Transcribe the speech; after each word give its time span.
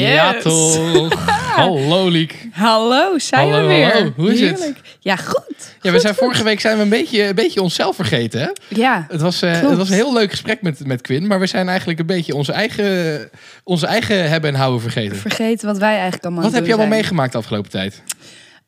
Ja, 0.00 0.34
toch. 0.40 1.26
Hallo, 1.58 2.08
Liek. 2.08 2.46
Hallo, 2.52 3.18
zijn 3.18 3.50
Hallo, 3.50 3.66
we 3.68 3.74
weer. 3.74 3.92
hallo. 3.92 4.12
Hoe 4.16 4.32
is 4.32 4.40
het? 4.40 4.72
Ja, 5.00 5.16
goed. 5.16 5.46
Ja, 5.82 5.92
we 5.92 6.00
zijn 6.00 6.14
vorige 6.14 6.42
week 6.44 6.60
zijn 6.60 6.76
we 6.76 6.82
een 6.82 6.88
beetje, 6.88 7.24
een 7.24 7.34
beetje 7.34 7.62
onszelf 7.62 7.96
vergeten. 7.96 8.40
Hè? 8.40 8.48
Ja, 8.68 9.06
Het, 9.08 9.20
was, 9.20 9.42
eh, 9.42 9.60
het 9.60 9.76
was 9.76 9.88
een 9.88 9.94
heel 9.94 10.12
leuk 10.12 10.30
gesprek 10.30 10.62
met, 10.62 10.86
met 10.86 11.00
Quinn, 11.00 11.26
maar 11.26 11.40
we 11.40 11.46
zijn 11.46 11.68
eigenlijk 11.68 11.98
een 11.98 12.06
beetje 12.06 12.34
onze 12.34 12.52
eigen, 12.52 13.30
onze 13.64 13.86
eigen 13.86 14.28
hebben 14.30 14.50
en 14.50 14.56
houden 14.56 14.80
vergeten. 14.80 15.16
vergeten 15.16 15.66
wat 15.66 15.78
wij 15.78 15.92
eigenlijk 15.92 16.24
allemaal 16.24 16.42
Wat 16.42 16.52
heb 16.52 16.62
je 16.66 16.68
allemaal 16.72 16.86
zijn. 16.90 17.00
meegemaakt 17.00 17.32
de 17.32 17.38
afgelopen 17.38 17.70
tijd? 17.70 18.02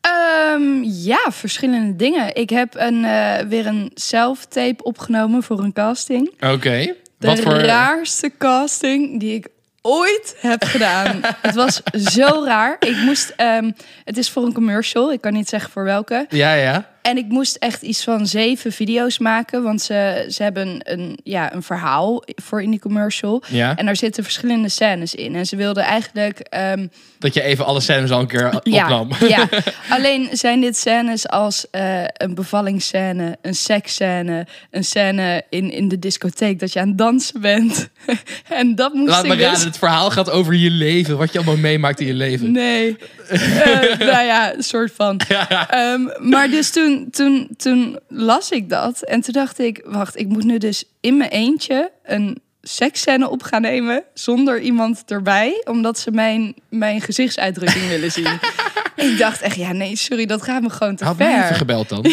Ehm, 0.00 0.82
ja, 0.82 1.20
verschillende 1.30 1.96
dingen. 1.96 2.34
Ik 2.34 2.50
heb 2.50 2.74
een, 2.76 3.04
eh, 3.04 3.34
weer 3.48 3.66
een 3.66 3.90
self-tape 3.94 4.82
opgenomen 4.84 5.42
voor 5.42 5.58
een 5.58 5.72
casting. 5.72 6.30
Oké. 6.40 6.94
De 7.18 7.26
Wat 7.26 7.40
voor... 7.40 7.52
raarste 7.52 8.32
casting 8.38 9.20
die 9.20 9.34
ik 9.34 9.46
ooit 9.82 10.36
heb 10.40 10.64
gedaan. 10.64 11.20
het 11.42 11.54
was 11.54 11.82
zo 11.92 12.42
raar. 12.44 12.76
Ik 12.78 12.96
moest, 12.96 13.32
ehm, 13.36 13.70
het 14.04 14.16
is 14.16 14.30
voor 14.30 14.44
een 14.44 14.52
commercial. 14.52 15.12
Ik 15.12 15.20
kan 15.20 15.32
niet 15.32 15.48
zeggen 15.48 15.70
voor 15.70 15.84
welke. 15.84 16.26
Ja, 16.28 16.54
ja. 16.54 16.88
En 17.02 17.16
ik 17.16 17.28
moest 17.28 17.56
echt 17.56 17.82
iets 17.82 18.04
van 18.04 18.26
zeven 18.26 18.72
video's 18.72 19.18
maken. 19.18 19.62
Want 19.62 19.82
ze, 19.82 20.26
ze 20.28 20.42
hebben 20.42 20.80
een, 20.82 21.18
ja, 21.24 21.54
een 21.54 21.62
verhaal 21.62 22.22
voor 22.34 22.62
in 22.62 22.70
die 22.70 22.80
commercial. 22.80 23.42
ja. 23.48 23.76
En 23.76 23.86
daar 23.86 23.96
zitten 23.96 24.22
verschillende 24.22 24.68
scènes 24.68 25.14
in. 25.14 25.34
En 25.34 25.46
ze 25.46 25.56
wilden 25.56 25.82
eigenlijk... 25.82 26.38
ehm, 26.38 26.86
Dat 27.18 27.34
je 27.34 27.42
even 27.42 27.64
alle 27.64 27.80
scènes 27.80 28.10
al 28.10 28.20
een 28.20 28.26
keer 28.26 28.54
opnam. 28.62 29.10
ja, 29.20 29.28
ja, 29.28 29.48
alleen 29.96 30.28
zijn 30.32 30.60
dit 30.60 30.76
scènes 30.76 31.28
als 31.28 31.66
eh, 31.70 32.04
een 32.12 32.34
bevallingsscène, 32.34 33.38
een 33.42 33.54
seksscène, 33.54 34.46
een 34.70 34.84
scène 34.84 35.42
in, 35.50 35.70
in 35.70 35.88
de 35.88 35.98
discotheek 35.98 36.58
dat 36.60 36.72
je 36.72 36.80
aan 36.80 36.88
het 36.88 36.98
dansen 36.98 37.40
bent. 37.40 37.88
en 38.48 38.74
dat 38.74 38.94
moest 38.94 39.10
Laat 39.10 39.24
ik 39.24 39.30
me 39.30 39.36
dus... 39.36 39.44
raden, 39.46 39.66
het 39.66 39.78
verhaal 39.78 40.10
gaat 40.10 40.30
over 40.30 40.54
je 40.54 40.70
leven. 40.70 41.18
Wat 41.18 41.32
je 41.32 41.38
allemaal 41.38 41.56
meemaakt 41.56 42.00
in 42.00 42.06
je 42.06 42.14
leven. 42.14 42.52
Nee, 42.52 42.96
Eh, 43.30 43.98
nou 44.12 44.24
ja, 44.24 44.54
een 44.54 44.62
soort 44.62 44.92
van. 44.96 45.20
Ehm, 45.68 46.02
maar 46.18 46.50
dus 46.50 46.70
toen, 46.70 47.08
toen, 47.10 47.48
toen 47.56 47.98
las 48.08 48.50
ik 48.50 48.68
dat 48.68 49.02
en 49.02 49.20
toen 49.20 49.32
dacht 49.32 49.58
ik, 49.58 49.82
wacht, 49.84 50.18
ik 50.18 50.28
moet 50.28 50.44
nu 50.44 50.58
dus 50.58 50.84
in 51.00 51.16
mijn 51.16 51.30
eentje 51.30 51.90
een 52.04 52.40
seksscène 52.62 53.30
op 53.30 53.42
gaan 53.42 53.62
nemen 53.62 54.04
zonder 54.14 54.60
iemand 54.60 55.02
erbij, 55.06 55.62
omdat 55.64 55.98
ze 55.98 56.10
mijn, 56.10 56.54
mijn 56.68 57.00
gezichtsuitdrukking 57.00 57.88
willen 57.88 58.12
zien. 58.12 58.38
ik 59.10 59.18
dacht 59.18 59.40
echt, 59.40 59.56
ja 59.56 59.72
nee, 59.72 59.96
sorry, 59.96 60.26
dat 60.26 60.42
gaat 60.42 60.62
me 60.62 60.70
gewoon 60.70 60.96
te 60.96 61.04
Had 61.04 61.18
mij 61.18 61.34
even 61.34 61.46
ver. 61.46 61.56
gebeld 61.56 61.88
dan. 61.88 62.04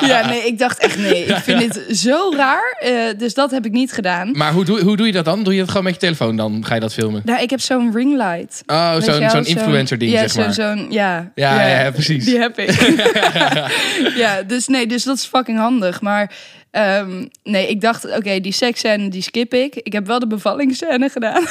Ja, 0.00 0.26
nee, 0.26 0.46
ik 0.46 0.58
dacht 0.58 0.78
echt 0.78 0.98
nee, 0.98 1.24
ik 1.24 1.36
vind 1.36 1.58
dit 1.60 1.98
zo 1.98 2.32
raar, 2.36 2.76
eh, 2.80 2.92
dus 3.18 3.34
dat 3.34 3.50
heb 3.50 3.64
ik 3.66 3.72
niet 3.72 3.92
gedaan. 3.92 4.30
Maar 4.32 4.52
hoe 4.52 4.64
doe, 4.64 4.80
hoe 4.80 4.96
doe 4.96 5.06
je 5.06 5.12
dat 5.12 5.24
dan? 5.24 5.42
Doe 5.42 5.52
je 5.52 5.58
dat 5.58 5.68
gewoon 5.68 5.84
met 5.84 5.94
je 5.94 6.00
telefoon 6.00 6.36
dan? 6.36 6.64
Ga 6.64 6.74
je 6.74 6.80
dat 6.80 6.92
filmen? 6.94 7.22
Nou, 7.24 7.42
ik 7.42 7.50
heb 7.50 7.60
zo'n 7.60 7.92
ringlight. 7.94 8.62
Oh, 8.66 8.96
zo'n 9.00 9.44
influencer 9.44 9.98
ding, 9.98 10.12
ja, 10.12 10.28
zeg 10.28 10.56
maar. 10.56 10.76
Ja, 10.76 11.32
Ja, 11.34 11.60
ja, 11.68 11.82
ja, 11.84 11.90
precies. 11.90 12.24
Die 12.24 12.38
heb 12.38 12.58
ik. 12.58 12.70
ja, 14.22 14.42
dus 14.42 14.66
nee, 14.66 14.86
dus 14.86 15.04
dat 15.04 15.16
is 15.16 15.24
fucking 15.24 15.58
handig. 15.58 16.00
Maar 16.00 16.32
ehm, 16.70 17.24
nee, 17.42 17.68
ik 17.68 17.80
dacht, 17.80 18.16
oké, 18.16 18.40
die 18.40 18.52
seksscène 18.52 19.08
die 19.08 19.22
skip 19.22 19.54
ik. 19.54 19.74
Ik 19.74 19.92
heb 19.92 20.06
wel 20.06 20.18
de 20.18 20.26
bevallingsscène 20.26 21.08
gedaan. 21.08 21.42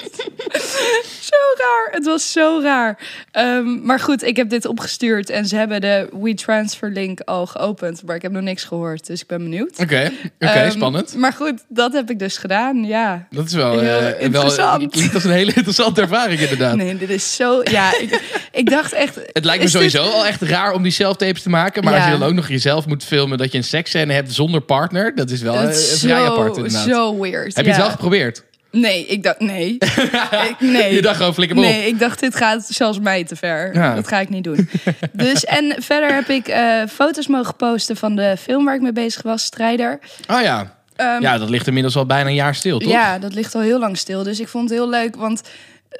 zo 1.30 1.36
raar. 1.58 1.88
Het 1.90 2.04
was 2.04 2.32
zo 2.32 2.60
raar. 2.62 2.98
Ehm, 3.30 3.84
maar 3.86 4.00
goed, 4.00 4.22
ik 4.22 4.36
heb 4.36 4.48
dit 4.50 4.66
opgestuurd 4.66 5.30
en 5.30 5.46
ze 5.46 5.56
hebben 5.56 5.80
de 5.80 6.08
WeTransfer 6.20 6.90
link 6.90 7.20
al 7.20 7.46
geopend. 7.46 8.02
Maar 8.06 8.16
ik 8.16 8.22
heb 8.22 8.32
nog 8.32 8.42
niks 8.42 8.64
gehoord, 8.64 9.06
dus 9.06 9.20
ik 9.20 9.26
ben 9.26 9.38
benieuwd. 9.38 9.78
Oké, 9.78 10.10
oké, 10.40 10.46
Ehm, 10.52 10.70
spannend. 10.70 11.14
Maar 11.16 11.32
goed, 11.32 11.64
dat 11.68 11.92
heb 11.92 12.10
ik 12.10 12.18
dus 12.18 12.36
gedaan, 12.36 12.84
ja. 12.84 13.26
Dat 13.30 13.46
is 13.46 13.52
wel, 13.52 13.78
Heel 13.78 14.00
eh, 14.00 14.20
interessant. 14.22 14.94
wel 14.94 15.10
als 15.14 15.24
een 15.24 15.30
hele 15.30 15.52
interessante 15.54 16.00
ervaring 16.00 16.40
inderdaad. 16.40 16.76
Nee, 16.76 16.96
dit 16.98 17.10
is 17.10 17.36
zo... 17.36 17.60
Ja, 17.64 17.98
ik, 17.98 18.20
ik 18.52 18.70
dacht 18.70 18.92
echt... 18.92 19.14
Het 19.32 19.44
lijkt 19.44 19.58
me 19.58 19.64
dit- 19.64 19.70
sowieso 19.70 20.02
al 20.02 20.26
echt 20.26 20.42
raar 20.42 20.72
om 20.72 20.82
die 20.82 20.92
self-tapes 20.92 21.42
te 21.42 21.48
maken. 21.48 21.84
Maar 21.84 21.92
Ja. 21.92 21.98
als 22.04 22.12
je 22.12 22.18
dan 22.18 22.28
ook 22.28 22.34
nog 22.34 22.48
jezelf 22.48 22.86
moet 22.86 23.04
filmen 23.04 23.38
dat 23.38 23.52
je 23.52 23.58
een 23.58 23.64
seksscène 23.64 24.12
hebt 24.12 24.32
zonder 24.32 24.60
partner. 24.60 25.14
Dat 25.14 25.30
is 25.30 25.40
wel 25.42 25.54
Het 25.54 25.70
eh, 25.70 25.76
is 25.78 25.98
vrij 26.00 26.24
zo, 26.24 26.32
apart 26.32 26.56
inderdaad. 26.56 26.84
zo 26.88 27.18
weird. 27.20 27.56
Heb 27.56 27.64
je 27.64 27.70
ja. 27.70 27.76
het 27.76 27.84
wel 27.86 27.90
geprobeerd? 27.94 28.42
Nee, 28.72 29.06
ik 29.06 29.22
dacht 29.22 29.40
nee. 29.40 29.76
ik, 30.50 30.54
nee. 30.58 30.94
Je 30.94 31.02
dacht 31.02 31.16
gewoon 31.16 31.34
flikker 31.34 31.56
op. 31.56 31.62
Nee, 31.62 31.86
ik 31.86 31.98
dacht 31.98 32.20
dit 32.20 32.34
gaat 32.36 32.66
zelfs 32.66 32.98
mij 33.00 33.24
te 33.24 33.36
ver. 33.36 33.74
Ja. 33.74 33.94
Dat 33.94 34.08
ga 34.08 34.20
ik 34.20 34.28
niet 34.28 34.44
doen. 34.44 34.68
dus 35.12 35.44
en 35.44 35.74
verder 35.78 36.14
heb 36.14 36.28
ik 36.28 36.48
eh, 36.48 36.82
foto's 36.88 37.26
mogen 37.26 37.56
posten 37.56 37.96
van 37.96 38.16
de 38.16 38.36
film 38.40 38.64
waar 38.64 38.74
ik 38.74 38.80
mee 38.80 38.92
bezig 38.92 39.22
was, 39.22 39.44
Strijder. 39.44 39.98
Oh 40.28 40.40
ja. 40.40 40.74
Ehm, 40.96 41.22
Ja, 41.22 41.38
dat 41.38 41.50
ligt 41.50 41.66
inmiddels 41.66 41.96
al 41.96 42.06
bijna 42.06 42.28
een 42.28 42.34
jaar 42.34 42.54
stil, 42.54 42.78
toch? 42.78 42.92
Ja, 42.92 43.18
dat 43.18 43.34
ligt 43.34 43.54
al 43.54 43.60
heel 43.60 43.78
lang 43.78 43.96
stil. 43.98 44.22
Dus 44.22 44.40
ik 44.40 44.48
vond 44.48 44.68
het 44.70 44.78
heel 44.78 44.88
leuk, 44.88 45.16
want 45.16 45.42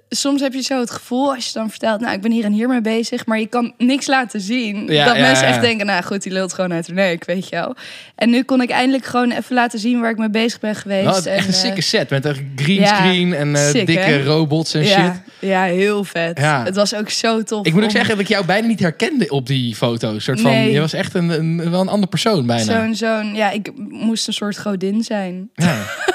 soms 0.09 0.41
heb 0.41 0.53
je 0.53 0.63
zo 0.63 0.81
het 0.81 0.91
gevoel 0.91 1.35
als 1.35 1.47
je 1.47 1.53
dan 1.53 1.71
vertelt, 1.71 2.01
nou, 2.01 2.15
ik 2.15 2.21
ben 2.21 2.31
hier 2.31 2.45
en 2.45 2.53
hier 2.53 2.69
mee 2.69 2.81
bezig, 2.81 3.27
maar 3.27 3.39
je 3.39 3.47
kan 3.47 3.73
niks 3.79 4.07
laten 4.07 4.41
zien. 4.41 4.87
Ja, 4.87 5.05
dat 5.05 5.17
ja, 5.17 5.21
mensen 5.21 5.47
ja. 5.47 5.53
echt 5.53 5.61
denken, 5.61 5.87
nou 5.87 6.03
goed, 6.03 6.23
die 6.23 6.33
lult 6.33 6.53
gewoon 6.53 6.73
uit 6.73 6.87
haar 6.87 6.97
nek, 6.97 7.25
weet 7.25 7.49
je 7.49 7.57
wel. 7.57 7.75
En 8.15 8.31
nu 8.31 8.43
kon 8.43 8.63
ik 8.63 8.71
eindelijk 8.71 9.05
gewoon 9.05 9.31
even 9.31 9.55
laten 9.55 9.79
zien 9.79 10.01
waar 10.01 10.11
ik 10.11 10.19
mee 10.19 10.31
bezig 10.31 10.61
ben 10.61 10.75
geweest. 10.75 11.27
Echt 11.27 11.27
En, 11.27 11.39
een 11.39 11.49
eh, 11.49 11.55
sikke 11.55 11.81
set 11.81 12.11
met 12.11 12.25
een 12.25 12.53
green 12.57 12.87
screen 12.87 13.35
en 13.35 13.55
eh, 13.55 13.63
sick, 13.63 13.87
dikke 13.87 14.03
hè? 14.03 14.25
robots 14.25 14.75
en 14.75 14.85
shit. 14.85 15.23
ja, 15.39 15.63
heel 15.63 16.05
vet. 16.05 16.39
Ja. 16.39 16.65
Het 16.65 16.75
was 16.75 16.95
ook 16.95 17.11
zo 17.11 17.43
tof. 17.43 17.67
Ik 17.67 17.73
moet 17.73 17.85
ook 17.85 17.91
zeggen 17.91 18.11
dat 18.11 18.21
ik 18.21 18.29
jou 18.29 18.45
bijna 18.45 18.67
niet 18.67 18.81
herkende 18.81 19.29
op 19.29 19.47
die 19.47 19.75
foto's. 19.75 20.25
Soort 20.25 20.41
van, 20.41 20.51
Nee. 20.51 20.73
Je 20.73 20.81
was 20.81 20.93
echt 20.93 21.15
een, 21.15 21.29
een, 21.29 21.71
wel 21.71 21.81
een 21.81 21.89
andere 21.89 22.11
persoon 22.11 22.47
bijna. 22.47 22.81
Zo'n, 22.81 22.95
zo'n, 22.95 23.35
ja, 23.35 23.51
ik 23.51 23.71
moest 23.89 24.27
een 24.27 24.33
soort 24.33 24.59
godin 24.59 25.03
zijn. 25.03 25.51
Ja. 25.55 25.77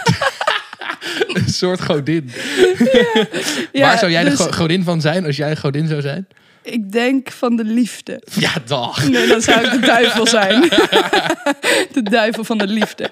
een 1.45 1.47
soort 1.53 1.81
godin. 1.81 2.29
Ja, 3.71 3.81
Waar 3.81 3.97
zou 3.97 4.11
jij 4.11 4.23
dus 4.23 4.37
de 4.37 4.43
go- 4.43 4.51
godin 4.51 4.83
van 4.83 5.01
zijn 5.01 5.25
als 5.25 5.35
jij 5.35 5.55
godin 5.55 5.87
zou 5.87 6.01
zijn? 6.01 6.27
Ik 6.65 6.91
denk 6.91 7.31
van 7.31 7.55
de 7.55 7.63
liefde. 7.63 8.21
Ja, 8.33 8.49
dag. 8.65 9.09
Nee, 9.09 9.27
dan 9.27 9.41
zou 9.41 9.65
ik 9.65 9.71
de 9.71 9.79
duivel 9.95 10.27
zijn. 10.27 10.61
de 11.93 12.03
duivel 12.03 12.43
van 12.43 12.57
de 12.57 12.67
liefde. 12.67 13.09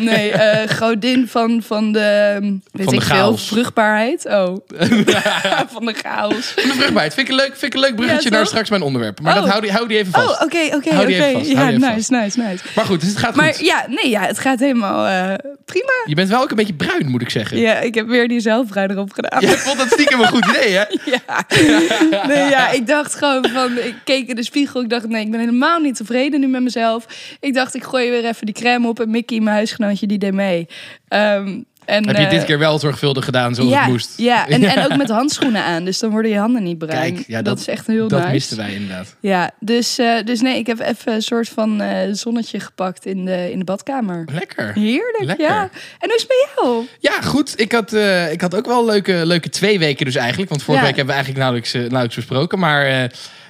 Nee, 0.00 0.30
eh, 0.30 0.76
godin 0.76 1.28
van, 1.28 1.62
van 1.66 1.92
de, 1.92 2.38
weet 2.72 2.84
Van 2.84 2.94
de 2.94 3.00
ik 3.00 3.02
veel, 3.06 3.36
vruchtbaarheid. 3.36 4.26
Oh, 4.26 4.56
van 5.74 5.84
de 5.84 5.94
chaos. 6.02 6.54
De 6.54 6.60
vruchtbaarheid. 6.62 7.14
Vind 7.14 7.28
ik 7.28 7.34
een 7.34 7.40
leuk, 7.40 7.50
vind 7.56 7.62
ik 7.62 7.74
een 7.74 7.80
leuk 7.80 7.96
bruggetje 7.96 8.30
Ja, 8.30 8.36
naar 8.36 8.46
straks 8.46 8.70
mijn 8.70 8.82
onderwerp. 8.82 9.20
Maar 9.20 9.32
Oh. 9.34 9.40
dat 9.40 9.48
hou 9.48 9.60
die, 9.62 9.72
hou 9.72 9.88
die 9.88 9.96
even 9.98 10.12
vast. 10.12 10.28
Oh, 10.28 10.42
oké, 10.42 10.58
oké, 10.76 10.88
oké. 11.00 11.24
Ja, 11.42 11.70
nice, 11.70 12.12
nice, 12.14 12.40
nice. 12.40 12.58
Maar 12.74 12.84
goed, 12.84 13.00
dus 13.00 13.08
het 13.08 13.18
gaat 13.18 13.34
Maar 13.34 13.54
goed. 13.54 13.66
ja, 13.66 13.84
nee, 13.88 14.10
ja, 14.10 14.20
het 14.20 14.38
gaat 14.38 14.58
helemaal 14.58 15.06
eh, 15.06 15.34
prima. 15.64 15.92
Je 16.04 16.14
bent 16.14 16.28
wel 16.28 16.42
ook 16.42 16.50
een 16.50 16.56
beetje 16.56 16.74
bruin, 16.74 17.08
moet 17.10 17.22
ik 17.22 17.30
zeggen. 17.30 17.58
Ja, 17.58 17.74
ik 17.78 17.94
heb 17.94 18.06
weer 18.06 18.28
die 18.28 18.40
zelfbruin 18.40 18.90
erop 18.90 19.12
gedaan. 19.12 19.40
Jij 19.40 19.56
vond 19.56 19.78
dat 19.78 19.90
stiekem 19.90 20.20
een 20.20 20.28
goed 20.28 20.46
idee, 20.46 20.72
hè? 20.72 20.84
Ja. 21.04 21.46
Nee, 22.26 22.48
ja, 22.50 22.70
ik 22.70 22.83
dacht 22.86 23.14
gewoon 23.14 23.48
van, 23.48 23.78
ik 23.78 23.94
keek 24.04 24.28
in 24.28 24.36
de 24.36 24.44
spiegel. 24.44 24.82
Ik 24.82 24.88
dacht, 24.88 25.08
nee, 25.08 25.24
ik 25.24 25.30
ben 25.30 25.40
helemaal 25.40 25.80
niet 25.80 25.96
tevreden 25.96 26.40
nu 26.40 26.46
met 26.46 26.62
mezelf. 26.62 27.06
Ik 27.40 27.54
dacht, 27.54 27.74
ik 27.74 27.84
gooi 27.84 28.10
weer 28.10 28.24
even 28.24 28.46
die 28.46 28.54
crème 28.54 28.88
op. 28.88 29.00
En 29.00 29.10
Mickey, 29.10 29.40
mijn 29.40 29.56
huisgenootje, 29.56 30.06
die 30.06 30.18
deed 30.18 30.32
mee. 30.32 30.68
Ehm, 31.08 31.60
en, 31.84 32.06
Heb 32.06 32.16
je 32.16 32.22
eh, 32.24 32.30
dit 32.30 32.44
keer 32.44 32.58
wel 32.58 32.78
zorgvuldig 32.78 33.24
gedaan 33.24 33.54
zoals 33.54 33.70
ja, 33.70 33.80
het 33.80 33.90
moest? 33.90 34.12
Ja, 34.16 34.48
en, 34.48 34.62
en 34.76 34.84
ook 34.84 34.96
met 34.96 35.08
handschoenen 35.08 35.62
aan. 35.64 35.84
Dus 35.84 35.98
dan 35.98 36.10
worden 36.10 36.30
je 36.30 36.38
handen 36.38 36.62
niet 36.62 36.78
bruin. 36.78 37.14
Kijk, 37.14 37.26
ja, 37.26 37.36
dat, 37.36 37.44
dat- 37.44 37.58
is 37.58 37.66
echt 37.68 37.86
heel 37.86 38.08
Dat 38.08 38.18
nice. 38.20 38.32
misten 38.32 38.56
wij 38.56 38.72
inderdaad. 38.74 39.16
Ja, 39.20 39.50
dus, 39.60 39.98
eh, 39.98 40.24
dus 40.24 40.40
nee, 40.40 40.58
ik 40.58 40.66
heb 40.66 40.80
even 40.80 41.12
een 41.12 41.22
soort 41.22 41.48
van 41.48 41.80
eh, 41.80 42.08
zonnetje 42.12 42.60
gepakt 42.60 43.06
in 43.06 43.24
de, 43.24 43.50
in 43.52 43.58
de 43.58 43.64
badkamer. 43.64 44.28
Lekker. 44.32 44.72
Heerlijk, 44.74 45.24
Lekker. 45.24 45.46
ja. 45.46 45.62
En 45.98 46.08
hoe 46.08 46.14
is 46.14 46.20
het 46.22 46.28
bij 46.28 46.46
jou? 46.56 46.84
Ja, 46.98 47.20
goed. 47.20 47.60
Ik 47.60 47.72
had, 47.72 47.92
eh, 47.92 48.32
ik 48.32 48.40
had 48.40 48.54
ook 48.56 48.66
wel 48.66 48.84
leuke, 48.84 49.26
leuke 49.26 49.48
twee 49.48 49.78
weken 49.78 50.04
dus 50.04 50.14
eigenlijk. 50.16 50.50
Want 50.50 50.62
vorige 50.62 50.82
Ja. 50.84 50.88
week 50.88 50.96
hebben 50.96 51.14
we 51.16 51.22
eigenlijk 51.22 51.44
nauwelijks, 51.44 51.74
eh, 51.74 51.80
nauwelijks 51.80 52.14
besproken. 52.16 52.58
Maar 52.58 52.86
eh, 52.86 53.04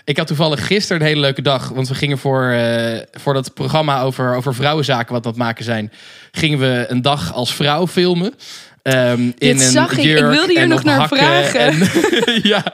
ik 0.05 0.17
had 0.17 0.27
toevallig 0.27 0.67
gisteren 0.67 1.01
een 1.03 1.09
hele 1.09 1.21
leuke 1.21 1.43
dag. 1.43 1.69
Want 1.69 1.89
we 1.89 1.95
gingen 1.95 2.19
voor, 2.19 2.49
eh, 2.51 3.01
voor 3.13 3.35
dat 3.35 3.55
programma 3.55 4.01
over, 4.01 4.35
over 4.35 4.55
vrouwenzaken 4.55 5.13
wat 5.13 5.25
het 5.25 5.37
maken 5.37 5.65
zijn... 5.65 5.93
gingen 6.33 6.59
we 6.59 6.85
een 6.89 7.03
dag 7.03 7.33
als 7.35 7.55
vrouw 7.55 7.87
filmen. 7.87 8.35
Ehm, 8.83 9.21
in 9.21 9.35
Dit 9.39 9.51
een 9.61 9.71
zag 9.71 9.93
ik. 9.93 10.05
Ik 10.05 10.19
wilde 10.25 10.53
hier 10.53 10.69
nog 10.69 10.85
naar 10.85 11.09
vragen. 11.09 11.61
en- 11.61 11.89
ja, 12.53 12.65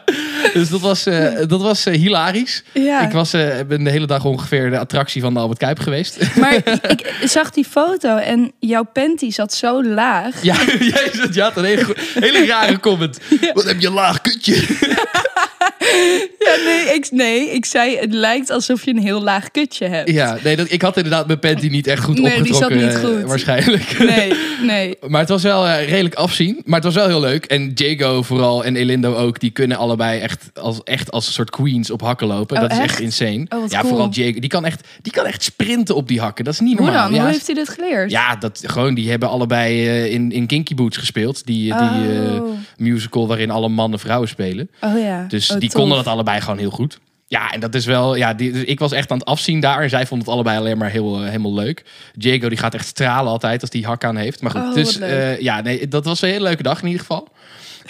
dus 0.53 0.69
dat 0.69 0.81
was, 0.81 1.06
eh, 1.06 1.37
dat 1.49 1.62
was 1.62 1.87
eh, 1.87 1.94
hilarisch. 1.94 2.62
Ja. 2.73 3.00
Ik 3.03 3.11
was, 3.12 3.31
ben 3.69 3.85
de 3.85 3.91
hele 3.91 4.06
dag 4.06 4.25
ongeveer 4.25 4.71
de 4.71 4.79
attractie 4.79 5.21
van 5.23 5.35
de 5.35 5.41
Albert 5.41 5.59
Kuip 5.59 5.79
geweest. 5.79 6.37
Maar 6.37 6.55
ik 6.88 7.15
zag 7.25 7.50
die 7.50 7.65
foto 7.65 8.17
en 8.17 8.53
jouw 8.59 8.85
panty 8.93 9.31
zat 9.31 9.55
zo 9.55 9.85
laag. 9.85 10.43
ja, 10.43 10.56
jij 10.94 11.11
zat, 11.12 11.35
je 11.35 11.43
had 11.43 11.56
een 11.56 11.65
hele, 11.65 12.47
rare 12.47 12.81
comment. 12.81 13.19
Wat 13.55 13.65
heb 13.65 13.81
je 13.81 13.87
een 13.87 13.93
laag 13.93 14.21
kutje? 14.21 14.55
Ja, 16.47 16.57
nee, 16.65 16.95
ik, 16.95 17.11
nee, 17.11 17.51
ik 17.51 17.65
zei 17.65 17.97
het 17.97 18.13
lijkt 18.13 18.51
alsof 18.51 18.85
je 18.85 18.91
een 18.91 18.99
heel 18.99 19.23
laag 19.23 19.51
kutje 19.51 19.87
hebt. 19.87 20.11
Ja, 20.11 20.39
nee, 20.45 20.57
dat, 20.57 20.71
ik 20.73 20.83
had 20.83 20.97
inderdaad 20.97 21.27
mijn 21.27 21.39
panty 21.39 21.69
niet 21.69 21.87
echt 21.87 22.05
goed 22.05 22.19
Nee, 22.19 22.43
die 22.43 22.55
zat 22.55 22.63
opgetrokken. 22.63 22.87
niet 22.89 22.97
eh, 23.15 23.21
goed. 23.21 23.29
waarschijnlijk. 23.29 23.99
Nee, 23.99 24.33
nee. 24.63 24.97
Maar 25.09 25.21
het 25.21 25.29
was 25.29 25.43
wel 25.43 25.67
eh, 25.67 25.89
redelijk 25.89 26.15
afzien. 26.15 26.61
Maar 26.65 26.75
het 26.75 26.85
was 26.85 26.95
wel 26.95 27.07
heel 27.07 27.21
leuk. 27.21 27.45
En 27.45 27.71
Jago 27.75 28.23
vooral 28.23 28.65
en 28.65 28.77
Elindo 28.77 29.15
ook. 29.15 29.41
Die 29.41 29.51
kunnen 29.51 29.77
allebei 29.77 30.21
echt 30.21 30.51
als, 30.55 30.83
echt 30.85 31.11
als 31.11 31.27
een 31.27 31.33
soort 31.33 31.51
queens 31.51 31.91
op 31.91 32.01
hakken 32.01 32.27
lopen. 32.27 32.57
Oh, 32.57 32.63
dat 32.63 32.73
is 32.73 32.79
echt 32.79 33.01
insane. 33.01 33.47
Oh, 33.49 33.61
wat 33.61 33.71
ja, 33.71 33.79
cool. 33.79 33.91
vooral 33.91 34.09
Jago. 34.11 34.39
Die 34.41 34.49
kan, 34.51 34.65
echt, 34.65 34.89
die 35.03 35.13
kan 35.13 35.27
echt 35.27 35.43
sprinten 35.43 35.95
op 35.97 36.09
die 36.09 36.21
hakken. 36.21 36.45
Dat 36.45 36.55
is 36.55 36.61
niet 36.61 36.77
Hoe 36.79 36.87
normaal. 36.87 37.05
dan? 37.05 37.15
Ja, 37.15 37.21
Hoe 37.23 37.31
heeft 37.31 37.47
hij 37.47 37.55
dit 37.55 37.69
geleerd? 37.69 38.11
ja, 38.11 38.37
dat, 38.37 38.63
gewoon, 38.67 38.95
die 38.95 39.11
hebben 39.11 39.29
allebei 39.29 39.87
eh, 39.89 40.13
in, 40.13 40.33
in 40.33 40.47
Kinky 40.47 40.75
Boots 40.75 40.97
gespeeld. 40.97 41.47
Die, 41.47 41.63
die 41.65 41.79
Oh. 42.31 42.49
musical 42.77 43.27
waarin 43.29 43.51
alle 43.51 43.69
mannen 43.69 43.99
vrouwen 43.99 44.29
spelen. 44.29 44.71
Oh 44.81 44.99
ja. 44.99 45.25
Dus 45.29 45.51
Oh, 45.51 45.59
die. 45.59 45.71
Konden 45.81 46.05
dat 46.05 46.12
allebei 46.12 46.41
gewoon 46.41 46.59
heel 46.59 46.71
goed. 46.71 46.99
Ja, 47.27 47.50
en 47.53 47.61
dat 47.61 47.75
is 47.75 47.87
wel. 47.87 48.15
Ja, 48.15 48.35
die, 48.35 48.53
dus 48.53 48.65
ik 48.65 48.79
was 48.79 48.93
echt 48.93 49.11
aan 49.11 49.19
het 49.19 49.27
afzien 49.27 49.61
daar. 49.61 49.82
En 49.82 49.88
zij 49.88 50.06
vonden 50.06 50.27
het 50.27 50.35
allebei 50.35 50.59
alleen 50.59 50.79
maar 50.79 50.91
heel, 50.91 51.17
eh, 51.17 51.25
helemaal 51.25 51.55
leuk. 51.55 51.85
Diego 52.15 52.49
die 52.49 52.59
gaat 52.59 52.75
echt 52.75 52.87
stralen 52.87 53.32
altijd 53.32 53.61
als 53.61 53.71
die 53.71 53.87
hak 53.87 54.05
aan 54.05 54.17
heeft. 54.17 54.43
Maar 54.43 54.50
goed, 54.50 54.61
Oh, 54.61 54.75
dus 54.75 54.99
eh, 54.99 55.41
ja, 55.41 55.61
nee, 55.61 55.88
dat 55.88 56.05
was 56.05 56.23
een 56.23 56.29
hele 56.29 56.43
leuke 56.43 56.62
dag 56.62 56.79
in 56.81 56.87
ieder 56.87 57.00
geval. 57.00 57.29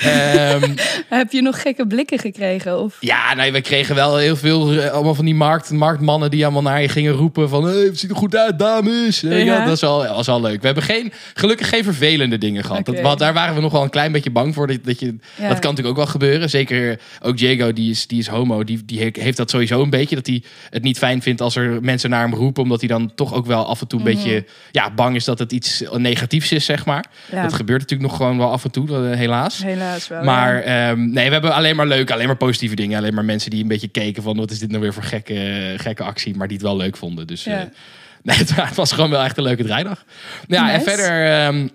Ehm, 0.00 0.70
Heb 1.08 1.32
je 1.32 1.43
nog 1.43 1.61
gekke 1.62 1.87
blikken 1.87 2.19
gekregen? 2.19 2.81
Of... 2.81 2.97
ja, 3.00 3.35
nee, 3.35 3.52
we 3.52 3.61
kregen 3.61 3.94
wel 3.94 4.17
heel 4.17 4.37
veel. 4.37 4.73
eh, 4.73 4.91
allemaal 4.91 5.14
van 5.14 5.25
die 5.25 5.35
markt, 5.35 5.70
marktmannen 5.70 6.31
die 6.31 6.43
allemaal 6.44 6.62
naar 6.62 6.82
je 6.82 6.88
gingen 6.88 7.12
roepen: 7.12 7.49
van 7.49 7.64
hey, 7.64 7.75
het 7.76 7.99
ziet 7.99 8.11
er 8.11 8.17
goed 8.17 8.37
uit, 8.37 8.58
dames. 8.58 9.23
Eh, 9.23 9.31
Ja. 9.31 9.37
ja, 9.55 9.64
dat 9.64 9.73
is 9.75 9.81
wel, 9.81 10.06
was 10.06 10.26
wel 10.26 10.41
leuk. 10.41 10.61
We 10.61 10.67
hebben 10.67 10.85
geen, 10.85 11.12
gelukkig 11.35 11.69
geen 11.69 11.85
vervelende 11.85 12.38
dingen 12.38 12.64
gehad. 12.64 12.87
Dat, 12.87 13.00
want 13.00 13.19
daar 13.19 13.32
waren 13.32 13.55
we 13.55 13.61
nog 13.61 13.73
wel 13.73 13.82
een 13.82 13.91
klein 13.91 14.12
beetje 14.12 14.31
bang 14.31 14.55
voor. 14.55 14.67
Dat, 14.67 14.79
dat, 14.85 15.00
je, 15.00 15.06
Ja. 15.06 15.49
dat 15.49 15.58
kan 15.58 15.70
natuurlijk 15.70 15.88
ook 15.88 15.97
wel 15.97 16.06
gebeuren. 16.06 16.50
Zeker 16.50 17.00
ook 17.23 17.37
Diego, 17.38 17.73
die 17.73 17.91
is, 17.91 18.06
die 18.06 18.19
is 18.19 18.26
homo. 18.26 18.64
Die, 18.64 18.82
die 18.85 19.00
he- 19.00 19.20
heeft 19.23 19.37
dat 19.37 19.50
sowieso 19.50 19.82
een 19.82 19.91
beetje. 19.91 20.14
Dat 20.14 20.26
hij 20.26 20.43
het 20.70 20.82
niet 20.82 20.99
fijn 20.99 21.23
vindt 21.23 21.41
als 21.41 21.56
er 21.56 21.79
mensen 21.82 22.11
naar 22.11 22.23
hem 22.23 22.35
roepen. 22.35 22.62
Omdat 22.62 22.81
hij 22.81 22.88
dan 22.88 23.12
toch 23.14 23.35
ook 23.35 23.46
wel 23.46 23.67
af 23.67 23.81
en 23.81 23.87
toe 23.87 23.99
een 23.99 24.05
beetje 24.05 24.44
ja, 24.70 24.91
bang 24.94 25.17
is 25.17 25.25
dat 25.25 25.38
het 25.38 25.53
iets 25.53 25.82
negatiefs 25.96 26.53
is, 26.53 26.64
zeg 26.64 26.85
maar. 26.87 27.05
Mhm. 27.26 27.37
Ja. 27.37 27.43
Dat 27.43 27.53
gebeurt 27.53 27.81
natuurlijk 27.81 28.08
nog 28.11 28.19
gewoon 28.19 28.38
wel 28.38 28.50
af 28.50 28.64
en 28.64 28.70
toe, 28.70 28.88
eh, 29.11 29.17
helaas. 29.17 29.62
Wel. 30.08 30.25
Maar 30.25 30.54
ja. 30.56 30.90
ehm, 30.90 31.10
nee, 31.10 31.26
we 31.26 31.32
hebben 31.32 31.52
alleen 31.54 31.76
maar 31.76 31.87
leuke, 31.87 32.12
alleen 32.12 32.26
maar 32.26 32.37
positieve 32.37 32.75
dingen. 32.75 32.98
Alleen 32.98 33.14
maar 33.14 33.25
mensen 33.25 33.50
die 33.50 33.62
een 33.62 33.69
beetje 33.69 33.88
keken 33.88 34.22
van 34.22 34.37
wat 34.37 34.50
is 34.50 34.58
dit 34.58 34.69
nou 34.70 34.82
weer 34.82 34.92
voor 34.94 35.02
gekke, 35.02 35.75
gekke 35.76 36.02
actie. 36.02 36.37
Maar 36.37 36.48
die 36.48 36.56
het 36.56 36.66
wel 36.66 36.76
leuk 36.76 36.96
vonden. 36.96 37.26
Dus 37.26 37.44
Ja. 37.44 37.60
eh, 37.60 37.66
nee, 38.22 38.37
het, 38.37 38.56
het 38.56 38.75
was 38.75 38.92
gewoon 38.92 39.10
wel 39.10 39.22
echt 39.22 39.37
een 39.37 39.42
leuke 39.42 39.64
draaidag. 39.64 40.04
Ja, 40.46 40.72
en 40.72 40.82
verder... 40.82 41.26
ehm, 41.26 41.69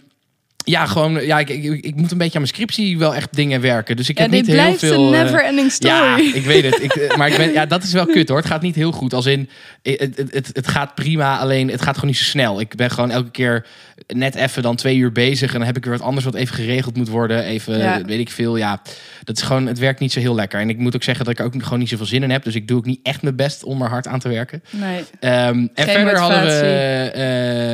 ja, 0.66 0.86
gewoon, 0.86 1.26
ja, 1.26 1.40
ik, 1.40 1.50
ik, 1.50 1.86
ik 1.86 1.96
moet 1.96 2.12
een 2.12 2.18
beetje 2.18 2.34
aan 2.36 2.42
mijn 2.42 2.48
scriptie 2.54 2.98
wel 2.98 3.16
echt 3.16 3.36
dingen 3.36 3.62
werken. 3.62 3.96
Dus 3.96 4.10
ik 4.10 4.18
ja, 4.18 4.24
heb 4.24 4.32
niet 4.32 4.46
heel 4.46 4.56
blijft 4.56 4.80
veel. 4.80 5.08
een 5.08 5.14
eh, 5.14 5.24
never-ending 5.24 5.72
story. 5.72 5.94
ja, 5.94 6.18
ik 6.34 6.46
weet 6.46 6.64
het. 6.64 6.84
Ik, 6.84 6.92
eh, 6.96 7.18
maar 7.18 7.28
ik 7.28 7.38
ben, 7.38 7.52
ja, 7.54 7.66
dat 7.66 7.84
is 7.84 7.92
wel 7.94 8.06
kut 8.06 8.28
hoor. 8.30 8.38
Het 8.38 8.48
gaat 8.48 8.62
niet 8.62 8.76
heel 8.76 8.92
goed. 8.92 9.14
Als 9.14 9.26
in, 9.26 9.50
het, 9.84 10.00
het, 10.00 10.28
het, 10.32 10.50
het 10.54 10.68
gaat 10.68 10.96
prima, 10.96 11.38
alleen 11.38 11.70
het 11.70 11.82
gaat 11.82 11.94
gewoon 11.96 12.10
niet 12.10 12.18
zo 12.20 12.24
snel. 12.24 12.60
Ik 12.60 12.76
ben 12.76 12.92
gewoon 12.92 13.12
elke 13.12 13.32
keer 13.32 13.66
net 14.08 14.36
even 14.36 14.62
dan 14.64 14.76
twee 14.76 14.98
uur 14.98 15.12
bezig. 15.12 15.52
En 15.52 15.58
dan 15.58 15.68
heb 15.68 15.78
ik 15.78 15.84
weer 15.86 15.94
wat 15.98 16.08
anders 16.08 16.26
wat 16.26 16.36
even 16.36 16.56
geregeld 16.56 16.96
moet 16.98 17.08
worden. 17.10 17.44
Even, 17.44 17.78
Ja. 17.78 18.02
weet 18.06 18.20
ik 18.20 18.30
veel. 18.30 18.58
Ja, 18.58 18.82
dat 19.24 19.38
is 19.38 19.44
gewoon, 19.44 19.66
het 19.68 19.80
werkt 19.80 20.00
niet 20.00 20.12
zo 20.12 20.20
heel 20.20 20.36
lekker. 20.36 20.60
En 20.60 20.70
ik 20.70 20.78
moet 20.78 20.96
ook 20.96 21.04
zeggen 21.04 21.26
dat 21.26 21.34
ik 21.34 21.40
er 21.40 21.46
ook 21.46 21.64
gewoon 21.64 21.80
niet 21.80 21.90
zoveel 21.90 22.06
zin 22.06 22.24
in 22.24 22.30
heb. 22.30 22.44
Dus 22.44 22.56
ik 22.56 22.68
doe 22.68 22.78
ook 22.78 22.86
niet 22.86 23.00
echt 23.04 23.22
mijn 23.22 23.36
best 23.36 23.64
om 23.64 23.82
er 23.82 23.90
hard 23.90 24.08
aan 24.08 24.20
te 24.20 24.30
werken. 24.30 24.64
Nee. 24.70 25.04
Ehm, 25.20 25.34
en 25.34 25.70
Geen 25.76 25.88
verder 25.94 26.18
hadden 26.20 26.44
we. 26.46 27.12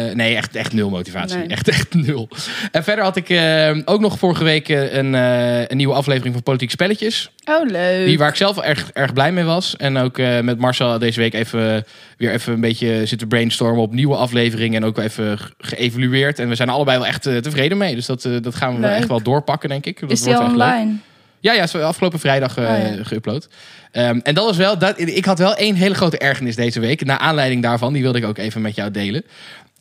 eh, 0.09 0.15
nee, 0.15 0.35
echt, 0.35 0.55
echt 0.55 0.73
nul 0.73 0.89
motivatie. 0.89 1.37
Nee. 1.37 1.47
Echt, 1.47 1.67
echt 1.67 1.93
nul. 1.93 2.29
En 2.71 2.80
verder 2.83 3.03
had 3.03 3.15
ik 3.15 3.29
eh, 3.29 3.77
ook 3.85 3.99
nog 3.99 4.17
vorige 4.19 4.43
week 4.43 4.69
eh, 4.69 4.93
een, 4.93 5.15
eh, 5.15 5.59
een 5.67 5.77
nieuwe 5.77 5.93
aflevering 5.93 6.33
van 6.33 6.43
Politieke 6.43 6.73
Spelletjes. 6.73 7.31
Oh, 7.45 7.69
leuk. 7.69 8.05
Die 8.05 8.17
waar 8.17 8.29
ik 8.29 8.35
zelf 8.35 8.57
erg, 8.57 8.91
erg 8.93 9.13
blij 9.13 9.31
mee 9.31 9.43
was. 9.43 9.75
En 9.77 9.97
ook 9.97 10.17
met 10.41 10.57
Marcel 10.57 10.99
deze 10.99 11.19
week 11.19 11.33
even 11.33 11.85
weer 12.17 12.31
even 12.31 12.53
een 12.53 12.61
beetje 12.61 13.05
zitten 13.05 13.27
brainstormen 13.27 13.81
op 13.81 13.93
nieuwe 13.93 14.15
afleveringen. 14.15 14.81
En 14.81 14.87
ook 14.87 14.97
even 14.97 15.37
ge- 15.37 15.51
geëvalueerd. 15.57 16.39
En 16.39 16.47
we 16.49 16.55
zijn 16.55 16.69
allebei 16.69 16.97
wel 16.97 17.07
echt 17.07 17.21
tevreden 17.21 17.77
mee. 17.77 17.95
Dus 17.95 18.05
dat, 18.05 18.29
dat 18.41 18.55
gaan 18.55 18.73
we 18.75 18.79
Leuk. 18.81 18.91
echt 18.97 19.07
wel 19.07 19.21
doorpakken, 19.23 19.69
denk 19.69 19.85
ik. 19.85 19.99
Dat 19.99 20.11
is 20.11 20.21
die 20.21 20.27
wordt 20.33 20.47
echt 20.47 20.57
leuk. 20.57 20.67
online? 20.67 20.93
Ja, 21.39 21.53
ja, 21.53 21.63
is 21.63 21.75
afgelopen 21.75 22.19
vrijdag 22.19 22.57
Oh, 22.57 22.63
ja. 22.63 22.95
geüpload. 23.03 23.47
Ehm, 23.91 24.19
en 24.23 24.33
dat 24.35 24.45
was 24.45 24.57
wel, 24.57 24.77
dat, 24.77 24.99
ik 24.99 25.25
had 25.25 25.39
wel 25.39 25.55
één 25.55 25.75
hele 25.75 25.95
grote 25.95 26.17
ergernis 26.17 26.55
deze 26.55 26.79
week. 26.79 27.05
Naar 27.05 27.17
aanleiding 27.17 27.61
daarvan, 27.61 27.93
die 27.93 28.01
wilde 28.01 28.17
ik 28.17 28.25
ook 28.25 28.37
even 28.37 28.61
met 28.61 28.75
jou 28.75 28.91
delen. 28.91 29.23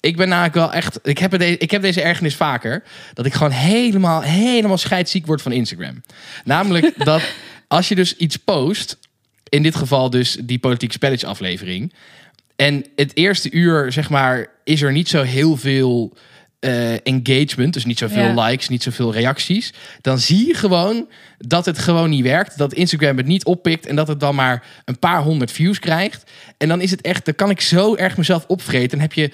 Ik 0.01 0.17
ben 0.17 0.29
namelijk 0.29 0.55
wel 0.55 0.73
echt, 0.73 0.99
ik 1.03 1.19
heb, 1.19 1.33
het, 1.33 1.43
ik 1.43 1.71
heb 1.71 1.83
deze 1.83 2.03
ergernis 2.03 2.37
vaker. 2.37 2.83
Dat 3.15 3.27
ik 3.27 3.33
gewoon 3.33 3.53
helemaal, 3.53 4.21
helemaal 4.23 4.79
scheidsziek 4.79 5.27
word 5.27 5.43
van 5.43 5.53
Instagram. 5.53 6.03
Namelijk 6.45 6.93
dat 7.05 7.23
als 7.69 7.89
je 7.89 7.95
dus 7.95 8.17
iets 8.17 8.37
post, 8.37 8.99
in 9.49 9.63
dit 9.63 9.77
geval 9.77 10.11
dus 10.11 10.37
die 10.41 10.59
politiek 10.59 10.93
spelletje 10.93 11.27
aflevering. 11.27 11.93
En 12.57 12.87
het 12.97 13.17
eerste 13.17 13.51
uur, 13.51 13.93
zeg 13.93 14.11
maar, 14.11 14.47
is 14.65 14.83
er 14.83 14.93
niet 14.93 15.09
zo 15.09 15.23
heel 15.23 15.57
veel 15.57 16.17
eh, 16.61 16.93
engagement. 17.07 17.73
Dus 17.73 17.85
niet 17.85 17.99
zoveel 17.99 18.35
Ja. 18.35 18.45
likes, 18.47 18.69
niet 18.69 18.83
zoveel 18.83 19.13
reacties. 19.13 19.73
Dan 20.01 20.19
zie 20.19 20.47
je 20.47 20.55
gewoon 20.55 21.09
dat 21.39 21.65
het 21.67 21.79
gewoon 21.79 22.11
niet 22.11 22.23
werkt. 22.23 22.59
Dat 22.59 22.75
Instagram 22.75 23.17
het 23.17 23.27
niet 23.27 23.45
oppikt. 23.45 23.87
En 23.87 23.97
dat 23.97 24.09
het 24.09 24.21
dan 24.21 24.35
maar 24.35 24.65
een 24.85 24.99
paar 24.99 25.23
honderd 25.23 25.53
views 25.53 25.79
krijgt. 25.79 26.31
En 26.57 26.69
dan 26.69 26.81
is 26.81 26.91
het 26.91 27.01
echt, 27.01 27.25
dan 27.25 27.35
kan 27.35 27.51
ik 27.51 27.61
zo 27.61 27.97
erg 27.97 28.17
mezelf 28.17 28.45
opvreten. 28.47 28.89
Dan 28.89 29.01
heb 29.01 29.13
je 29.13 29.31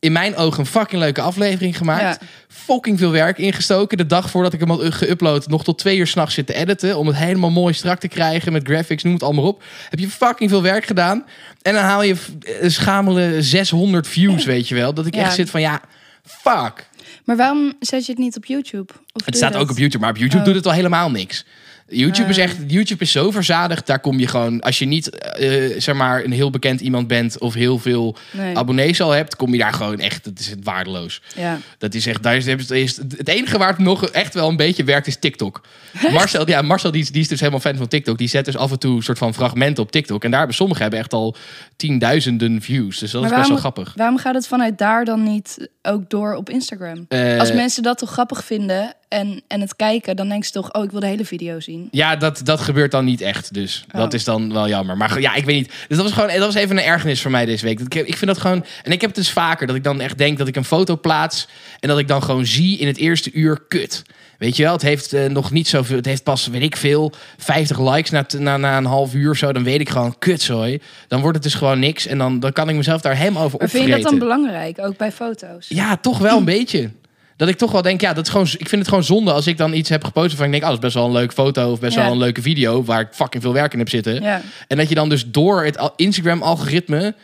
in 0.00 0.12
mijn 0.12 0.36
ogen 0.36 0.60
een 0.60 0.66
fucking 0.66 1.00
leuke 1.00 1.20
aflevering 1.20 1.76
gemaakt. 1.76 2.20
Ja. 2.20 2.26
Fucking 2.48 2.98
veel 2.98 3.10
werk 3.10 3.38
ingestoken. 3.38 3.96
De 3.98 4.06
dag 4.06 4.30
voordat 4.30 4.52
ik 4.52 4.60
hem 4.60 4.70
had 4.70 5.04
geüpload, 5.04 5.46
nog 5.46 5.64
tot 5.64 5.78
twee 5.78 5.96
uur 5.98 6.06
s'nachts 6.06 6.34
zitten 6.34 6.54
editen. 6.54 6.98
Om 6.98 7.06
het 7.06 7.16
helemaal 7.16 7.50
mooi 7.50 7.74
strak 7.74 7.98
te 8.00 8.08
krijgen 8.08 8.52
met 8.52 8.66
graphics, 8.68 9.02
noem 9.02 9.12
het 9.12 9.22
allemaal 9.22 9.44
op. 9.44 9.62
Heb 9.88 9.98
je 9.98 10.08
fucking 10.10 10.50
veel 10.50 10.62
werk 10.62 10.84
gedaan. 10.86 11.24
En 11.62 11.74
dan 11.74 11.82
haal 11.82 12.02
je 12.02 12.16
een 12.60 12.70
schamele 12.70 13.42
600 13.42 14.06
views, 14.08 14.44
weet 14.44 14.68
je 14.68 14.74
wel. 14.74 14.94
Dat 14.94 15.06
ik 15.06 15.14
Ja. 15.14 15.22
echt 15.22 15.34
zit 15.34 15.50
van 15.50 15.60
ja, 15.60 15.80
fuck. 16.24 16.88
Maar 17.24 17.36
waarom 17.36 17.72
zet 17.80 18.06
je 18.06 18.12
het 18.12 18.20
niet 18.20 18.36
op 18.36 18.44
YouTube? 18.44 18.92
Of 19.12 19.24
Het 19.24 19.36
staat 19.36 19.56
ook 19.56 19.70
op 19.70 19.78
YouTube, 19.78 19.98
maar 20.04 20.10
op 20.10 20.16
YouTube 20.16 20.38
Oh. 20.40 20.44
doet 20.46 20.54
het 20.54 20.66
al 20.66 20.72
helemaal 20.72 21.10
niks. 21.10 21.44
YouTube 21.88 22.28
is 22.28 22.36
Ah. 22.38 22.42
echt, 22.44 22.56
YouTube 22.66 23.02
is 23.02 23.12
zo 23.12 23.30
verzadigd. 23.30 23.86
Daar 23.86 24.00
kom 24.00 24.18
je 24.18 24.26
gewoon, 24.26 24.60
als 24.60 24.78
je 24.78 24.84
niet, 24.84 25.10
eh, 25.18 25.80
zeg 25.80 25.94
maar, 25.94 26.24
een 26.24 26.32
heel 26.32 26.50
bekend 26.50 26.80
iemand 26.80 27.06
bent 27.08 27.38
of 27.38 27.54
heel 27.54 27.78
veel 27.78 28.16
Nee. 28.32 28.56
abonnees 28.56 29.00
al 29.00 29.10
hebt, 29.10 29.36
kom 29.36 29.52
je 29.52 29.58
daar 29.58 29.72
gewoon 29.72 29.98
echt, 29.98 30.24
dat 30.24 30.38
is 30.38 30.52
waardeloos. 30.62 31.22
Ja. 31.36 31.58
Dat 31.78 31.94
is 31.94 32.06
echt, 32.06 32.22
daar 32.22 32.36
is, 32.36 32.46
is, 32.46 32.96
het 32.96 33.28
enige 33.28 33.58
waar 33.58 33.68
het 33.68 33.78
nog 33.78 34.08
echt 34.08 34.34
wel 34.34 34.48
een 34.48 34.56
beetje 34.56 34.84
werkt 34.84 35.06
is 35.06 35.16
TikTok. 35.18 35.60
Marcel, 36.12 36.48
ja, 36.48 36.62
Marcel 36.62 36.90
die, 36.90 37.02
is- 37.02 37.10
die 37.10 37.20
is 37.20 37.28
dus 37.28 37.40
helemaal 37.40 37.60
fan 37.60 37.76
van 37.76 37.88
TikTok. 37.88 38.18
Die 38.18 38.28
zet 38.28 38.44
dus 38.44 38.56
af 38.56 38.70
en 38.70 38.78
toe 38.78 38.96
een 38.96 39.02
soort 39.02 39.18
van 39.18 39.34
fragmenten 39.34 39.82
op 39.82 39.90
TikTok. 39.92 40.24
En 40.24 40.28
daar 40.30 40.38
hebben 40.38 40.56
sommigen 40.56 40.82
hebben 40.82 41.00
echt 41.00 41.12
al 41.12 41.36
tienduizenden 41.76 42.60
views. 42.62 42.98
Dus 42.98 43.10
dat 43.10 43.20
Maar 43.20 43.30
is 43.30 43.36
best 43.36 43.48
wel 43.48 43.58
grappig. 43.58 43.92
Waarom 43.96 44.18
gaat 44.18 44.34
het 44.34 44.46
vanuit 44.46 44.78
daar 44.78 45.04
dan 45.04 45.22
niet 45.22 45.68
ook 45.82 46.10
door 46.10 46.34
op 46.34 46.50
Instagram? 46.50 47.04
Eh, 47.08 47.38
Als 47.38 47.52
mensen 47.52 47.82
dat 47.82 47.98
toch 47.98 48.10
grappig 48.10 48.44
vinden 48.44 48.94
en, 49.08 49.42
en 49.46 49.60
het 49.60 49.76
kijken, 49.76 50.16
dan 50.16 50.28
denken 50.28 50.46
ze 50.46 50.52
toch, 50.52 50.72
oh, 50.72 50.84
ik 50.84 50.90
wil 50.90 51.00
de 51.00 51.06
hele 51.06 51.24
video 51.24 51.60
zien. 51.60 51.88
Ja, 51.90 52.16
dat, 52.16 52.40
dat 52.44 52.60
gebeurt 52.60 52.90
dan 52.90 53.04
niet 53.04 53.20
echt. 53.20 53.54
Dus 53.54 53.84
Oh. 53.92 54.00
dat 54.00 54.14
is 54.14 54.24
dan 54.24 54.52
wel 54.52 54.68
jammer. 54.68 54.96
Maar 54.96 55.20
ja, 55.20 55.34
ik 55.34 55.44
weet 55.44 55.56
niet. 55.56 55.68
Dus 55.88 55.96
dat 55.96 56.02
was 56.06 56.12
gewoon 56.12 56.28
dat 56.28 56.38
was 56.38 56.54
even 56.54 56.76
een 56.76 56.84
ergernis 56.84 57.20
voor 57.20 57.30
mij 57.30 57.44
deze 57.44 57.64
week. 57.64 57.80
Ik, 57.80 57.94
ik 57.94 58.16
vind 58.16 58.26
dat 58.26 58.38
gewoon. 58.38 58.64
En 58.82 58.92
ik 58.92 59.00
heb 59.00 59.10
het 59.10 59.18
dus 59.18 59.30
vaker 59.30 59.66
dat 59.66 59.76
ik 59.76 59.84
dan 59.84 60.00
echt 60.00 60.18
denk 60.18 60.38
dat 60.38 60.48
ik 60.48 60.56
een 60.56 60.64
foto 60.64 60.96
plaats. 60.96 61.48
En 61.80 61.88
dat 61.88 61.98
ik 61.98 62.08
dan 62.08 62.22
gewoon 62.22 62.46
zie 62.46 62.78
in 62.78 62.86
het 62.86 62.96
eerste 62.96 63.32
uur 63.32 63.60
kut. 63.68 64.02
Weet 64.38 64.56
je 64.56 64.62
wel, 64.62 64.72
het 64.72 64.82
heeft 64.82 65.12
eh, 65.12 65.26
nog 65.26 65.50
niet 65.50 65.68
zoveel. 65.68 65.96
Het 65.96 66.04
heeft 66.04 66.22
pas, 66.22 66.46
weet 66.46 66.62
ik 66.62 66.76
veel, 66.76 67.12
50 67.36 67.80
likes 67.80 68.10
na, 68.10 68.26
na, 68.38 68.56
na 68.56 68.76
een 68.76 68.84
half 68.84 69.14
uur 69.14 69.30
of 69.30 69.36
zo. 69.36 69.52
Dan 69.52 69.64
weet 69.64 69.80
ik 69.80 69.88
gewoon, 69.88 70.18
kutzooi. 70.18 70.80
Dan 71.08 71.20
wordt 71.20 71.34
het 71.34 71.44
dus 71.44 71.54
gewoon 71.54 71.78
niks. 71.78 72.06
En 72.06 72.18
dan, 72.18 72.40
dan 72.40 72.52
kan 72.52 72.68
ik 72.68 72.76
mezelf 72.76 73.00
daar 73.00 73.16
helemaal 73.16 73.42
over 73.42 73.58
Maar 73.58 73.68
vind 73.68 73.84
je 73.84 73.90
dat 73.90 74.02
dan 74.02 74.18
belangrijk, 74.18 74.78
ook 74.80 74.96
bij 74.96 75.12
foto's? 75.12 75.66
Ja, 75.68 75.96
toch 75.96 76.18
wel 76.18 76.38
een 76.38 76.44
beetje. 76.44 76.90
Dat 77.38 77.48
ik 77.48 77.56
toch 77.56 77.72
wel 77.72 77.82
denk, 77.82 78.00
ja, 78.00 78.12
dat 78.12 78.24
is 78.26 78.30
gewoon, 78.30 78.46
ik 78.46 78.68
vind 78.68 78.80
het 78.80 78.88
gewoon 78.88 79.04
zonde 79.04 79.32
als 79.32 79.46
ik 79.46 79.56
dan 79.56 79.72
iets 79.74 79.88
heb 79.88 80.04
gepost 80.04 80.28
waarvan 80.28 80.46
ik 80.46 80.52
denk, 80.52 80.62
oh, 80.62 80.68
dat 80.68 80.78
is 80.78 80.84
best 80.84 80.94
wel 80.94 81.06
een 81.06 81.12
leuke 81.12 81.34
foto 81.34 81.70
of 81.70 81.80
best 81.80 81.94
Ja. 81.96 82.02
wel 82.02 82.12
een 82.12 82.18
leuke 82.18 82.42
video 82.42 82.84
waar 82.84 83.00
ik 83.00 83.08
fucking 83.12 83.42
veel 83.42 83.52
werk 83.52 83.72
in 83.72 83.78
heb 83.78 83.88
zitten. 83.88 84.22
Ja. 84.22 84.42
En 84.68 84.76
dat 84.76 84.88
je 84.88 84.94
dan 84.94 85.08
dus 85.08 85.26
door 85.26 85.64
het 85.64 85.78
al- 85.78 85.92
Instagram-algoritme, 85.96 87.14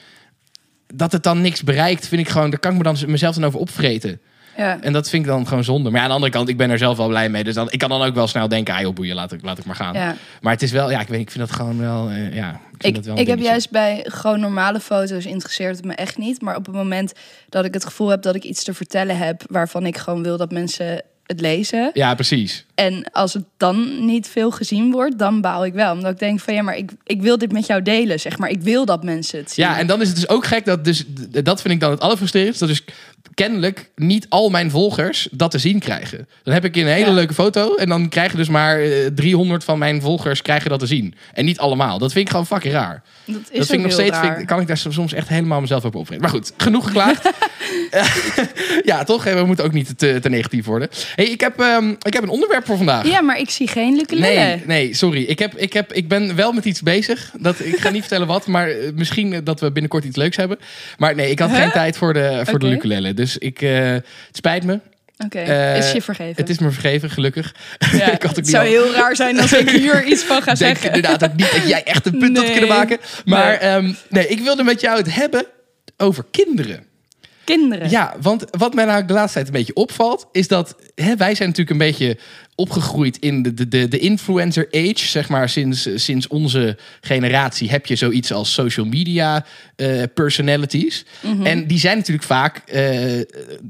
dat 0.94 1.12
het 1.12 1.22
dan 1.22 1.40
niks 1.40 1.62
bereikt, 1.62 2.08
vind 2.08 2.20
ik 2.20 2.28
gewoon, 2.28 2.50
daar 2.50 2.58
kan 2.58 2.70
ik 2.70 2.76
me 2.76 2.82
dan 2.82 2.96
mezelf 3.06 3.34
dan 3.34 3.44
over 3.44 3.60
opvreten. 3.60 4.20
Ja. 4.56 4.78
En 4.80 4.92
dat 4.92 5.08
vind 5.08 5.22
ik 5.24 5.28
dan 5.28 5.46
gewoon 5.46 5.64
zonde. 5.64 5.90
Maar 5.90 5.98
ja, 5.98 6.02
aan 6.02 6.08
de 6.08 6.14
andere 6.14 6.32
kant, 6.32 6.48
ik 6.48 6.56
ben 6.56 6.70
er 6.70 6.78
zelf 6.78 6.96
wel 6.96 7.08
blij 7.08 7.28
mee. 7.28 7.44
Dus 7.44 7.54
dan, 7.54 7.70
ik 7.70 7.78
kan 7.78 7.88
dan 7.88 8.02
ook 8.02 8.14
wel 8.14 8.26
snel 8.26 8.48
denken, 8.48 8.74
ah 8.74 8.80
joh, 8.80 8.94
boeien, 8.94 9.14
laat 9.14 9.32
ik, 9.32 9.42
laat 9.42 9.58
ik 9.58 9.64
maar 9.64 9.76
gaan. 9.76 9.94
ja. 9.94 10.16
Maar 10.40 10.52
het 10.52 10.62
is 10.62 10.70
wel, 10.70 10.90
ja, 10.90 11.00
ik 11.00 11.08
weet, 11.08 11.20
ik 11.20 11.30
vind 11.30 11.48
dat 11.48 11.56
gewoon 11.56 11.78
wel, 11.80 12.08
eh, 12.10 12.34
ja. 12.34 12.50
Ik, 12.50 12.58
vind 12.70 12.84
Ik, 12.84 12.94
dat 12.94 13.04
wel 13.04 13.18
ik 13.18 13.26
heb 13.26 13.38
juist 13.38 13.70
bij 13.70 14.04
gewoon 14.08 14.40
normale 14.40 14.80
foto's 14.80 15.26
interesseert 15.26 15.76
het 15.76 15.84
me 15.84 15.94
echt 15.94 16.18
niet. 16.18 16.40
Maar 16.42 16.56
op 16.56 16.66
het 16.66 16.74
moment 16.74 17.12
dat 17.48 17.64
ik 17.64 17.74
het 17.74 17.84
gevoel 17.84 18.08
heb 18.08 18.22
dat 18.22 18.34
ik 18.34 18.44
iets 18.44 18.64
te 18.64 18.74
vertellen 18.74 19.18
heb 19.18 19.42
waarvan 19.50 19.86
ik 19.86 19.96
gewoon 19.98 20.22
wil 20.22 20.36
dat 20.36 20.50
mensen 20.50 21.02
het 21.26 21.40
lezen. 21.40 21.90
Ja, 21.94 22.14
precies. 22.14 22.66
En 22.74 23.10
als 23.12 23.32
het 23.32 23.44
dan 23.56 24.06
niet 24.06 24.28
veel 24.28 24.50
gezien 24.50 24.90
wordt, 24.92 25.18
dan 25.18 25.40
baal 25.40 25.64
ik 25.64 25.72
wel. 25.72 25.92
Omdat 25.92 26.12
ik 26.12 26.18
denk 26.18 26.40
van 26.40 26.54
ja, 26.54 26.62
maar 26.62 26.76
ik, 26.76 26.90
ik 27.04 27.22
wil 27.22 27.38
dit 27.38 27.52
met 27.52 27.66
jou 27.66 27.82
delen, 27.82 28.20
zeg 28.20 28.38
maar. 28.38 28.50
Ik 28.50 28.60
wil 28.62 28.84
dat 28.84 29.04
mensen 29.04 29.38
het 29.38 29.50
zien. 29.50 29.64
Ja, 29.64 29.78
en 29.78 29.86
dan 29.86 30.00
is 30.00 30.06
het 30.08 30.16
dus 30.16 30.28
ook 30.28 30.46
gek 30.46 30.64
dat 30.64 30.84
dus 30.84 31.04
dat 31.42 31.60
vind 31.60 31.74
ik 31.74 31.80
dan 31.80 31.90
het 31.90 32.00
allerfrustrerendste. 32.00 32.66
Dat 32.66 32.74
dus 32.76 32.84
kennelijk 33.34 33.90
niet 33.96 34.26
al 34.28 34.50
mijn 34.50 34.70
volgers 34.70 35.28
dat 35.30 35.50
te 35.50 35.58
zien 35.58 35.78
krijgen. 35.78 36.28
Dan 36.42 36.54
heb 36.54 36.64
ik 36.64 36.76
een 36.76 36.86
hele 36.86 37.06
Ja. 37.06 37.12
leuke 37.12 37.34
foto 37.34 37.74
en 37.74 37.88
dan 37.88 38.08
krijgen 38.08 38.36
dus 38.38 38.48
maar 38.48 38.80
eh, 38.80 39.06
300 39.14 39.64
van 39.64 39.78
mijn 39.78 40.00
volgers 40.00 40.42
krijgen 40.42 40.70
dat 40.70 40.78
te 40.80 40.86
zien. 40.86 41.14
En 41.32 41.44
niet 41.44 41.58
allemaal. 41.58 41.98
Dat 41.98 42.12
vind 42.12 42.24
ik 42.24 42.30
gewoon 42.30 42.46
fucking 42.46 42.72
raar. 42.74 43.02
dat 43.24 43.36
is 43.50 43.58
dat 43.58 43.66
vind 43.66 43.70
ik 43.70 43.80
nog 43.80 43.92
steeds, 43.92 44.18
vind 44.18 44.38
ik- 44.38 44.46
kan 44.46 44.60
ik 44.60 44.66
daar 44.66 44.76
soms 44.76 45.12
echt 45.12 45.28
helemaal 45.28 45.60
mezelf 45.60 45.84
op 45.84 45.94
opvreten. 45.94 46.22
Maar 46.22 46.32
goed, 46.32 46.52
genoeg 46.56 46.84
geklaagd. 46.86 47.30
ja, 48.84 49.04
toch? 49.04 49.24
We 49.24 49.44
moeten 49.46 49.64
ook 49.64 49.72
niet 49.72 49.98
te, 49.98 50.18
te 50.20 50.28
negatief 50.28 50.64
worden. 50.64 50.88
Hey, 51.14 51.24
ik, 51.24 51.40
heb, 51.40 51.60
ehm, 51.60 51.90
ik 52.02 52.12
heb 52.12 52.22
een 52.22 52.28
onderwerp 52.28 52.63
voor 52.66 52.76
vandaag. 52.76 53.06
Ja, 53.08 53.20
maar 53.20 53.38
ik 53.38 53.50
zie 53.50 53.68
geen 53.68 53.96
lukke 53.96 54.14
Nee, 54.14 54.62
nee, 54.66 54.94
sorry. 54.94 55.22
Ik, 55.22 55.38
heb, 55.38 55.54
ik, 55.56 55.72
heb, 55.72 55.92
ik 55.92 56.08
ben 56.08 56.36
wel 56.36 56.52
met 56.52 56.64
iets 56.64 56.82
bezig. 56.82 57.30
Dat, 57.38 57.60
ik 57.60 57.76
ga 57.80 57.90
niet 57.90 58.00
vertellen 58.06 58.26
wat, 58.26 58.46
maar 58.46 58.68
eh, 58.68 58.92
misschien 58.94 59.32
eh, 59.32 59.38
dat 59.44 59.60
we 59.60 59.72
binnenkort 59.72 60.04
iets 60.04 60.16
leuks 60.16 60.36
hebben. 60.36 60.58
Maar 60.98 61.14
nee, 61.14 61.30
ik 61.30 61.38
had 61.38 61.50
Huh? 61.50 61.58
geen 61.60 61.70
tijd 61.70 61.96
voor 61.96 62.12
de, 62.12 62.42
voor 62.44 62.58
de 62.58 62.70
ukulele. 62.70 63.14
Dus 63.14 63.38
ik, 63.38 63.62
eh, 63.62 63.90
het 63.92 64.04
spijt 64.32 64.64
me. 64.64 64.80
Oké, 65.24 65.40
is 65.78 65.92
je 65.92 66.02
vergeven. 66.02 66.34
Het 66.36 66.48
is 66.48 66.58
me 66.58 66.70
vergeven, 66.70 67.10
gelukkig. 67.10 67.54
Ja, 67.92 68.12
ik 68.18 68.22
had 68.22 68.36
het 68.36 68.48
zou 68.48 68.64
al- 68.64 68.70
heel 68.70 68.92
raar 68.94 69.16
zijn 69.16 69.40
als 69.40 69.52
ik 69.52 69.70
hier 69.70 70.04
iets 70.12 70.22
van 70.22 70.42
ga 70.42 70.52
Ik 70.52 70.58
denk 70.58 70.76
zeggen. 70.78 70.94
inderdaad 70.94 71.30
ook 71.30 71.36
niet 71.36 71.52
dat 71.52 71.68
jij 71.68 71.82
echt 71.84 72.06
een 72.06 72.18
punt 72.18 72.36
had 72.36 72.46
Nee. 72.46 72.52
kunnen 72.58 72.76
maken. 72.76 72.98
Maar 73.24 73.48
Nee. 73.48 73.56
ehm, 73.58 73.92
nee, 74.08 74.26
ik 74.28 74.40
wilde 74.40 74.62
met 74.62 74.80
jou 74.80 74.96
het 74.98 75.14
hebben 75.14 75.46
over 75.96 76.24
kinderen. 76.30 76.84
Kinderen. 77.44 77.90
Ja, 77.90 78.14
want 78.20 78.44
wat 78.50 78.74
mij 78.74 78.84
nou 78.84 79.04
de 79.04 79.12
laatste 79.12 79.34
tijd 79.34 79.46
een 79.46 79.52
beetje 79.52 79.74
opvalt, 79.74 80.26
is 80.32 80.48
dat 80.48 80.76
hè, 80.94 81.16
wij 81.16 81.34
zijn 81.34 81.48
natuurlijk 81.48 81.80
een 81.80 81.86
beetje 81.86 82.18
opgegroeid 82.54 83.16
in 83.18 83.42
de, 83.42 83.54
de, 83.54 83.68
de, 83.68 83.88
de 83.88 83.98
influencer 83.98 84.68
age. 84.70 85.06
Zeg 85.06 85.28
maar, 85.28 85.48
sinds, 85.48 85.88
sinds 85.94 86.26
onze 86.26 86.76
generatie 87.00 87.70
heb 87.70 87.86
je 87.86 87.96
zoiets 87.96 88.32
als 88.32 88.52
social 88.52 88.86
media 88.86 89.44
eh, 89.76 90.02
personalities. 90.14 91.04
En 91.42 91.66
die 91.66 91.78
zijn 91.78 91.96
natuurlijk 91.96 92.26
vaak 92.26 92.56
eh, 92.58 93.18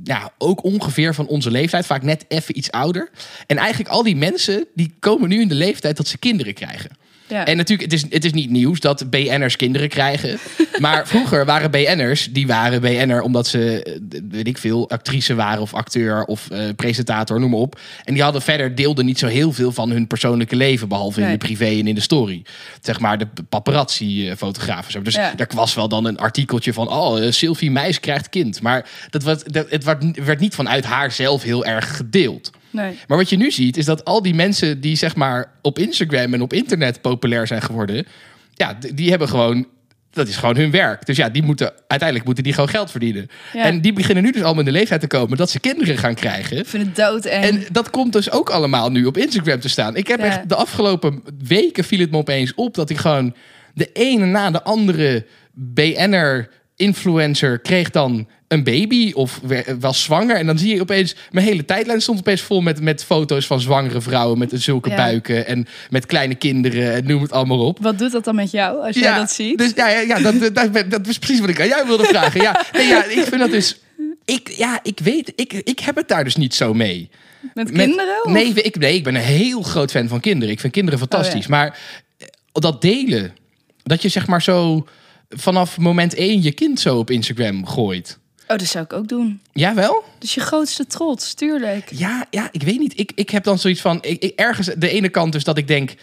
ja, 0.05 0.33
ook 0.39 0.65
ongeveer 0.65 1.15
van 1.15 1.27
onze 1.27 1.51
leeftijd, 1.51 1.87
vaak 1.87 2.03
net 2.03 2.25
even 2.29 2.59
iets 2.59 2.71
ouder. 2.71 3.11
En 3.47 3.57
eigenlijk 3.57 3.91
al 3.91 4.03
die 4.03 4.17
mensen 4.17 4.67
die 4.75 4.95
komen 4.99 5.29
nu 5.29 5.41
in 5.41 5.49
de 5.49 5.55
leeftijd 5.55 5.97
dat 5.97 6.09
ze 6.09 6.19
kinderen 6.19 6.55
krijgen. 6.55 6.91
Ja. 7.29 7.47
En 7.47 7.57
natuurlijk, 7.57 7.93
het 7.93 8.03
is, 8.03 8.11
het 8.11 8.25
is 8.25 8.33
niet 8.33 8.51
nieuws 8.51 8.81
dat 8.81 9.11
BN'ers 9.11 9.57
kinderen 9.57 9.89
krijgen. 9.89 10.39
Maar 10.79 11.09
vroeger 11.09 11.45
waren 11.45 11.71
BN'ers, 11.71 12.29
die 12.33 12.47
waren 12.47 12.81
BN'er 12.81 13.23
omdat 13.23 13.47
ze, 13.47 13.87
weet 14.29 14.47
ik 14.47 14.59
veel, 14.59 14.91
actrice 14.91 15.35
waren 15.35 15.63
of 15.63 15.75
acteur 15.75 16.25
of 16.25 16.51
eh, 16.51 16.61
presentator, 16.77 17.41
noem 17.41 17.51
maar 17.51 17.59
op. 17.59 17.81
En 18.05 18.15
die 18.15 18.23
hadden 18.23 18.43
verder, 18.43 18.75
deelden 18.75 19.05
niet 19.05 19.19
zo 19.19 19.27
heel 19.27 19.53
veel 19.53 19.73
van 19.73 19.91
hun 19.91 20.07
persoonlijke 20.07 20.57
leven, 20.57 20.89
behalve 20.89 21.21
in 21.21 21.31
de 21.31 21.37
privé 21.37 21.65
en 21.65 21.87
in 21.87 21.95
de 21.95 22.01
story. 22.01 22.43
Zeg 22.81 23.01
maar 23.01 23.19
de 23.19 23.27
paparazzi-fotografen. 23.49 24.93
zo. 24.93 25.03
Dus 25.03 25.15
Ja. 25.15 25.33
daar 25.37 25.51
was 25.55 25.75
wel 25.75 25.89
dan 25.89 26.05
een 26.05 26.19
artikeltje 26.19 26.73
van, 26.73 26.89
oh, 26.89 27.25
eh, 27.25 27.33
Sylvie 27.33 27.71
Meis 27.71 28.01
krijgt 28.01 28.29
kind. 28.29 28.63
Maar 28.63 28.89
dat 29.11 29.23
dat, 29.23 29.45
het 29.69 29.85
werd, 29.85 30.25
werd 30.25 30.41
niet 30.41 30.55
vanuit 30.55 30.85
haar 30.85 31.13
zelf 31.13 31.43
heel 31.43 31.65
erg 31.65 31.97
gedeeld. 31.97 32.51
Nee. 32.75 32.99
Maar 33.09 33.17
wat 33.19 33.29
je 33.31 33.37
nu 33.37 33.51
ziet, 33.51 33.77
is 33.77 33.85
dat 33.85 34.05
al 34.05 34.23
die 34.23 34.35
mensen 34.35 34.81
die 34.81 34.97
zeg 34.97 35.17
maar 35.17 35.53
op 35.63 35.79
Instagram 35.79 36.35
en 36.35 36.43
op 36.43 36.53
internet 36.53 37.01
populair 37.01 37.47
zijn 37.47 37.63
geworden, 37.63 38.07
ja, 38.55 38.79
die 38.95 39.11
hebben 39.11 39.29
gewoon. 39.29 39.67
Dat 40.11 40.29
is 40.29 40.37
gewoon 40.37 40.57
hun 40.57 40.71
werk. 40.71 41.07
Dus 41.07 41.17
ja, 41.17 41.29
die 41.29 41.43
moeten 41.43 41.73
uiteindelijk 41.87 42.25
moeten 42.25 42.45
die 42.45 42.53
gewoon 42.53 42.69
geld 42.69 42.91
verdienen. 42.91 43.29
Ja. 43.53 43.63
En 43.65 43.81
die 43.81 43.93
beginnen 43.93 44.25
nu 44.25 44.31
dus 44.31 44.43
allemaal 44.43 44.59
in 44.65 44.73
de 44.73 44.79
leeftijd 44.79 45.01
te 45.01 45.07
komen 45.07 45.37
dat 45.37 45.51
ze 45.51 45.61
kinderen 45.61 45.99
gaan 45.99 46.15
krijgen. 46.15 46.59
Ik 46.59 46.67
vind 46.67 46.87
het 46.87 46.97
dood 46.97 47.25
en, 47.25 47.43
En 47.43 47.65
dat 47.73 47.91
komt 47.91 48.13
dus 48.13 48.31
ook 48.31 48.51
allemaal 48.51 48.91
nu 48.91 49.05
op 49.05 49.17
Instagram 49.17 49.61
te 49.61 49.69
staan. 49.69 49.97
Ik 49.97 50.07
heb 50.07 50.19
Ja. 50.21 50.25
echt 50.27 50.49
de 50.49 50.55
afgelopen 50.55 51.23
weken 51.47 51.85
viel 51.85 51.99
het 51.99 52.11
me 52.11 52.17
opeens 52.17 52.55
op 52.55 52.75
dat 52.75 52.91
ik 52.91 52.97
gewoon 52.97 53.35
de 53.75 53.91
ene 53.93 54.25
na 54.27 54.51
de 54.51 54.63
andere 54.63 55.27
BN'er 55.53 56.49
influencer 56.77 57.59
kreeg 57.59 57.91
dan 57.91 58.29
een 58.49 58.65
baby 58.65 59.13
of 59.13 59.41
was 59.81 60.03
zwanger. 60.03 60.37
En 60.37 60.47
dan 60.47 60.59
zie 60.59 60.75
je 60.75 60.81
opeens, 60.81 61.15
mijn 61.31 61.47
hele 61.47 61.65
tijdlijn 61.65 62.01
stond 62.01 62.19
opeens 62.19 62.41
vol 62.41 62.61
met, 62.61 62.81
met 62.81 63.05
foto's 63.05 63.47
van 63.47 63.61
zwangere 63.61 64.01
vrouwen 64.01 64.39
met 64.39 64.51
zulke 64.55 64.89
Ja. 64.91 64.97
buiken 64.97 65.47
en 65.47 65.67
met 65.91 66.07
kleine 66.07 66.35
kinderen 66.35 66.93
en 66.93 67.07
noem 67.07 67.23
het 67.23 67.33
allemaal 67.33 67.59
op. 67.67 67.79
wat 67.81 67.99
doet 67.99 68.13
dat 68.13 68.25
dan 68.25 68.35
met 68.35 68.51
jou 68.51 68.83
als 68.87 68.97
jij 68.97 69.15
dat 69.17 69.31
ziet? 69.33 69.59
Dus 69.59 69.73
ja, 69.75 69.89
ja, 69.89 70.01
ja 70.01 70.19
dat, 70.31 70.55
dat, 70.55 70.91
dat 70.91 71.07
is 71.07 71.19
precies 71.19 71.41
wat 71.41 71.49
ik 71.49 71.61
aan 71.61 71.69
jou 71.69 71.87
wilde 71.87 72.05
vragen. 72.05 72.41
Ja, 72.43 72.65
nee, 72.73 72.87
ja, 72.87 73.05
ik 73.05 73.23
vind 73.25 73.39
dat 73.39 73.51
dus. 73.51 73.79
Ik, 74.25 74.49
ja, 74.49 74.81
ik 74.83 74.99
weet, 75.03 75.33
ik, 75.37 75.53
ik 75.53 75.79
heb 75.79 75.97
het 75.97 76.09
daar 76.09 76.25
dus 76.25 76.37
niet 76.37 76.55
zo 76.55 76.75
mee. 76.75 77.11
met 77.55 77.73
Met- 77.73 77.85
kinderen? 77.87 78.25
of- 78.25 78.33
Nee, 78.33 78.47
ik, 78.53 78.77
nee, 78.79 78.95
ik 78.95 79.05
ben 79.05 79.15
een 79.15 79.21
heel 79.21 79.63
groot 79.63 79.91
fan 79.91 80.09
van 80.09 80.21
kinderen. 80.21 80.55
Ik 80.55 80.61
vind 80.61 80.73
kinderen 80.73 80.99
fantastisch. 80.99 81.45
Oh, 81.45 81.51
Maar 81.51 81.79
eh, 82.19 82.27
dat 82.53 82.83
delen, 82.83 83.35
dat 83.83 84.03
je 84.03 84.09
zeg 84.09 84.27
maar 84.27 84.43
zo 84.43 84.87
vanaf 85.35 85.79
moment 85.79 86.15
één 86.15 86.43
je 86.43 86.53
kind 86.53 86.81
zo 86.81 86.99
op 86.99 87.11
Instagram 87.11 87.67
gooit. 87.67 88.19
Oh, 88.49 88.57
dat 88.59 88.67
zou 88.67 88.85
ik 88.85 88.93
ook 88.93 89.09
doen. 89.09 89.41
Jawel? 89.53 90.05
Dus 90.19 90.35
je 90.35 90.41
grootste 90.41 90.87
trots, 90.87 91.35
tuurlijk. 91.35 91.91
Ja, 91.93 92.27
ja, 92.31 92.49
ik 92.53 92.63
weet 92.63 92.79
niet. 92.79 92.99
Ik, 92.99 93.13
ik 93.15 93.31
heb 93.31 93.45
dan 93.45 93.59
zoiets 93.59 93.81
van, 93.81 93.99
ik, 94.01 94.23
ik- 94.23 94.39
ergens 94.39 94.71
de 94.77 94.89
ene 94.89 95.09
kant 95.09 95.33
dus 95.33 95.45
dat 95.45 95.59
ik 95.59 95.67
denk, 95.69 95.95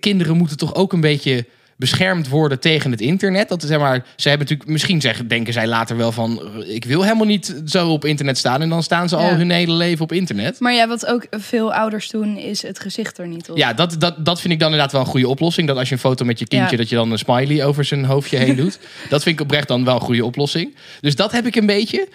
kinderen 0.00 0.36
moeten 0.36 0.56
toch 0.56 0.74
ook 0.74 0.92
een 0.92 1.00
beetje 1.00 1.46
beschermd 1.76 2.28
worden 2.28 2.60
tegen 2.60 2.90
het 2.90 3.00
internet. 3.00 3.48
Dat 3.48 3.62
is 3.62 3.68
zeg 3.68 3.78
maar, 3.78 4.04
ze 4.16 4.28
hebben 4.28 4.46
natuurlijk, 4.46 4.70
misschien 4.70 5.00
zeggen, 5.00 5.28
denken 5.28 5.52
zij 5.52 5.66
later 5.66 5.96
wel 5.96 6.12
van, 6.12 6.40
eh, 6.42 6.74
ik 6.74 6.84
wil 6.84 7.02
helemaal 7.02 7.26
niet 7.26 7.62
zo 7.66 7.88
op 7.88 8.04
internet 8.04 8.38
staan. 8.38 8.62
En 8.62 8.68
dan 8.68 8.82
staan 8.82 9.08
ze 9.08 9.16
al 9.16 9.28
hun 9.34 9.50
hele 9.50 9.72
leven 9.72 10.02
op 10.04 10.12
internet. 10.12 10.60
Maar 10.60 10.72
ja, 10.72 10.88
wat 10.88 11.06
ook 11.06 11.26
veel 11.30 11.74
ouders 11.74 12.08
doen, 12.10 12.36
is 12.36 12.62
het 12.62 12.80
gezicht 12.80 13.18
er 13.18 13.26
niet 13.28 13.50
op. 13.50 13.56
Ja, 13.56 13.72
dat, 13.72 13.96
dat, 13.98 14.24
dat 14.24 14.40
vind 14.40 14.52
ik 14.52 14.58
dan 14.58 14.68
inderdaad 14.70 14.92
wel 14.92 15.00
een 15.00 15.06
goede 15.06 15.28
oplossing. 15.28 15.68
Dat 15.68 15.76
als 15.76 15.88
je 15.88 15.94
een 15.94 16.00
foto 16.00 16.24
met 16.24 16.38
je 16.38 16.46
kindje, 16.46 16.70
Ja. 16.70 16.76
dat 16.76 16.88
je 16.88 16.94
dan 16.96 17.10
een 17.10 17.18
smiley 17.18 17.64
over 17.64 17.84
zijn 17.84 18.04
hoofdje 18.04 18.36
heen 18.36 18.56
doet. 18.62 18.78
Dat 19.08 19.22
vind 19.22 19.38
ik 19.38 19.44
oprecht 19.44 19.68
dan 19.68 19.84
wel 19.84 19.94
een 19.94 20.00
goede 20.00 20.24
oplossing. 20.24 20.74
Dus 21.00 21.16
dat 21.16 21.32
heb 21.32 21.46
ik 21.46 21.56
een 21.56 21.66
beetje. 21.66 22.08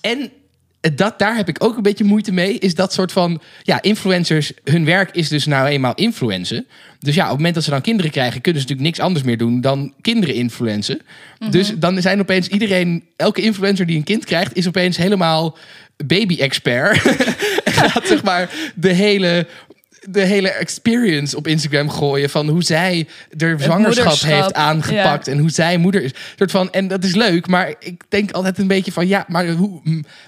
En 0.00 0.30
dat, 0.80 1.18
daar 1.18 1.36
heb 1.36 1.48
ik 1.48 1.64
ook 1.64 1.76
een 1.76 1.82
beetje 1.82 2.04
moeite 2.04 2.32
mee. 2.32 2.58
Is 2.58 2.74
dat 2.74 2.92
soort 2.92 3.12
van, 3.12 3.40
ja, 3.62 3.82
influencers, 3.82 4.52
hun 4.64 4.84
werk 4.84 5.10
is 5.12 5.28
dus 5.28 5.46
nou 5.46 5.68
eenmaal 5.68 5.94
influencen. 5.94 6.66
Dus 6.98 7.14
ja, 7.14 7.22
op 7.22 7.28
het 7.28 7.36
moment 7.36 7.54
dat 7.54 7.64
ze 7.64 7.70
dan 7.70 7.80
kinderen 7.80 8.10
krijgen, 8.10 8.40
kunnen 8.40 8.62
ze 8.62 8.68
natuurlijk 8.68 8.96
niks 8.96 9.06
anders 9.06 9.24
meer 9.24 9.38
doen 9.38 9.60
dan 9.60 9.92
kinderen 10.00 10.34
influencen. 10.34 11.00
Dus 11.50 11.72
dan 11.76 12.02
zijn 12.02 12.20
opeens 12.20 12.48
iedereen, 12.48 13.04
elke 13.16 13.40
influencer 13.40 13.86
die 13.86 13.96
een 13.96 14.04
kind 14.04 14.24
krijgt, 14.24 14.56
is 14.56 14.68
opeens 14.68 14.96
helemaal 14.96 15.56
baby-expert. 16.06 17.02
en 17.64 17.72
gaat 17.72 18.06
zeg 18.06 18.22
maar 18.22 18.50
de 18.74 18.92
hele 18.92 19.46
de 20.08 20.20
hele 20.20 20.50
experience 20.50 21.36
op 21.36 21.46
Instagram 21.46 21.90
gooien 21.90 22.30
van 22.30 22.48
hoe 22.48 22.62
zij 22.62 23.08
de 23.30 23.54
zwangerschap 23.58 24.20
heeft 24.20 24.54
aangepakt 24.54 25.28
en 25.28 25.38
hoe 25.38 25.50
zij 25.50 25.78
moeder 25.78 26.02
is. 26.02 26.10
Soort 26.36 26.50
van, 26.50 26.72
en 26.72 26.88
dat 26.88 27.04
is 27.04 27.14
leuk, 27.14 27.46
maar 27.46 27.74
ik 27.78 28.02
denk 28.08 28.30
altijd 28.30 28.58
een 28.58 28.66
beetje 28.66 28.92
van 28.92 29.08
ja, 29.08 29.24
maar 29.28 29.48
hoe 29.48 29.80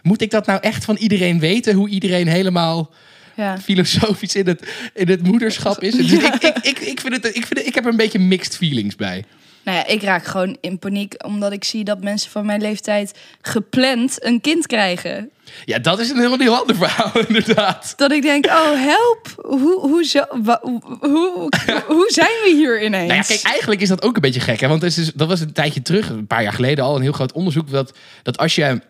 moet 0.03 0.21
ik 0.23 0.31
dat 0.31 0.47
nou 0.47 0.61
echt 0.61 0.85
van 0.85 0.97
iedereen 0.97 1.39
weten? 1.41 1.75
Hoe 1.75 1.89
iedereen 1.89 2.29
helemaal 2.29 2.91
Ja. 3.37 3.59
filosofisch 3.59 4.35
in 4.35 4.47
het, 4.47 4.63
in 4.95 5.09
het 5.09 5.23
moederschap 5.23 5.83
is. 5.83 5.95
Dus 5.95 6.13
ik, 6.13 6.23
ik, 6.23 6.57
ik, 6.63 6.79
ik, 6.79 7.01
vind 7.01 7.15
het, 7.15 7.27
ik, 7.27 7.47
vind 7.47 7.59
het, 7.59 7.67
ik 7.67 7.75
heb 7.75 7.85
er 7.85 7.91
een 7.91 7.97
beetje 7.97 8.19
mixed 8.19 8.57
feelings 8.57 8.97
bij. 8.97 9.25
Nou 9.65 9.77
ja, 9.77 9.87
ik 9.87 10.03
raak 10.03 10.25
gewoon 10.25 10.57
in 10.61 10.79
paniek 10.79 11.25
omdat 11.27 11.53
ik 11.53 11.65
zie 11.65 11.85
dat 11.85 12.01
mensen 12.03 12.31
van 12.31 12.47
mijn 12.47 12.61
leeftijd 12.61 13.19
gepland 13.41 14.25
een 14.25 14.41
kind 14.41 14.67
krijgen. 14.67 15.31
Ja, 15.65 15.79
dat 15.79 15.99
is 16.01 16.09
een 16.11 16.17
helemaal 16.17 16.39
heel 16.39 16.57
ander 16.57 16.77
verhaal, 16.77 17.13
inderdaad. 17.29 17.93
Dat 17.97 18.13
ik 18.13 18.23
denk, 18.23 18.47
oh 18.47 18.73
help, 18.75 19.35
hoe, 19.37 19.81
hoe, 19.81 20.05
zo, 20.05 20.25
wa- 20.43 20.61
hoe, 20.63 20.81
hoe, 21.87 22.11
zijn 22.13 22.29
we 22.45 22.53
hier 22.57 22.85
ineens? 22.85 23.07
Nou 23.09 23.19
ja, 23.21 23.27
kijk, 23.27 23.43
eigenlijk 23.43 23.81
is 23.81 23.89
dat 23.89 24.03
ook 24.03 24.15
een 24.15 24.21
beetje 24.21 24.41
gek. 24.41 24.61
Hè? 24.61 24.69
Want 24.69 24.83
het 24.83 24.91
is, 24.91 24.97
dus- 24.97 25.13
dat 25.15 25.29
was 25.29 25.41
een 25.41 25.53
tijdje 25.53 25.83
terug, 25.83 26.09
een 26.09 26.27
paar 26.27 26.43
jaar 26.43 26.53
geleden 26.53 26.85
al, 26.85 26.97
een 26.97 27.03
heel 27.03 27.13
groot 27.13 27.33
onderzoek. 27.33 27.71
Dat, 27.71 27.93
dat 28.23 28.39
als 28.39 28.55
je 28.55 28.65
een 28.65 28.83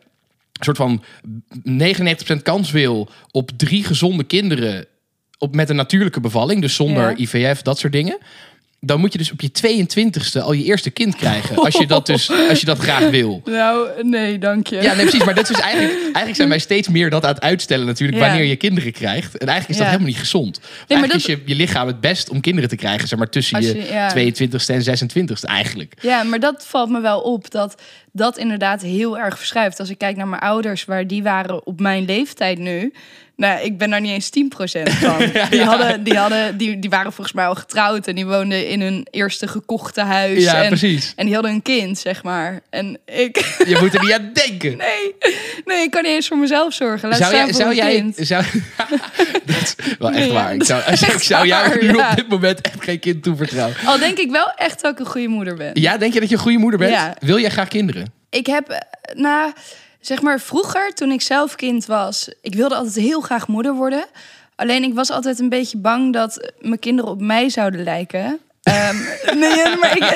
soort 0.60 0.76
van 0.76 1.02
99% 1.68 2.42
kans 2.42 2.70
wil 2.70 3.08
op 3.30 3.50
drie 3.56 3.84
gezonde 3.84 4.24
kinderen 4.24 4.86
op, 5.38 5.54
met 5.54 5.70
een 5.70 5.76
natuurlijke 5.76 6.20
bevalling, 6.20 6.60
dus 6.60 6.74
zonder 6.74 7.10
Ja. 7.10 7.16
IVF, 7.16 7.62
dat 7.62 7.78
soort 7.78 7.92
dingen. 7.92 8.18
Dan 8.84 9.00
moet 9.00 9.12
je 9.12 9.18
dus 9.18 9.32
op 9.32 9.40
je 9.40 9.50
22ste 9.50 10.42
al 10.42 10.52
je 10.52 10.64
eerste 10.64 10.90
kind 10.90 11.16
krijgen. 11.16 11.56
Als 11.56 11.74
je 11.76 11.86
dat 11.86 12.06
dus 12.06 12.30
als 12.48 12.60
je 12.60 12.66
dat 12.66 12.78
graag 12.78 13.10
wil. 13.10 13.42
Nou, 13.44 13.88
nee, 14.02 14.38
dank 14.38 14.66
je. 14.66 14.76
Ja, 14.76 14.94
nee, 14.94 15.02
precies. 15.06 15.24
Maar 15.24 15.34
dat 15.34 15.42
is 15.50 15.56
dus 15.56 15.60
eigenlijk, 15.64 16.00
eigenlijk 16.02 16.36
zijn 16.36 16.48
wij 16.48 16.58
steeds 16.58 16.88
meer 16.88 17.10
dat 17.10 17.24
aan 17.24 17.34
het 17.34 17.40
uitstellen 17.42 17.86
natuurlijk 17.86 18.18
Ja. 18.18 18.26
wanneer 18.28 18.44
je 18.44 18.56
kinderen 18.56 18.92
krijgt. 18.92 19.38
En 19.38 19.46
eigenlijk 19.48 19.68
is 19.68 19.76
dat 19.76 19.84
Ja. 19.86 19.90
helemaal 19.92 20.08
niet 20.08 20.18
gezond. 20.18 20.58
maar 20.60 20.68
eigenlijk 20.88 21.12
dat- 21.12 21.20
is 21.30 21.36
je, 21.36 21.42
je 21.52 21.54
lichaam 21.54 21.86
het 21.86 22.00
best 22.00 22.28
om 22.28 22.40
kinderen 22.40 22.68
te 22.68 22.76
krijgen, 22.76 23.08
zeg 23.08 23.18
maar 23.18 23.28
tussen 23.28 23.56
Als 23.56 23.66
je, 23.66 23.74
je- 23.76 23.84
ja. 23.92 24.08
22ste 24.08 24.72
en 24.72 24.82
26ste 24.82 25.46
eigenlijk. 25.46 25.94
Ja, 26.00 26.22
maar 26.22 26.40
dat 26.40 26.64
valt 26.66 26.90
me 26.90 27.00
wel 27.00 27.20
op. 27.20 27.50
Dat, 27.50 27.82
dat 28.12 28.38
inderdaad 28.38 28.82
heel 28.82 29.18
erg 29.18 29.36
verschuift. 29.38 29.80
Als 29.80 29.90
ik 29.90 29.98
kijk 29.98 30.16
naar 30.16 30.28
mijn 30.28 30.42
ouders, 30.42 30.84
waar 30.84 31.06
die 31.06 31.22
waren 31.22 31.66
op 31.66 31.80
mijn 31.80 32.04
leeftijd 32.04 32.58
nu. 32.58 32.92
Nou, 33.42 33.60
ik 33.60 33.78
ben 33.78 33.90
daar 33.90 34.00
niet 34.00 34.10
eens 34.10 34.30
10% 34.80 34.92
van. 34.92 35.18
Die, 35.50 35.62
hadden, 35.62 36.02
die, 36.02 36.16
hadden, 36.16 36.56
die, 36.56 36.78
die 36.78 36.90
waren 36.90 37.12
volgens 37.12 37.36
mij 37.36 37.46
al 37.46 37.54
getrouwd 37.54 38.06
en 38.06 38.14
die 38.14 38.26
woonden 38.26 38.68
in 38.68 38.80
hun 38.80 39.06
eerste 39.10 39.48
gekochte 39.48 40.00
huis. 40.00 40.44
Ja, 40.44 40.62
en, 40.62 40.68
precies. 40.68 41.12
En 41.16 41.24
die 41.24 41.34
hadden 41.34 41.52
een 41.52 41.62
kind, 41.62 41.98
zeg 41.98 42.22
maar. 42.22 42.60
En 42.70 42.98
ik. 43.06 43.36
Je 43.66 43.76
moet 43.80 43.94
er 43.94 44.00
niet 44.00 44.12
aan 44.12 44.30
denken. 44.32 44.76
Nee, 44.76 45.14
nee, 45.64 45.82
ik 45.82 45.90
kan 45.90 46.02
niet 46.02 46.12
eens 46.12 46.28
voor 46.28 46.38
mezelf 46.38 46.72
zorgen. 46.72 47.08
Laat 47.08 47.18
Zou 47.18 47.34
jij, 47.34 47.44
voor 47.44 47.54
zou 47.54 47.74
jij, 47.74 47.94
kind. 47.94 48.16
zou, 48.20 48.44
dat 49.46 49.56
is 49.62 49.74
wel 49.98 50.10
echt 50.10 50.18
Nee, 50.18 50.32
waar. 50.32 50.54
Ik 50.54 50.64
zou, 50.64 50.82
ik 50.92 51.22
zou 51.22 51.46
jou 51.46 51.68
waar, 51.68 51.82
nu 51.82 51.96
ja. 51.96 52.10
op 52.10 52.16
dit 52.16 52.28
moment 52.28 52.60
echt 52.60 52.84
geen 52.84 52.98
kind 52.98 53.22
toevertrouwen. 53.22 53.76
Al 53.84 53.98
denk 53.98 54.18
ik 54.18 54.30
wel 54.30 54.52
echt 54.56 54.80
dat 54.82 54.92
ik 54.92 54.98
een 54.98 55.06
goede 55.06 55.28
moeder 55.28 55.54
ben. 55.54 55.70
Ja, 55.74 55.96
denk 55.96 56.12
je 56.12 56.20
dat 56.20 56.28
je 56.28 56.34
een 56.34 56.40
goede 56.40 56.58
moeder 56.58 56.78
bent? 56.78 56.96
Wil 57.20 57.38
jij 57.38 57.50
graag 57.50 57.68
kinderen? 57.68 58.12
Ik 58.30 58.46
heb, 58.46 58.68
eh, 58.68 58.78
nou, 59.14 59.52
zeg 60.02 60.22
maar 60.22 60.40
vroeger, 60.40 60.90
toen 60.94 61.10
ik 61.10 61.20
zelf 61.22 61.54
kind 61.54 61.86
was, 61.86 62.28
ik 62.42 62.54
wilde 62.54 62.74
altijd 62.74 62.94
heel 62.94 63.20
graag 63.20 63.46
moeder 63.48 63.74
worden. 63.74 64.04
Alleen 64.56 64.82
ik 64.82 64.94
was 64.94 65.10
altijd 65.10 65.38
een 65.38 65.48
beetje 65.48 65.76
bang 65.78 66.12
dat 66.12 66.52
mijn 66.60 66.78
kinderen 66.78 67.10
op 67.10 67.20
mij 67.20 67.48
zouden 67.48 67.82
lijken. 67.84 68.38
Ehm, 68.62 68.96
nee, 69.42 69.76
maar 69.76 69.96
ik, 69.96 70.02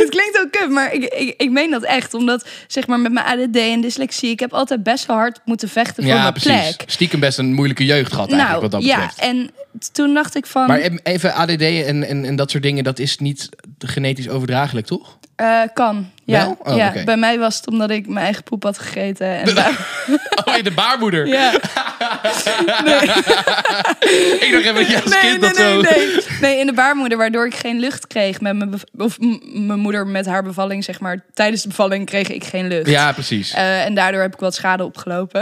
het 0.00 0.08
klinkt 0.08 0.40
ook 0.44 0.50
kut, 0.50 0.70
maar 0.70 0.92
ik, 0.92 1.04
ik, 1.04 1.34
ik 1.36 1.50
meen 1.50 1.70
dat 1.70 1.82
echt. 1.82 2.14
Omdat, 2.14 2.48
zeg 2.66 2.86
maar, 2.86 3.00
met 3.00 3.12
mijn 3.12 3.26
ADD 3.26 3.56
en 3.56 3.80
dyslexie, 3.80 4.30
ik 4.30 4.40
heb 4.40 4.52
altijd 4.52 4.82
best 4.82 5.06
wel 5.06 5.16
hard 5.16 5.40
moeten 5.44 5.68
vechten 5.68 6.02
voor 6.02 6.12
Ja, 6.12 6.20
mijn 6.20 6.32
precies. 6.32 6.50
plek. 6.76 6.90
Stiekem 6.90 7.20
best 7.20 7.38
een 7.38 7.54
moeilijke 7.54 7.84
jeugd 7.84 8.12
gehad 8.12 8.30
eigenlijk, 8.32 8.62
wat 8.62 8.70
dat 8.70 8.82
ja, 8.82 8.94
betreft. 8.96 9.18
en 9.18 9.50
t- 9.78 9.94
toen 9.94 10.14
dacht 10.14 10.34
ik 10.36 10.46
van, 10.46 10.66
Maar 10.66 10.80
even 11.02 11.34
ADD 11.34 11.60
en, 11.62 12.04
en, 12.08 12.24
en 12.24 12.36
dat 12.36 12.50
soort 12.50 12.62
dingen, 12.62 12.84
dat 12.84 12.98
is 12.98 13.18
niet 13.18 13.48
genetisch 13.78 14.28
overdraaglijk, 14.28 14.86
toch? 14.86 15.18
eh, 15.36 15.60
kan. 15.74 16.10
Ja? 16.32 16.56
Oh, 16.58 16.76
ja. 16.76 16.92
bij 17.04 17.16
mij 17.16 17.38
was 17.38 17.56
het 17.56 17.66
omdat 17.68 17.90
ik 17.90 18.06
mijn 18.06 18.24
eigen 18.24 18.42
poep 18.42 18.62
had 18.62 18.78
gegeten. 18.78 19.26
En 19.26 19.54
daar- 19.54 19.86
Oh, 20.44 20.56
in 20.56 20.64
de 20.64 20.70
baarmoeder. 20.70 21.26
ja. 21.26 21.52
Ik 24.40 24.48
dacht 24.52 24.64
even 24.64 24.74
dat 24.74 24.88
jij 24.88 25.02
als 25.02 25.10
Nee, 25.10 25.20
kind 25.20 25.40
nee, 25.40 25.50
dat 25.50 25.58
nee, 25.58 25.72
zo... 25.74 25.80
nee. 25.80 26.24
Nee, 26.40 26.58
in 26.58 26.66
de 26.66 26.72
baarmoeder, 26.72 27.18
waardoor 27.18 27.46
ik 27.46 27.54
geen 27.54 27.78
lucht 27.78 28.06
kreeg. 28.06 28.40
Met 28.40 28.56
mijn, 28.56 28.74
of 28.98 29.16
mijn 29.52 29.78
moeder 29.78 30.06
met 30.06 30.26
haar 30.26 30.42
bevalling, 30.42 30.84
zeg 30.84 31.00
maar. 31.00 31.24
Tijdens 31.34 31.62
de 31.62 31.68
bevalling 31.68 32.06
kreeg 32.06 32.28
ik 32.28 32.44
geen 32.44 32.68
lucht. 32.68 32.88
Ja, 32.90 33.12
precies. 33.12 33.52
Eh, 33.52 33.84
en 33.84 33.94
daardoor 33.94 34.20
heb 34.20 34.34
ik 34.34 34.40
wat 34.40 34.54
schade 34.54 34.84
opgelopen. 34.84 35.40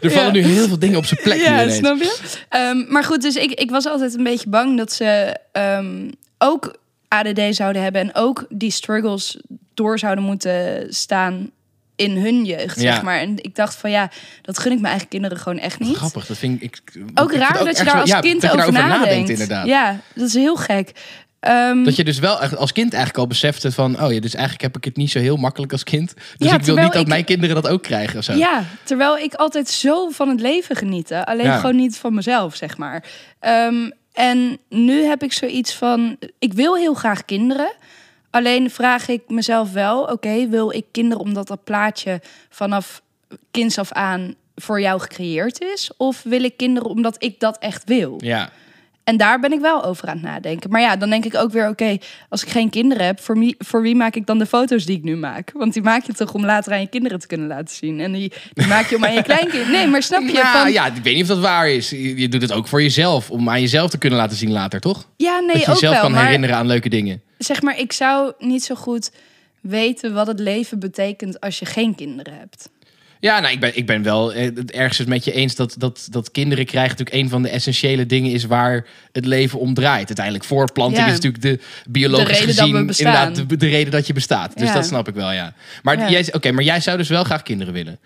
Er 0.00 0.10
vallen 0.10 0.34
ja. 0.34 0.46
nu 0.46 0.52
heel 0.52 0.68
veel 0.68 0.78
dingen 0.78 0.98
op 0.98 1.06
zijn 1.06 1.20
plek 1.22 1.40
ja, 1.40 1.70
snap 1.70 1.98
je? 1.98 2.18
Ehm, 2.48 2.84
maar 2.88 3.04
goed, 3.04 3.22
dus 3.22 3.36
ik, 3.36 3.50
ik 3.50 3.70
was 3.70 3.86
altijd 3.86 4.14
een 4.14 4.24
beetje 4.24 4.48
bang 4.48 4.76
dat 4.76 4.92
ze 4.92 5.36
ehm, 5.52 6.10
ook 6.38 6.76
ADD 7.12 7.54
zouden 7.54 7.82
hebben. 7.82 8.00
En 8.00 8.14
ook 8.14 8.46
die 8.48 8.70
struggles 8.70 9.40
door 9.74 9.98
zouden 9.98 10.24
moeten 10.24 10.86
staan 10.94 11.50
in 11.96 12.16
hun 12.16 12.44
jeugd, 12.44 12.80
Ja. 12.80 12.92
zeg 12.92 13.02
maar. 13.02 13.18
En 13.18 13.36
ik 13.36 13.54
dacht 13.54 13.74
van 13.74 13.90
ja, 13.90 14.10
dat 14.42 14.58
gun 14.58 14.72
ik 14.72 14.78
mijn 14.78 14.90
eigen 14.92 15.08
kinderen 15.08 15.38
gewoon 15.38 15.58
echt 15.58 15.78
niet. 15.78 15.96
Grappig, 15.96 16.26
dat 16.26 16.36
vind 16.38 16.62
ik... 16.62 16.80
ik 16.92 17.02
Ook 17.14 17.32
ik 17.32 17.38
raar 17.38 17.64
dat 17.64 17.78
je 17.78 17.84
daar 17.84 18.00
als 18.00 18.10
ja, 18.10 18.20
kind 18.20 18.44
over 18.44 18.56
daarover 18.56 18.88
nadenkt. 18.88 19.28
inderdaad. 19.30 19.66
Ja, 19.66 20.00
dat 20.14 20.26
is 20.28 20.34
heel 20.34 20.56
gek. 20.56 20.92
Ehm, 21.40 21.84
Dat 21.84 21.96
je 21.96 22.04
dus 22.04 22.18
wel 22.18 22.40
echt 22.40 22.56
als 22.56 22.72
kind 22.72 22.92
eigenlijk 22.92 23.22
al 23.22 23.28
besefte 23.28 23.72
van... 23.72 24.02
oh 24.02 24.12
ja, 24.12 24.20
dus 24.20 24.32
eigenlijk 24.34 24.62
heb 24.62 24.76
ik 24.76 24.84
het 24.84 24.96
niet 24.96 25.10
zo 25.10 25.18
heel 25.18 25.36
makkelijk 25.36 25.72
als 25.72 25.82
kind. 25.84 26.14
Dus 26.36 26.48
Ja, 26.48 26.54
ik 26.54 26.62
wil 26.62 26.74
niet 26.76 26.92
dat 26.92 27.00
ik- 27.00 27.06
mijn 27.08 27.24
kinderen 27.24 27.54
dat 27.62 27.68
ook 27.68 27.82
krijgen 27.82 28.18
of 28.18 28.24
zo. 28.24 28.32
ja, 28.32 28.64
terwijl 28.84 29.16
ik 29.18 29.34
altijd 29.34 29.68
zo 29.68 30.08
van 30.08 30.28
het 30.28 30.40
leven 30.40 30.76
genieten. 30.76 31.24
Alleen 31.24 31.52
gewoon 31.52 31.76
niet 31.76 31.96
van 31.96 32.14
mezelf, 32.14 32.56
zeg 32.56 32.76
maar. 32.76 33.04
Ehm, 33.40 33.90
en 34.12 34.58
nu 34.68 35.02
heb 35.02 35.22
ik 35.22 35.32
zoiets 35.32 35.74
van... 35.74 36.16
Ik 36.38 36.52
wil 36.52 36.76
heel 36.76 36.94
graag 36.94 37.24
kinderen. 37.24 37.72
Alleen 38.30 38.70
vraag 38.70 39.08
ik 39.08 39.22
mezelf 39.28 39.72
wel... 39.72 40.02
Oké, 40.02 40.48
wil 40.48 40.72
ik 40.72 40.84
kinderen 40.90 41.24
omdat 41.24 41.46
dat 41.46 41.64
plaatje 41.64 42.20
vanaf 42.48 43.02
kinds 43.50 43.78
af 43.78 43.92
aan 43.92 44.34
voor 44.54 44.80
jou 44.80 45.00
gecreëerd 45.00 45.60
is? 45.60 45.90
Of 45.96 46.22
wil 46.22 46.42
ik 46.42 46.56
kinderen 46.56 46.90
omdat 46.90 47.22
ik 47.22 47.40
dat 47.40 47.58
echt 47.58 47.84
wil? 47.84 48.16
Ja. 48.18 48.50
En 49.04 49.16
daar 49.16 49.40
ben 49.40 49.52
ik 49.52 49.60
wel 49.60 49.84
over 49.84 50.08
aan 50.08 50.14
het 50.14 50.24
nadenken. 50.24 50.70
Maar 50.70 50.80
ja, 50.80 50.96
dan 50.96 51.10
denk 51.10 51.24
ik 51.24 51.34
ook 51.34 51.52
weer, 51.52 51.68
oké, 51.68 51.96
als 52.28 52.42
ik 52.42 52.48
geen 52.48 52.70
kinderen 52.70 53.06
heb, 53.06 53.20
voor, 53.20 53.38
wie, 53.38 53.54
voor 53.58 53.82
wie 53.82 53.94
maak 53.94 54.14
ik 54.14 54.26
dan 54.26 54.38
de 54.38 54.46
foto's 54.46 54.84
die 54.84 54.96
ik 54.96 55.02
nu 55.02 55.16
maak? 55.16 55.50
Want 55.54 55.72
die 55.72 55.82
maak 55.82 56.04
je 56.04 56.12
toch 56.12 56.34
om 56.34 56.44
later 56.44 56.72
aan 56.72 56.80
je 56.80 56.86
kinderen 56.86 57.18
te 57.18 57.26
kunnen 57.26 57.46
laten 57.46 57.74
zien. 57.74 58.00
En 58.00 58.12
die, 58.12 58.32
die 58.52 58.66
maak 58.66 58.86
je 58.86 58.96
om 58.96 59.04
aan 59.04 59.14
je 59.14 59.22
kleinkind. 59.32 59.68
Nee, 59.68 59.86
maar 59.86 60.02
snap 60.02 60.22
je? 60.22 60.32
Ja, 60.32 60.62
van, 60.62 60.72
ja, 60.72 60.86
ik 60.86 61.02
weet 61.02 61.14
niet 61.14 61.22
of 61.22 61.28
dat 61.28 61.38
waar 61.38 61.70
is. 61.70 61.90
Je, 61.90 62.16
je 62.16 62.28
doet 62.28 62.42
het 62.42 62.52
ook 62.52 62.68
voor 62.68 62.82
jezelf, 62.82 63.30
om 63.30 63.48
aan 63.48 63.60
jezelf 63.60 63.90
te 63.90 63.98
kunnen 63.98 64.18
laten 64.18 64.36
zien 64.36 64.52
later, 64.52 64.80
toch? 64.80 65.08
ja, 65.16 65.38
nee, 65.38 65.46
dat 65.46 65.56
je 65.56 65.60
ook 65.68 65.74
jezelf 65.74 65.92
wel. 65.92 66.02
kan 66.02 66.12
Maar 66.12 66.24
herinneren 66.24 66.56
aan 66.56 66.66
leuke 66.66 66.88
dingen. 66.88 67.22
zeg 67.38 67.62
maar, 67.62 67.78
ik 67.78 67.92
zou 67.92 68.32
niet 68.38 68.64
zo 68.64 68.74
goed 68.74 69.10
weten 69.60 70.14
wat 70.14 70.26
het 70.26 70.38
leven 70.38 70.78
betekent 70.78 71.40
als 71.40 71.58
je 71.58 71.64
geen 71.64 71.94
kinderen 71.94 72.34
hebt. 72.38 72.68
Ja, 73.22 73.40
nou, 73.40 73.52
ik 73.52 73.60
ben, 73.60 73.76
ik 73.76 73.86
ben 73.86 74.02
wel 74.02 74.32
eh, 74.32 74.44
het 74.54 74.70
ergens 74.70 75.06
met 75.06 75.24
je 75.24 75.32
eens 75.32 75.54
dat, 75.54 75.74
dat, 75.78 76.06
dat 76.10 76.30
kinderen 76.30 76.64
krijgen 76.66 76.90
natuurlijk 76.90 77.16
een 77.24 77.28
van 77.30 77.42
de 77.42 77.48
essentiële 77.48 78.06
dingen 78.06 78.30
is 78.32 78.44
waar 78.44 78.86
het 79.12 79.26
leven 79.26 79.58
om 79.58 79.74
draait. 79.74 80.06
Uiteindelijk 80.06 80.44
voortplanting 80.44 81.00
Ja. 81.00 81.06
is 81.06 81.12
natuurlijk 81.20 81.42
de 81.42 81.58
biologisch 81.90 82.26
De 82.26 82.32
reden 82.32 82.46
dat 82.46 82.58
gezien 82.58 82.76
we 82.76 82.84
bestaan. 82.84 83.06
inderdaad 83.14 83.48
de, 83.48 83.56
de 83.56 83.68
reden 83.68 83.92
dat 83.92 84.06
je 84.06 84.12
bestaat. 84.12 84.58
Dus 84.58 84.68
Ja. 84.68 84.74
dat 84.74 84.86
snap 84.86 85.08
ik 85.08 85.14
wel, 85.14 85.32
ja. 85.32 85.54
Maar, 85.82 85.98
Ja. 85.98 86.10
jij, 86.10 86.28
oké, 86.32 86.52
maar 86.52 86.64
jij 86.64 86.80
zou 86.80 86.96
dus 86.96 87.08
wel 87.08 87.24
graag 87.24 87.42
kinderen 87.42 87.72
willen. 87.72 87.98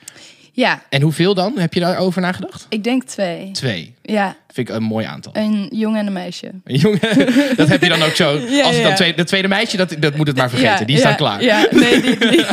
Ja, 0.56 0.82
En 0.88 1.02
hoeveel 1.02 1.34
dan? 1.34 1.58
Heb 1.58 1.74
je 1.74 1.80
daarover 1.80 2.20
nagedacht? 2.20 2.66
ik 2.68 2.84
denk 2.84 3.04
twee. 3.04 3.50
Twee. 3.50 3.94
Ja, 4.02 4.36
Vind 4.52 4.68
ik 4.68 4.74
een 4.74 4.82
mooi 4.82 5.06
aantal. 5.06 5.32
een 5.36 5.68
jongen 5.70 5.98
en 6.00 6.06
een 6.06 6.12
meisje. 6.12 6.50
Een 6.64 6.76
Jongen, 6.76 7.00
dat 7.56 7.68
heb 7.68 7.82
je 7.82 7.88
dan 7.88 8.02
ook 8.02 8.14
zo. 8.14 8.38
Ja, 8.48 8.64
Als 8.64 8.74
het 8.74 8.84
dan 8.84 8.94
twee, 8.94 9.14
de 9.14 9.24
tweede 9.24 9.48
meisje, 9.48 9.76
dat, 9.76 9.96
dat 9.98 10.16
moet 10.16 10.26
het 10.26 10.36
maar 10.36 10.50
vergeten. 10.50 10.78
Ja, 10.78 10.84
die 10.84 10.96
staan 10.98 11.10
ja, 11.10 11.16
klaar. 11.16 11.42
Ja, 11.42 11.66
nee, 11.70 12.00
die, 12.00 12.18
die- 12.30 12.44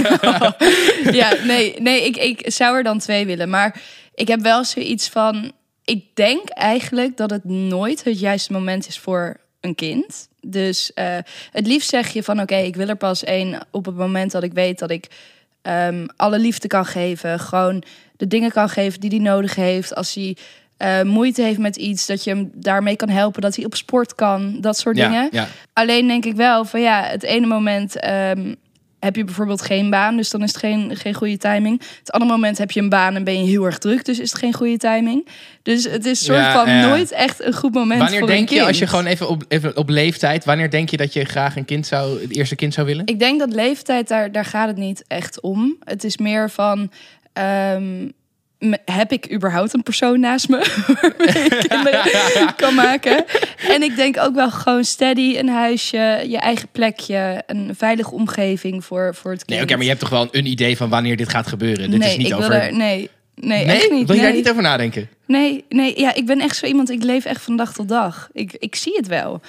ja, 1.11 1.33
nee, 1.45 1.75
nee 1.81 2.05
ik, 2.05 2.17
ik 2.17 2.51
zou 2.51 2.77
er 2.77 2.83
dan 2.83 2.99
twee 2.99 3.25
willen. 3.25 3.49
Maar 3.49 3.81
ik 4.15 4.27
heb 4.27 4.39
wel 4.41 4.63
zoiets 4.63 5.09
van... 5.09 5.51
Ik 5.85 6.03
denk 6.13 6.49
eigenlijk 6.49 7.17
dat 7.17 7.29
het 7.29 7.43
nooit 7.43 8.03
het 8.03 8.19
juiste 8.19 8.51
moment 8.53 8.87
is 8.87 8.99
voor 8.99 9.37
een 9.61 9.75
kind. 9.75 10.27
Dus 10.41 10.93
eh, 10.93 11.17
het 11.51 11.67
liefst 11.67 11.89
zeg 11.89 12.09
je 12.13 12.23
van... 12.23 12.41
Oké, 12.41 12.55
ik 12.55 12.75
wil 12.75 12.87
er 12.87 12.95
pas 12.95 13.23
één 13.23 13.59
op 13.71 13.85
het 13.85 13.95
moment 13.95 14.31
dat 14.31 14.43
ik 14.43 14.53
weet 14.53 14.79
dat 14.79 14.91
ik... 14.91 15.07
ehm, 15.63 16.05
alle 16.15 16.39
liefde 16.39 16.67
kan 16.67 16.85
geven. 16.85 17.39
Gewoon 17.39 17.83
de 18.17 18.27
dingen 18.27 18.51
kan 18.51 18.69
geven 18.69 18.99
die 18.99 19.09
hij 19.09 19.19
nodig 19.19 19.55
heeft. 19.55 19.95
Als 19.95 20.13
hij 20.13 20.37
eh, 20.77 21.01
moeite 21.01 21.41
heeft 21.41 21.59
met 21.59 21.75
iets, 21.75 22.05
dat 22.05 22.23
je 22.23 22.29
hem 22.29 22.51
daarmee 22.53 22.95
kan 22.95 23.09
helpen. 23.09 23.41
Dat 23.41 23.55
hij 23.55 23.65
op 23.65 23.75
sport 23.75 24.15
kan. 24.15 24.57
Dat 24.61 24.77
soort 24.77 24.97
Ja, 24.97 25.07
dingen. 25.07 25.27
ja. 25.31 25.47
Alleen 25.73 26.07
denk 26.07 26.25
ik 26.25 26.35
wel 26.35 26.65
van 26.65 26.81
ja, 26.81 27.03
het 27.03 27.23
ene 27.23 27.45
moment 27.47 27.99
ehm, 27.99 28.53
heb 29.03 29.15
je 29.15 29.23
bijvoorbeeld 29.23 29.61
geen 29.61 29.89
baan, 29.89 30.17
dus 30.17 30.29
dan 30.29 30.43
is 30.43 30.49
het 30.49 30.57
geen, 30.57 30.95
geen 30.95 31.13
goede 31.13 31.37
timing. 31.37 31.81
Het 31.99 32.11
andere 32.11 32.31
moment 32.31 32.57
heb 32.57 32.71
je 32.71 32.79
een 32.79 32.89
baan 32.89 33.15
en 33.15 33.23
ben 33.23 33.43
je 33.43 33.49
heel 33.49 33.65
erg 33.65 33.77
druk, 33.77 34.05
dus 34.05 34.19
is 34.19 34.29
het 34.29 34.39
geen 34.39 34.53
goede 34.53 34.77
timing. 34.77 35.27
Dus 35.61 35.83
het 35.83 36.05
is 36.05 36.23
soort 36.23 36.37
Ja, 36.39 36.53
van 36.53 36.69
ja. 36.69 36.87
nooit 36.87 37.11
echt 37.11 37.43
een 37.43 37.53
goed 37.53 37.73
moment 37.73 37.99
Wanneer 37.99 38.19
voor 38.19 38.27
denk 38.27 38.49
je, 38.49 38.63
als 38.63 38.79
je 38.79 38.87
gewoon 38.87 39.05
even 39.05 39.29
op, 39.29 39.43
even 39.47 39.77
op 39.77 39.89
leeftijd, 39.89 40.45
wanneer 40.45 40.69
denk 40.69 40.89
je 40.89 40.97
dat 40.97 41.13
je 41.13 41.25
graag 41.25 41.55
een 41.55 41.65
kind 41.65 41.87
zou, 41.87 42.21
het 42.21 42.35
eerste 42.35 42.55
kind 42.55 42.73
zou 42.73 42.87
willen? 42.87 43.05
Ik 43.05 43.19
denk 43.19 43.39
dat 43.39 43.53
leeftijd, 43.53 44.07
daar, 44.07 44.31
daar 44.31 44.45
gaat 44.45 44.67
het 44.67 44.77
niet 44.77 45.03
echt 45.07 45.41
om. 45.41 45.77
Het 45.83 46.03
is 46.03 46.17
meer 46.17 46.49
van... 46.49 46.91
ehm, 47.33 48.07
heb 48.85 49.11
ik 49.11 49.31
überhaupt 49.33 49.73
een 49.73 49.83
persoon 49.83 50.19
naast 50.19 50.49
me 50.49 50.57
ik 51.33 51.65
kinderen 51.67 52.55
kan 52.55 52.75
maken? 52.75 53.25
En 53.67 53.83
ik 53.83 53.95
denk 53.95 54.17
ook 54.19 54.35
wel 54.35 54.51
gewoon 54.51 54.83
steady, 54.83 55.37
een 55.37 55.49
huisje, 55.49 56.25
je 56.27 56.37
eigen 56.37 56.67
plekje, 56.71 57.43
een 57.47 57.73
veilige 57.77 58.11
omgeving 58.11 58.85
voor, 58.85 59.15
voor 59.15 59.31
het 59.31 59.45
kind. 59.45 59.49
Nee, 59.49 59.61
oké, 59.61 59.73
maar 59.73 59.83
je 59.83 59.89
hebt 59.89 59.99
toch 59.99 60.09
wel 60.09 60.27
een 60.31 60.45
idee 60.45 60.77
van 60.77 60.89
wanneer 60.89 61.17
dit 61.17 61.29
gaat 61.29 61.47
gebeuren? 61.47 61.91
Dit 61.91 61.99
nee, 61.99 62.09
is 62.09 62.17
niet 62.17 62.27
ik 62.27 62.35
over... 62.35 62.49
wil 62.49 62.59
er, 62.59 62.73
nee, 62.75 63.09
nee, 63.35 63.65
nee? 63.65 63.75
echt 63.75 63.91
niet. 63.91 64.07
Wil 64.07 64.15
je 64.15 64.21
daar 64.21 64.33
niet 64.33 64.49
over 64.49 64.61
nadenken? 64.61 65.09
Nee, 65.27 65.65
nee, 65.69 65.99
ja, 65.99 66.13
ik 66.15 66.25
ben 66.25 66.39
echt 66.39 66.55
zo 66.55 66.65
iemand, 66.65 66.89
ik 66.89 67.03
leef 67.03 67.25
echt 67.25 67.41
van 67.41 67.55
dag 67.55 67.73
tot 67.73 67.89
dag. 67.89 68.29
Ik, 68.33 68.55
ik 68.59 68.75
zie 68.75 68.95
het 68.95 69.07
wel. 69.07 69.41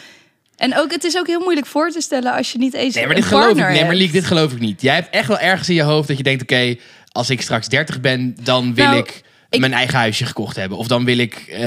En 0.57 0.79
ook, 0.79 0.93
het 0.93 1.05
is 1.05 1.19
ook 1.19 1.27
heel 1.27 1.41
moeilijk 1.41 1.67
voor 1.67 1.91
te 1.91 2.01
stellen 2.01 2.33
als 2.33 2.53
je 2.53 2.59
niet 2.59 2.75
eens 2.75 2.95
Nee, 2.95 3.07
maar 3.07 3.17
een 3.17 3.21
dit 3.21 3.31
geloof 3.31 3.59
ik, 3.59 3.69
nee, 3.69 3.85
maar. 3.85 3.95
Liek, 3.95 4.13
dit 4.13 4.25
geloof 4.25 4.53
ik 4.53 4.61
niet. 4.61 4.83
Jij 4.83 4.95
hebt 4.95 5.11
echt 5.11 5.29
wel 5.29 5.39
ergens 5.39 5.69
in 5.69 5.75
je 5.75 5.83
hoofd 5.83 6.09
dat 6.09 6.17
je 6.17 6.23
denkt, 6.23 6.43
oké, 6.43 6.77
als 7.15 7.31
ik 7.31 7.41
straks 7.41 7.69
30 7.69 8.01
ben, 8.01 8.37
dan 8.43 8.75
wil 8.75 8.85
Nou, 8.85 8.97
ik, 8.97 9.23
ik- 9.51 9.61
mijn 9.61 9.73
eigen 9.73 9.99
huisje 9.99 10.25
gekocht 10.27 10.57
hebben. 10.57 10.79
Of 10.79 10.87
dan 10.87 11.05
wil 11.05 11.19
ik 11.19 11.35
eh, 11.49 11.61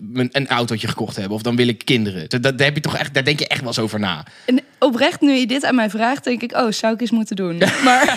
mijn- 0.00 0.28
een 0.32 0.48
autootje 0.48 0.88
gekocht 0.88 1.16
hebben. 1.16 1.34
Of 1.34 1.42
dan 1.42 1.56
wil 1.56 1.68
ik 1.68 1.84
kinderen. 1.84 2.28
Dat, 2.28 2.42
dat 2.42 2.58
heb 2.60 2.74
je 2.74 2.80
toch 2.80 2.96
echt, 2.96 3.14
daar 3.14 3.24
denk 3.24 3.38
je 3.38 3.46
echt 3.46 3.60
wel 3.60 3.68
eens 3.68 3.78
over 3.78 4.00
na. 4.00 4.24
En 4.46 4.60
oprecht, 4.78 5.20
nu 5.20 5.32
je 5.32 5.46
dit 5.46 5.64
aan 5.64 5.74
mij 5.74 5.90
vraagt, 5.90 6.24
denk 6.24 6.42
ik, 6.42 6.52
oh, 6.52 6.70
zou 6.72 6.94
ik 6.94 7.00
eens 7.00 7.10
moeten 7.10 7.36
doen. 7.36 7.58
Maar 7.84 8.16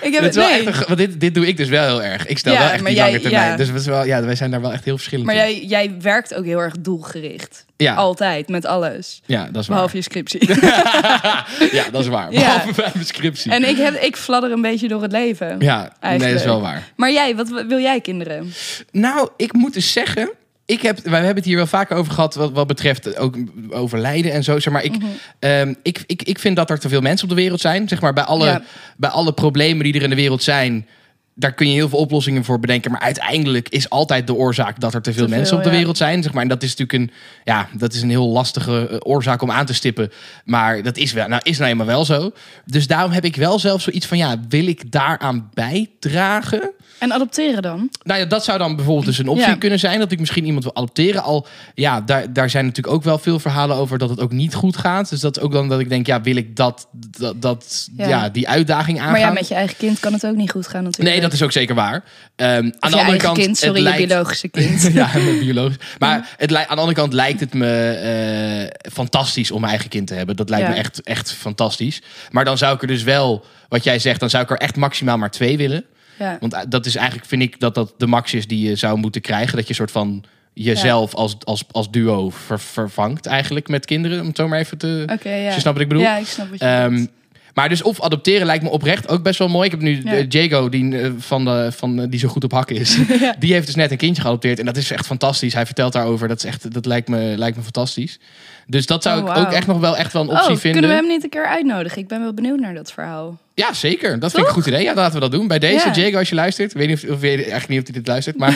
ik 0.00 0.12
heb 0.12 0.22
Het 0.22 0.34
wel 0.34 0.48
nee. 0.48 0.66
echt 0.66 0.66
een- 0.80 0.84
want 0.86 0.98
dit, 0.98 1.20
dit 1.20 1.34
doe 1.34 1.46
ik 1.46 1.56
dus 1.56 1.68
wel 1.68 1.86
heel 1.88 2.02
erg. 2.02 2.26
Ik 2.26 2.38
stel 2.38 2.52
Ja, 2.52 2.58
wel 2.58 2.68
echt 2.70 2.80
maar 2.82 2.90
die 2.90 2.98
jij- 3.00 3.06
lange 3.10 3.20
termijn. 3.22 3.50
ja. 3.50 3.56
Dus 3.56 3.86
wel, 3.86 4.04
ja, 4.04 4.22
wij 4.24 4.34
zijn 4.36 4.50
daar 4.50 4.60
wel 4.60 4.72
echt 4.72 4.84
heel 4.84 4.96
verschillend 4.96 5.26
Maar 5.26 5.36
in. 5.36 5.40
jij, 5.56 5.64
jij 5.64 5.94
werkt 6.00 6.34
ook 6.34 6.44
heel 6.44 6.58
erg 6.58 6.74
doelgericht. 6.80 7.64
Ja. 7.80 7.94
Altijd, 7.94 8.48
met 8.48 8.64
alles. 8.66 9.20
Ja, 9.26 9.44
dat 9.52 9.62
is 9.62 9.66
waar. 9.68 9.76
Behalve 9.76 9.96
je 9.96 10.02
scriptie. 10.02 10.48
ja, 11.78 11.84
dat 11.92 12.00
is 12.00 12.06
waar. 12.08 12.32
Ja. 12.32 12.38
Behalve 12.40 12.72
bij 12.80 12.90
mijn 12.94 13.06
scriptie. 13.06 13.52
en 13.52 13.68
ik, 13.68 13.76
heb, 13.76 13.94
ik 13.94 14.16
fladder 14.16 14.52
een 14.52 14.62
beetje 14.62 14.88
door 14.88 15.02
het 15.02 15.12
leven. 15.12 15.56
ja, 15.58 15.92
nee, 16.00 16.18
dat 16.18 16.28
is 16.28 16.44
wel 16.44 16.60
waar. 16.60 16.88
Maar 16.96 17.12
jij, 17.12 17.36
wat 17.36 17.48
wil 17.68 17.78
jij 17.80 18.00
kinderen? 18.00 18.52
Nou, 18.92 19.28
ik 19.36 19.52
moet 19.52 19.74
dus 19.74 19.92
zeggen, 19.92 20.30
ik 20.66 20.82
heb, 20.82 20.98
wij 20.98 21.18
hebben 21.18 21.36
het 21.36 21.44
hier 21.44 21.56
wel 21.56 21.66
vaker 21.66 21.96
over 21.96 22.12
gehad 22.12 22.34
wat, 22.34 22.52
wat 22.52 22.66
betreft 22.66 23.16
ook 23.16 23.36
overlijden 23.70 24.32
en 24.32 24.42
zo. 24.44 24.58
Zeg 24.58 24.72
maar, 24.72 24.84
ik, 24.84 24.98
Mhm. 24.98 25.06
ehm, 25.38 25.74
ik, 25.82 26.02
ik, 26.06 26.22
ik 26.22 26.38
vind 26.38 26.56
dat 26.56 26.70
er 26.70 26.78
te 26.78 26.88
veel 26.88 27.00
mensen 27.00 27.28
op 27.28 27.34
de 27.34 27.40
wereld 27.40 27.60
zijn. 27.60 27.88
Zeg 27.88 28.00
maar, 28.00 28.12
bij 28.12 28.24
alle, 28.24 28.46
Ja. 28.46 28.62
bij 28.96 29.10
alle 29.10 29.32
problemen 29.32 29.84
die 29.84 29.94
er 29.94 30.02
in 30.02 30.10
de 30.10 30.16
wereld 30.16 30.42
zijn, 30.42 30.86
daar 31.34 31.54
kun 31.54 31.68
je 31.68 31.74
heel 31.74 31.88
veel 31.88 31.98
oplossingen 31.98 32.44
voor 32.44 32.60
bedenken. 32.60 32.90
Maar 32.90 33.00
uiteindelijk 33.00 33.68
is 33.68 33.90
altijd 33.90 34.26
de 34.26 34.34
oorzaak 34.34 34.80
dat 34.80 34.94
er 34.94 35.02
te 35.02 35.12
veel 35.12 35.24
Te 35.24 35.30
mensen 35.30 35.56
op 35.56 35.62
de 35.62 35.70
ja. 35.70 35.76
wereld 35.76 35.96
zijn. 35.96 36.22
Zeg 36.22 36.32
maar. 36.32 36.42
En 36.42 36.48
dat 36.48 36.62
is 36.62 36.76
natuurlijk 36.76 37.10
een, 37.10 37.16
ja, 37.44 37.68
dat 37.76 37.92
is 37.92 38.02
een 38.02 38.10
heel 38.10 38.28
lastige 38.28 38.88
eh, 38.88 38.96
oorzaak 38.98 39.42
om 39.42 39.50
aan 39.50 39.66
te 39.66 39.74
stippen. 39.74 40.10
Maar 40.44 40.82
dat 40.82 40.96
is, 40.96 41.12
wel, 41.12 41.28
nou, 41.28 41.40
is 41.44 41.58
nou 41.58 41.70
eenmaal 41.70 41.86
wel 41.86 42.04
zo. 42.04 42.32
Dus 42.64 42.86
daarom 42.86 43.12
heb 43.12 43.24
ik 43.24 43.36
wel 43.36 43.58
zelf 43.58 43.80
zoiets 43.80 44.06
van, 44.06 44.18
ja, 44.18 44.36
wil 44.48 44.66
ik 44.66 44.92
daaraan 44.92 45.50
bijdragen? 45.54 46.70
En 46.98 47.12
adopteren 47.12 47.62
dan? 47.62 47.90
Nou 48.02 48.20
ja, 48.20 48.26
dat 48.26 48.44
zou 48.44 48.58
dan 48.58 48.76
bijvoorbeeld 48.76 49.06
dus 49.06 49.18
een 49.18 49.28
optie 49.28 49.46
Ja. 49.46 49.54
kunnen 49.54 49.78
zijn. 49.78 49.98
Dat 49.98 50.12
ik 50.12 50.20
misschien 50.20 50.44
iemand 50.44 50.64
wil 50.64 50.76
adopteren. 50.76 51.22
Al, 51.22 51.46
ja, 51.74 52.00
daar, 52.00 52.32
daar 52.32 52.50
zijn 52.50 52.64
natuurlijk 52.64 52.94
ook 52.94 53.02
wel 53.02 53.18
veel 53.18 53.38
verhalen 53.38 53.76
over 53.76 53.98
dat 53.98 54.10
het 54.10 54.20
ook 54.20 54.32
niet 54.32 54.54
goed 54.54 54.76
gaat. 54.76 55.10
Dus 55.10 55.20
dat 55.20 55.36
is 55.36 55.42
ook 55.42 55.52
dan 55.52 55.68
dat 55.68 55.80
ik 55.80 55.88
denk, 55.88 56.06
ja, 56.06 56.20
wil 56.20 56.36
ik 56.36 56.56
dat, 56.56 56.88
dat, 57.18 57.42
dat 57.42 57.88
ja. 57.96 58.08
Ja. 58.08 58.28
die 58.28 58.48
uitdaging 58.48 58.98
aangaan? 58.98 59.12
Maar 59.12 59.20
ja, 59.20 59.30
met 59.30 59.48
je 59.48 59.54
eigen 59.54 59.76
kind 59.76 60.00
kan 60.00 60.12
het 60.12 60.26
ook 60.26 60.36
niet 60.36 60.50
goed 60.50 60.66
gaan 60.66 60.84
natuurlijk. 60.84 61.10
Nee, 61.10 61.19
dat 61.20 61.32
is 61.32 61.42
ook 61.42 61.52
zeker 61.52 61.74
waar. 61.74 62.04
Ehm, 62.36 62.48
aan 62.50 62.62
de 62.64 62.70
je 62.70 62.80
andere 62.80 63.00
eigen 63.02 63.18
kant, 63.18 63.38
kind, 63.38 63.56
sorry, 63.58 63.74
het 63.74 63.82
je 63.82 63.88
lijkt... 63.96 64.06
biologische 64.08 64.48
kind. 64.58 64.90
ja, 64.92 65.10
biologisch. 65.40 65.76
Maar 65.98 66.28
het, 66.36 66.54
aan 66.54 66.62
de 66.68 66.74
andere 66.74 66.92
kant 66.94 67.12
lijkt 67.12 67.40
het 67.40 67.54
me 67.54 67.90
eh, 67.90 68.92
fantastisch 68.92 69.50
om 69.50 69.60
mijn 69.60 69.72
eigen 69.72 69.90
kind 69.90 70.06
te 70.06 70.14
hebben. 70.14 70.36
Dat 70.36 70.48
lijkt 70.48 70.66
Ja. 70.66 70.72
me 70.72 70.78
echt, 70.78 71.02
echt 71.02 71.32
fantastisch. 71.32 72.02
Maar 72.30 72.44
dan 72.44 72.58
zou 72.58 72.74
ik 72.74 72.80
er 72.82 72.86
dus 72.88 73.02
wel, 73.02 73.44
wat 73.68 73.84
jij 73.84 73.98
zegt, 73.98 74.20
dan 74.20 74.30
zou 74.30 74.42
ik 74.42 74.50
er 74.50 74.56
echt 74.56 74.76
maximaal 74.76 75.18
maar 75.18 75.30
twee 75.30 75.56
willen. 75.56 75.84
Ja. 76.18 76.36
Want 76.40 76.52
eh, 76.54 76.60
dat 76.68 76.86
is 76.86 76.94
eigenlijk, 76.96 77.26
vind 77.28 77.42
ik, 77.42 77.60
dat 77.60 77.74
dat 77.74 77.94
de 77.98 78.06
max 78.06 78.34
is 78.34 78.46
die 78.46 78.68
je 78.68 78.76
zou 78.76 78.98
moeten 78.98 79.20
krijgen. 79.20 79.56
Dat 79.56 79.68
je 79.68 79.74
soort 79.74 79.90
van 79.90 80.24
jezelf 80.52 81.14
als, 81.14 81.36
als, 81.44 81.64
als 81.70 81.90
duo 81.90 82.30
ver- 82.30 82.60
vervangt 82.60 83.26
eigenlijk 83.26 83.68
met 83.68 83.86
kinderen. 83.86 84.20
Om 84.20 84.26
het 84.26 84.36
zo 84.36 84.48
maar 84.48 84.58
even 84.58 84.78
te... 84.78 85.02
Oké, 85.12 85.30
ja. 85.34 85.44
Je 85.54 85.60
snapt 85.60 85.64
wat 85.64 85.80
ik 85.80 85.88
bedoel. 85.88 86.02
Ja, 86.02 86.16
ik 86.16 86.26
snap 86.26 86.50
wat 86.50 86.58
je 86.58 86.64
Ehm, 86.64 86.90
bedoelt. 86.90 87.08
Maar 87.54 87.68
dus 87.68 87.82
of 87.82 88.00
adopteren 88.02 88.46
lijkt 88.46 88.64
me 88.64 88.70
oprecht 88.70 89.08
ook 89.08 89.22
best 89.22 89.38
wel 89.38 89.48
mooi. 89.48 89.64
Ik 89.64 89.70
heb 89.70 89.80
nu 89.80 90.00
Ja. 90.04 90.12
eh, 90.12 90.24
Jago, 90.28 90.68
die, 90.68 90.98
eh, 90.98 91.10
van 91.18 91.44
de, 91.44 91.68
van, 91.72 92.00
eh, 92.00 92.06
die 92.10 92.18
zo 92.20 92.28
goed 92.28 92.44
op 92.44 92.52
hakken 92.52 92.76
is. 92.76 92.98
Ja. 93.20 93.34
Die 93.38 93.52
heeft 93.52 93.66
dus 93.66 93.74
net 93.74 93.90
een 93.90 93.96
kindje 93.96 94.22
geadopteerd. 94.22 94.58
En 94.58 94.64
dat 94.64 94.76
is 94.76 94.90
echt 94.90 95.06
fantastisch. 95.06 95.54
Hij 95.54 95.66
vertelt 95.66 95.92
daarover. 95.92 96.28
Dat, 96.28 96.36
is 96.38 96.44
echt, 96.44 96.72
dat 96.72 96.86
lijkt, 96.86 97.08
me, 97.08 97.34
lijkt 97.36 97.56
me 97.56 97.62
fantastisch. 97.62 98.18
Dus 98.66 98.86
dat 98.86 99.02
zou 99.02 99.22
Oh, 99.22 99.30
ik 99.30 99.36
ook 99.36 99.52
echt 99.52 99.66
nog 99.66 99.80
wel 99.80 99.96
echt 99.96 100.12
wel 100.12 100.22
een 100.22 100.28
optie 100.28 100.42
Oh, 100.54 100.56
vinden. 100.56 100.72
kunnen 100.72 100.90
we 100.90 100.96
hem 100.96 101.06
niet 101.06 101.24
een 101.24 101.30
keer 101.30 101.46
uitnodigen? 101.46 101.98
Ik 101.98 102.08
ben 102.08 102.20
wel 102.20 102.34
benieuwd 102.34 102.60
naar 102.60 102.74
dat 102.74 102.92
verhaal. 102.92 103.38
Ja, 103.60 103.72
zeker. 103.72 104.18
Dat 104.18 104.30
vind 104.30 104.42
ik 104.42 104.48
een 104.48 104.54
goed 104.54 104.66
idee. 104.66 104.82
Ja, 104.82 104.94
laten 104.94 105.14
we 105.14 105.20
dat 105.20 105.30
doen. 105.30 105.46
Bij 105.46 105.58
deze, 105.58 105.88
Ja. 105.88 105.94
Jago, 105.94 106.18
als 106.18 106.28
je 106.28 106.34
luistert. 106.34 106.70
Ik 106.70 106.76
weet 106.76 106.88
niet 106.88 107.04
of, 107.04 107.10
of 107.10 107.20
weet 107.20 107.36
eigenlijk 107.36 107.68
niet 107.68 107.78
of 107.80 107.84
hij 107.84 107.94
dit 107.94 108.06
luistert. 108.06 108.36
Maar 108.38 108.54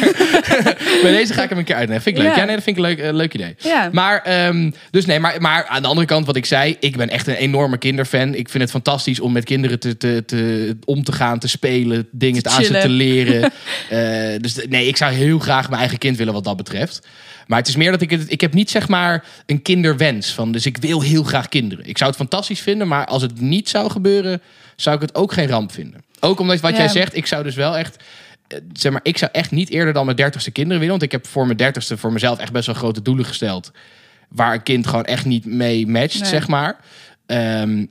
bij 1.02 1.12
deze 1.12 1.32
ga 1.34 1.42
ik 1.42 1.48
hem 1.48 1.58
een 1.58 1.64
keer 1.64 1.74
uitnodigen. 1.74 2.02
Vind 2.02 2.16
ik 2.16 2.22
leuk. 2.22 2.32
Ja, 2.32 2.38
Ja. 2.38 2.44
nee, 2.46 2.54
dat 2.54 2.64
vind 2.64 2.76
ik 2.78 2.84
een 2.84 2.90
leuk, 2.90 2.98
eh, 2.98 3.12
leuk 3.12 3.34
idee. 3.34 3.54
Ja. 3.58 3.88
Maar, 3.92 4.22
ehm, 4.22 4.70
dus 4.90 5.06
nee, 5.06 5.20
maar, 5.20 5.40
maar 5.40 5.66
aan 5.66 5.82
de 5.82 5.88
andere 5.88 6.06
kant, 6.06 6.26
wat 6.26 6.36
ik 6.36 6.46
zei, 6.46 6.76
ik 6.80 6.96
ben 6.96 7.08
echt 7.08 7.26
een 7.26 7.34
enorme 7.34 7.78
kinderfan. 7.78 8.34
Ik 8.34 8.48
vind 8.48 8.62
het 8.62 8.72
fantastisch 8.72 9.20
om 9.20 9.32
met 9.32 9.44
kinderen 9.44 9.80
te, 9.80 9.96
te, 9.96 10.22
te, 10.26 10.76
om 10.84 11.04
te 11.04 11.12
gaan, 11.12 11.38
te 11.38 11.48
spelen, 11.48 12.08
dingen 12.10 12.42
Te 12.42 12.48
aan 12.48 12.64
ze 12.64 12.78
te 12.78 12.88
leren. 12.88 13.52
Eh, 13.88 14.00
dus 14.40 14.58
nee, 14.68 14.86
ik 14.86 14.96
zou 14.96 15.12
heel 15.12 15.38
graag 15.38 15.68
mijn 15.68 15.80
eigen 15.80 15.98
kind 15.98 16.16
willen 16.16 16.32
wat 16.32 16.44
dat 16.44 16.56
betreft. 16.56 17.06
Maar 17.46 17.58
het 17.58 17.68
is 17.68 17.76
meer 17.76 17.90
dat 17.90 18.00
ik 18.00 18.10
het, 18.10 18.24
ik 18.26 18.40
heb 18.40 18.54
niet 18.54 18.70
zeg 18.70 18.88
maar 18.88 19.24
een 19.46 19.62
kinderwens 19.62 20.32
van, 20.32 20.52
dus 20.52 20.66
ik 20.66 20.76
wil 20.76 21.00
heel 21.02 21.22
graag 21.22 21.48
kinderen. 21.48 21.86
Ik 21.88 21.98
zou 21.98 22.10
het 22.10 22.18
fantastisch 22.18 22.60
vinden, 22.60 22.88
maar 22.88 23.06
als 23.06 23.22
het 23.22 23.40
niet 23.40 23.68
zou 23.68 23.90
gebeuren, 23.90 24.40
zou 24.76 24.96
ik 24.96 25.02
het 25.02 25.14
ook 25.14 25.32
geen 25.32 25.48
ramp 25.48 25.72
vinden. 25.72 26.02
Ook 26.20 26.40
omdat 26.40 26.60
wat 26.60 26.70
Ja. 26.70 26.76
jij 26.76 26.88
zegt, 26.88 27.16
ik 27.16 27.26
zou 27.26 27.42
dus 27.42 27.54
wel 27.54 27.76
echt 27.76 27.96
eh, 28.48 28.58
zeg 28.72 28.92
maar, 28.92 29.00
ik 29.04 29.18
zou 29.18 29.30
echt 29.34 29.50
niet 29.50 29.70
eerder 29.70 29.92
dan 29.92 30.04
mijn 30.04 30.16
dertigste 30.16 30.50
kinderen 30.50 30.78
willen. 30.78 30.98
Want 30.98 31.02
ik 31.02 31.12
heb 31.12 31.26
voor 31.26 31.44
mijn 31.46 31.56
dertigste 31.58 31.96
voor 31.96 32.12
mezelf 32.12 32.38
echt 32.38 32.52
best 32.52 32.66
wel 32.66 32.74
grote 32.74 33.02
doelen 33.02 33.24
gesteld. 33.24 33.72
Waar 34.28 34.52
een 34.54 34.62
kind 34.62 34.86
gewoon 34.86 35.04
echt 35.04 35.24
niet 35.24 35.44
mee 35.44 35.86
matcht, 35.86 36.20
Nee. 36.20 36.28
zeg 36.28 36.48
maar. 36.48 36.76
Ehm, 37.26 37.86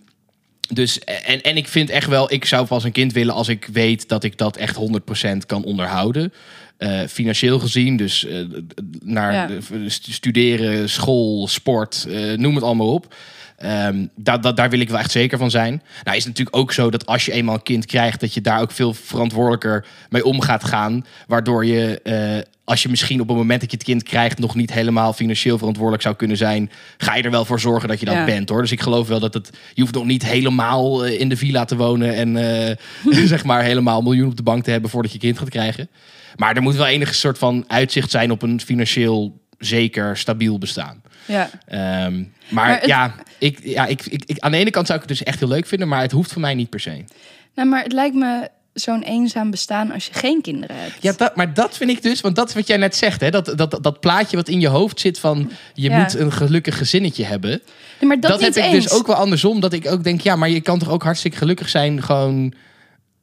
dus, 0.73 0.99
en, 0.99 1.41
en 1.41 1.57
ik 1.57 1.67
vind 1.67 1.89
echt 1.89 2.07
wel, 2.07 2.33
ik 2.33 2.45
zou 2.45 2.65
pas 2.67 2.83
een 2.83 2.91
kind 2.91 3.13
willen 3.13 3.33
als 3.33 3.47
ik 3.47 3.69
weet 3.71 4.09
dat 4.09 4.23
ik 4.23 4.37
dat 4.37 4.57
echt 4.57 4.75
100% 4.75 5.45
kan 5.45 5.63
onderhouden. 5.63 6.33
Eh, 6.77 7.01
financieel 7.09 7.59
gezien, 7.59 7.97
dus 7.97 8.25
eh, 8.25 8.37
naar 9.03 9.33
Ja. 9.33 9.47
de- 9.47 9.89
stu- 9.89 10.11
studeren, 10.11 10.89
school, 10.89 11.47
sport, 11.47 12.05
eh, 12.09 12.37
noem 12.37 12.55
het 12.55 12.63
allemaal 12.63 12.93
op. 12.93 13.15
Ehm, 13.63 14.05
daar, 14.55 14.69
wil 14.69 14.79
ik 14.79 14.89
wel 14.89 14.99
echt 14.99 15.11
zeker 15.11 15.37
van 15.37 15.51
zijn. 15.51 15.81
Nou 16.03 16.17
is 16.17 16.23
het 16.23 16.37
natuurlijk 16.37 16.55
ook 16.55 16.71
zo 16.71 16.89
dat 16.89 17.05
als 17.05 17.25
je 17.25 17.31
eenmaal 17.31 17.55
een 17.55 17.63
kind 17.63 17.85
krijgt... 17.85 18.19
dat 18.19 18.33
je 18.33 18.41
daar 18.41 18.61
ook 18.61 18.71
veel 18.71 18.93
verantwoordelijker 18.93 19.85
mee 20.09 20.25
om 20.25 20.41
gaat 20.41 20.63
gaan. 20.63 21.05
Waardoor 21.27 21.65
je, 21.65 22.01
eh, 22.01 22.51
als 22.63 22.83
je 22.83 22.89
misschien 22.89 23.21
op 23.21 23.27
het 23.27 23.37
moment 23.37 23.61
dat 23.61 23.71
je 23.71 23.77
het 23.77 23.85
kind 23.85 24.03
krijgt... 24.03 24.39
nog 24.39 24.55
niet 24.55 24.73
helemaal 24.73 25.13
financieel 25.13 25.57
verantwoordelijk 25.57 26.03
zou 26.03 26.15
kunnen 26.15 26.37
zijn... 26.37 26.71
ga 26.97 27.15
je 27.15 27.23
er 27.23 27.31
wel 27.31 27.45
voor 27.45 27.59
zorgen 27.59 27.89
dat 27.89 27.99
je 27.99 28.05
dat 28.05 28.15
Ja. 28.15 28.25
bent, 28.25 28.49
hoor. 28.49 28.61
Dus 28.61 28.71
ik 28.71 28.81
geloof 28.81 29.07
wel 29.07 29.19
dat 29.19 29.33
het... 29.33 29.49
je 29.73 29.81
hoeft 29.81 29.93
nog 29.93 30.05
niet 30.05 30.25
helemaal 30.25 31.05
eh, 31.05 31.19
in 31.19 31.29
de 31.29 31.37
villa 31.37 31.65
te 31.65 31.75
wonen... 31.75 32.15
en 32.15 32.37
eh, 32.37 32.75
zeg 33.25 33.43
maar 33.43 33.63
helemaal 33.63 33.97
een 33.97 34.03
miljoen 34.03 34.29
op 34.29 34.37
de 34.37 34.43
bank 34.43 34.63
te 34.63 34.71
hebben... 34.71 34.89
voordat 34.89 35.11
je 35.11 35.19
kind 35.19 35.37
gaat 35.37 35.49
krijgen. 35.49 35.89
Maar 36.35 36.55
er 36.55 36.61
moet 36.61 36.75
wel 36.75 36.85
enige 36.85 37.13
soort 37.13 37.37
van 37.37 37.63
uitzicht 37.67 38.11
zijn... 38.11 38.31
op 38.31 38.41
een 38.41 38.61
financieel 38.61 39.41
zeker, 39.57 40.17
stabiel 40.17 40.57
bestaan. 40.57 41.01
Ja. 41.25 41.49
Ehm, 41.67 42.15
maar 42.17 42.25
Maar 42.49 42.75
het- 42.79 42.85
ja, 42.85 43.15
ik, 43.37 43.59
ja 43.63 43.85
ik, 43.85 44.05
ik, 44.05 44.23
ik, 44.25 44.39
aan 44.39 44.51
de 44.51 44.57
ene 44.57 44.69
kant 44.71 44.87
zou 44.87 44.99
ik 44.99 45.07
het 45.09 45.17
dus 45.17 45.27
echt 45.27 45.39
heel 45.39 45.47
leuk 45.47 45.65
vinden, 45.67 45.87
maar 45.87 46.01
het 46.01 46.11
hoeft 46.11 46.31
voor 46.31 46.41
mij 46.41 46.53
niet 46.53 46.69
per 46.69 46.79
se. 46.79 47.03
Nou, 47.55 47.69
maar 47.69 47.83
het 47.83 47.91
lijkt 47.93 48.15
me 48.15 48.49
zo'n 48.73 49.01
eenzaam 49.03 49.51
bestaan 49.51 49.91
als 49.91 50.05
je 50.05 50.13
geen 50.13 50.41
kinderen 50.41 50.75
hebt. 50.79 50.93
Ja, 51.01 51.13
dat, 51.17 51.35
maar 51.35 51.53
dat 51.53 51.77
vind 51.77 51.89
ik 51.89 52.01
dus, 52.01 52.21
want 52.21 52.35
dat 52.35 52.49
is 52.49 52.55
wat 52.55 52.67
jij 52.67 52.77
net 52.77 52.95
zegt, 52.95 53.21
hè? 53.21 53.29
Dat, 53.29 53.53
dat, 53.55 53.77
dat 53.81 53.99
plaatje 53.99 54.35
wat 54.37 54.47
in 54.47 54.59
je 54.59 54.67
hoofd 54.67 54.99
zit 54.99 55.19
van 55.19 55.51
je 55.73 55.89
Ja. 55.89 55.97
moet 55.99 56.13
een 56.13 56.31
gelukkig 56.31 56.77
gezinnetje 56.77 57.25
hebben. 57.25 57.49
Nee, 57.49 58.07
maar 58.09 58.19
dat, 58.19 58.31
Dat, 58.31 58.41
heb 58.41 58.55
ik 58.55 58.63
eens. 58.63 58.83
dus 58.83 58.93
ook 58.93 59.07
wel 59.07 59.15
andersom, 59.15 59.59
dat 59.59 59.73
ik 59.73 59.87
ook 59.87 60.03
denk, 60.03 60.21
ja, 60.21 60.35
maar 60.35 60.49
je 60.49 60.61
kan 60.61 60.79
toch 60.79 60.89
ook 60.89 61.03
hartstikke 61.03 61.37
gelukkig 61.37 61.69
zijn 61.69 62.01
gewoon 62.03 62.53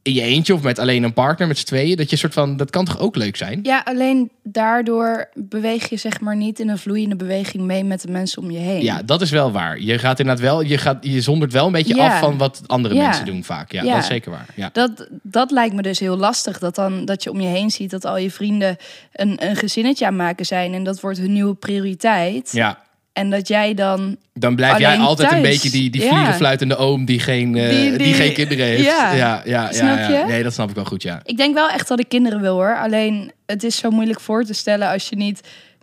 in 0.03 0.13
je 0.15 0.23
eentje 0.23 0.55
of 0.55 0.63
met 0.63 0.79
alleen 0.79 1.03
een 1.03 1.13
partner, 1.13 1.49
met 1.49 1.59
z'n 1.59 1.65
tweeën. 1.67 1.97
Dat 1.97 2.11
je 2.11 2.17
soort 2.17 2.33
van, 2.33 2.57
dat 2.57 2.71
kan 2.71 2.85
toch 2.85 2.99
ook 2.99 3.17
leuk 3.17 3.37
zijn? 3.37 3.61
Ja, 3.63 3.81
alleen 3.85 4.31
daardoor 4.43 5.29
beweeg 5.35 5.89
je 5.89 5.97
zeg 5.97 6.21
maar 6.21 6.37
niet 6.37 6.61
in 6.61 6.69
een 6.69 6.79
vloeiende 6.79 7.17
beweging 7.17 7.63
mee 7.65 7.85
met 7.85 8.03
de 8.03 8.11
mensen 8.11 8.43
om 8.43 8.51
je 8.51 8.59
heen. 8.59 8.83
Ja, 8.83 9.03
dat 9.03 9.21
is 9.21 9.31
wel 9.31 9.53
waar. 9.53 9.81
Je 9.81 9.99
gaat 9.99 10.19
inderdaad 10.21 10.45
wel, 10.45 10.63
je, 10.63 10.79
gaat, 10.79 10.99
je 11.01 11.21
zondert 11.21 11.53
wel 11.53 11.67
een 11.67 11.73
beetje 11.73 11.95
Ja. 11.95 12.07
af 12.13 12.19
van 12.19 12.39
wat 12.39 12.63
andere 12.67 12.95
Ja. 12.95 13.07
mensen 13.07 13.25
doen 13.25 13.45
vaak. 13.45 13.73
Ja, 13.73 13.83
Ja. 13.83 13.93
dat 13.93 14.03
is 14.03 14.07
zeker 14.09 14.31
waar. 14.31 14.47
Ja. 14.55 14.71
Dat, 14.73 15.09
dat 15.23 15.51
lijkt 15.51 15.75
me 15.75 15.83
dus 15.83 15.99
heel 15.99 16.17
lastig. 16.17 16.59
Dat, 16.59 16.75
dan, 16.75 17.05
dat 17.05 17.23
je 17.23 17.31
om 17.31 17.41
je 17.41 17.49
heen 17.49 17.71
ziet 17.71 17.91
dat 17.91 18.05
al 18.05 18.17
je 18.19 18.31
vrienden 18.31 18.77
een, 19.13 19.47
een 19.49 19.57
gezinnetje 19.57 20.07
aan 20.07 20.17
maken 20.17 20.47
zijn. 20.47 20.75
En 20.75 20.85
dat 20.85 21.01
wordt 21.01 21.19
hun 21.19 21.33
nieuwe 21.33 21.55
prioriteit. 21.55 22.51
ja. 22.53 22.79
En 23.21 23.31
dat 23.31 23.49
jij 23.49 23.75
dan... 23.75 24.17
Dan 24.33 24.57
blijf 24.57 24.79
jij 24.79 24.97
altijd 24.99 25.33
een 25.33 25.43
beetje 25.43 25.71
die, 25.71 25.91
die 25.91 26.03
Ja. 26.03 26.09
vliegenfluitende 26.09 26.77
oom 26.77 27.05
die 27.05 27.21
geen, 27.21 27.57
eh, 27.57 27.69
die, 27.71 27.89
Die- 27.89 27.99
die- 27.99 28.15
geen 28.15 28.33
kinderen 28.33 28.67
heeft. 28.67 28.85
Ja. 28.85 29.13
ja, 29.13 29.43
ja, 29.45 29.73
Snap 29.73 29.99
ja. 29.99 30.09
je? 30.09 30.25
Nee, 30.27 30.43
dat 30.43 30.53
snap 30.53 30.69
ik 30.69 30.75
wel 30.75 30.85
goed, 30.85 31.03
ja. 31.03 31.21
Ik 31.25 31.37
denk 31.37 31.55
wel 31.55 31.69
echt 31.71 31.89
dat 31.89 31.99
ik 32.01 32.09
kinderen 32.09 32.41
wil 32.41 32.55
hoor. 32.55 32.77
Alleen 32.79 33.33
het 33.47 33.63
is 33.65 33.77
zo 33.77 33.91
moeilijk 33.91 34.21
voor 34.21 34.45
te 34.45 34.55
stellen 34.55 34.89
als 34.89 35.09
je 35.09 35.17
niet 35.17 35.41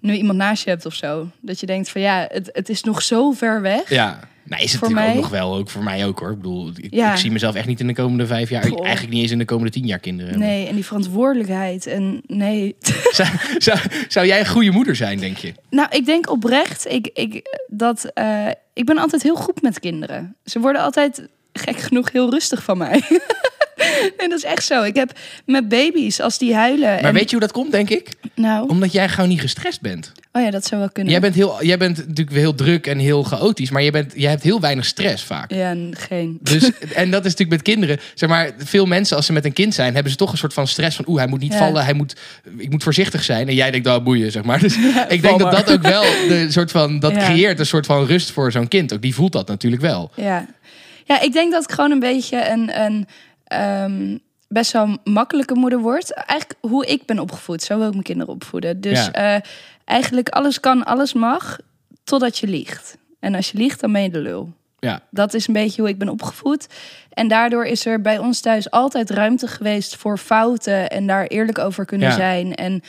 nu 0.07 0.13
iemand 0.15 0.37
naast 0.37 0.63
je 0.63 0.69
hebt 0.69 0.85
of 0.85 0.93
zo. 0.93 1.27
Dat 1.41 1.59
je 1.59 1.65
denkt 1.65 1.89
van 1.89 2.01
ja, 2.01 2.27
het, 2.31 2.49
het 2.53 2.69
is 2.69 2.83
nog 2.83 3.01
zo 3.01 3.31
ver 3.31 3.61
weg. 3.61 3.89
Ja. 3.89 4.19
Nou, 4.43 4.61
is 4.63 4.71
het 4.71 4.79
Voor 4.79 4.89
natuurlijk 4.89 5.15
ook 5.17 5.29
mij? 5.31 5.39
nog 5.39 5.49
wel, 5.49 5.55
ook 5.59 5.69
voor 5.69 5.83
mij 5.83 6.05
ook 6.05 6.19
hoor. 6.19 6.31
Ik 6.31 6.37
bedoel, 6.37 6.71
ik, 6.75 6.93
Ja. 6.93 7.11
ik 7.11 7.17
zie 7.17 7.31
mezelf 7.31 7.55
echt 7.55 7.67
niet 7.67 7.79
in 7.79 7.87
de 7.87 7.93
komende 7.93 8.27
vijf 8.27 8.49
jaar, 8.49 8.65
Goh. 8.67 8.85
eigenlijk 8.85 9.13
niet 9.13 9.21
eens 9.21 9.31
in 9.31 9.37
de 9.37 9.45
komende 9.45 9.71
tien 9.71 9.85
jaar 9.85 9.99
kinderen. 9.99 10.39
Nee, 10.39 10.67
en 10.67 10.75
die 10.75 10.85
verantwoordelijkheid. 10.85 11.85
En 11.85 12.21
nee. 12.27 12.75
Zou, 13.11 13.29
zou, 13.57 13.79
zou 14.07 14.25
jij 14.25 14.39
een 14.39 14.47
goede 14.47 14.71
moeder 14.71 14.95
zijn, 14.95 15.19
denk 15.19 15.37
je? 15.37 15.53
Nou, 15.69 15.87
ik 15.91 16.05
denk 16.05 16.29
oprecht 16.29 16.85
ik, 16.91 17.09
ik, 17.13 17.59
dat 17.67 18.05
eh, 18.13 18.47
ik 18.73 18.85
ben 18.85 18.97
altijd 18.97 19.23
heel 19.23 19.35
goed 19.35 19.61
met 19.61 19.79
kinderen. 19.79 20.35
Ze 20.45 20.59
worden 20.59 20.81
altijd 20.81 21.27
gek 21.53 21.77
genoeg 21.77 22.11
heel 22.11 22.29
rustig 22.29 22.63
van 22.63 22.77
mij. 22.77 23.03
nee, 24.17 24.27
dat 24.29 24.37
is 24.37 24.43
echt 24.43 24.63
zo. 24.65 24.83
Ik 24.83 24.95
heb 24.95 25.11
met 25.45 25.67
baby's, 25.69 26.19
als 26.19 26.37
die 26.37 26.55
huilen. 26.55 26.89
Maar 26.89 27.03
en, 27.03 27.13
weet 27.13 27.23
je 27.29 27.35
hoe 27.35 27.39
dat 27.39 27.51
komt, 27.51 27.71
denk 27.71 27.89
ik? 27.89 28.09
Nou, 28.35 28.67
Omdat 28.69 28.91
jij 28.91 29.09
gewoon 29.09 29.29
niet 29.29 29.41
gestrest 29.41 29.81
bent. 29.81 30.11
oh 30.31 30.41
ja, 30.41 30.51
dat 30.51 30.65
zou 30.65 30.81
wel 30.81 30.89
kunnen. 30.91 31.11
Jij 31.11 31.21
bent, 31.21 31.35
heel, 31.35 31.63
jij 31.63 31.77
bent 31.77 31.97
natuurlijk 31.97 32.37
heel 32.37 32.55
druk 32.55 32.87
en 32.87 32.97
heel 32.99 33.23
chaotisch, 33.23 33.69
maar 33.69 33.81
jij, 33.81 33.91
bent, 33.91 34.13
jij 34.15 34.29
hebt 34.29 34.43
heel 34.43 34.59
weinig 34.59 34.85
stress 34.85 35.23
vaak. 35.23 35.51
Ja, 35.53 35.75
geen. 35.91 36.37
Dus, 36.41 36.71
en 37.01 37.11
dat 37.11 37.25
is 37.25 37.31
natuurlijk 37.31 37.49
met 37.49 37.61
kinderen. 37.61 37.99
Zeg 38.13 38.29
maar, 38.29 38.51
veel 38.57 38.85
mensen 38.85 39.15
als 39.17 39.25
ze 39.25 39.33
met 39.33 39.45
een 39.45 39.53
kind 39.53 39.73
zijn, 39.73 39.93
hebben 39.93 40.11
ze 40.11 40.17
toch 40.17 40.31
een 40.31 40.37
soort 40.37 40.53
van 40.53 40.67
stress 40.67 40.95
van, 40.95 41.05
oeh, 41.07 41.17
hij 41.19 41.27
moet 41.27 41.39
niet 41.39 41.51
Ja. 41.53 41.57
vallen, 41.57 41.83
hij 41.83 41.93
moet, 41.93 42.15
ik 42.57 42.69
moet 42.69 42.83
voorzichtig 42.83 43.23
zijn. 43.23 43.47
En 43.47 43.55
jij 43.55 43.71
denkt, 43.71 43.87
oh, 43.87 44.03
boeien, 44.03 44.31
zeg 44.31 44.43
maar. 44.43 44.59
Dus 44.59 44.75
ik 45.07 45.21
denk 45.21 45.39
dat 45.39 45.51
dat 45.51 45.71
ook 45.71 45.81
wel 45.81 46.01
de 46.01 46.45
soort 46.49 46.71
van, 46.71 46.99
dat 46.99 47.11
Ja. 47.11 47.25
creëert 47.25 47.59
een 47.59 47.65
soort 47.65 47.85
van 47.85 48.05
rust 48.05 48.31
voor 48.31 48.51
zo'n 48.51 48.67
kind. 48.67 48.93
Ook 48.93 49.01
die 49.01 49.15
voelt 49.15 49.31
dat 49.31 49.47
natuurlijk 49.47 49.81
wel. 49.81 50.11
Ja. 50.15 50.45
ja, 51.05 51.21
ik 51.21 51.33
denk 51.33 51.51
dat 51.51 51.63
ik 51.63 51.71
gewoon 51.71 51.91
een 51.91 51.99
beetje 51.99 52.49
een, 52.49 52.81
een 52.81 53.07
ehm, 53.47 54.17
best 54.47 54.71
wel 54.71 54.97
makkelijke 55.03 55.53
moeder 55.55 55.79
word. 55.79 56.13
Eigenlijk 56.13 56.59
hoe 56.61 56.85
ik 56.85 57.05
ben 57.05 57.19
opgevoed, 57.19 57.63
zo 57.63 57.77
wil 57.77 57.85
ik 57.87 57.91
mijn 57.91 58.03
kinderen 58.03 58.33
opvoeden. 58.33 58.81
Dus 58.81 59.05
Ja. 59.05 59.11
eh, 59.11 59.41
eigenlijk 59.85 60.29
alles 60.29 60.59
kan, 60.59 60.85
alles 60.85 61.13
mag, 61.13 61.57
totdat 62.03 62.37
je 62.37 62.47
liegt. 62.47 62.97
En 63.19 63.35
als 63.35 63.51
je 63.51 63.57
liegt, 63.57 63.79
dan 63.79 63.91
ben 63.91 64.01
je 64.01 64.09
de 64.09 64.19
lul. 64.19 64.53
Ja, 64.79 65.01
Dat 65.11 65.33
is 65.33 65.47
een 65.47 65.53
beetje 65.53 65.81
hoe 65.81 65.89
ik 65.89 65.97
ben 65.97 66.09
opgevoed. 66.09 66.67
En 67.13 67.27
daardoor 67.27 67.65
is 67.65 67.85
er 67.85 68.01
bij 68.01 68.17
ons 68.17 68.39
thuis 68.39 68.71
altijd 68.71 69.09
ruimte 69.09 69.47
geweest 69.47 69.95
voor 69.95 70.17
fouten 70.17 70.89
en 70.89 71.07
daar 71.07 71.25
eerlijk 71.25 71.57
over 71.59 71.85
kunnen 71.85 72.07
Ja. 72.09 72.15
zijn. 72.15 72.55
En 72.55 72.81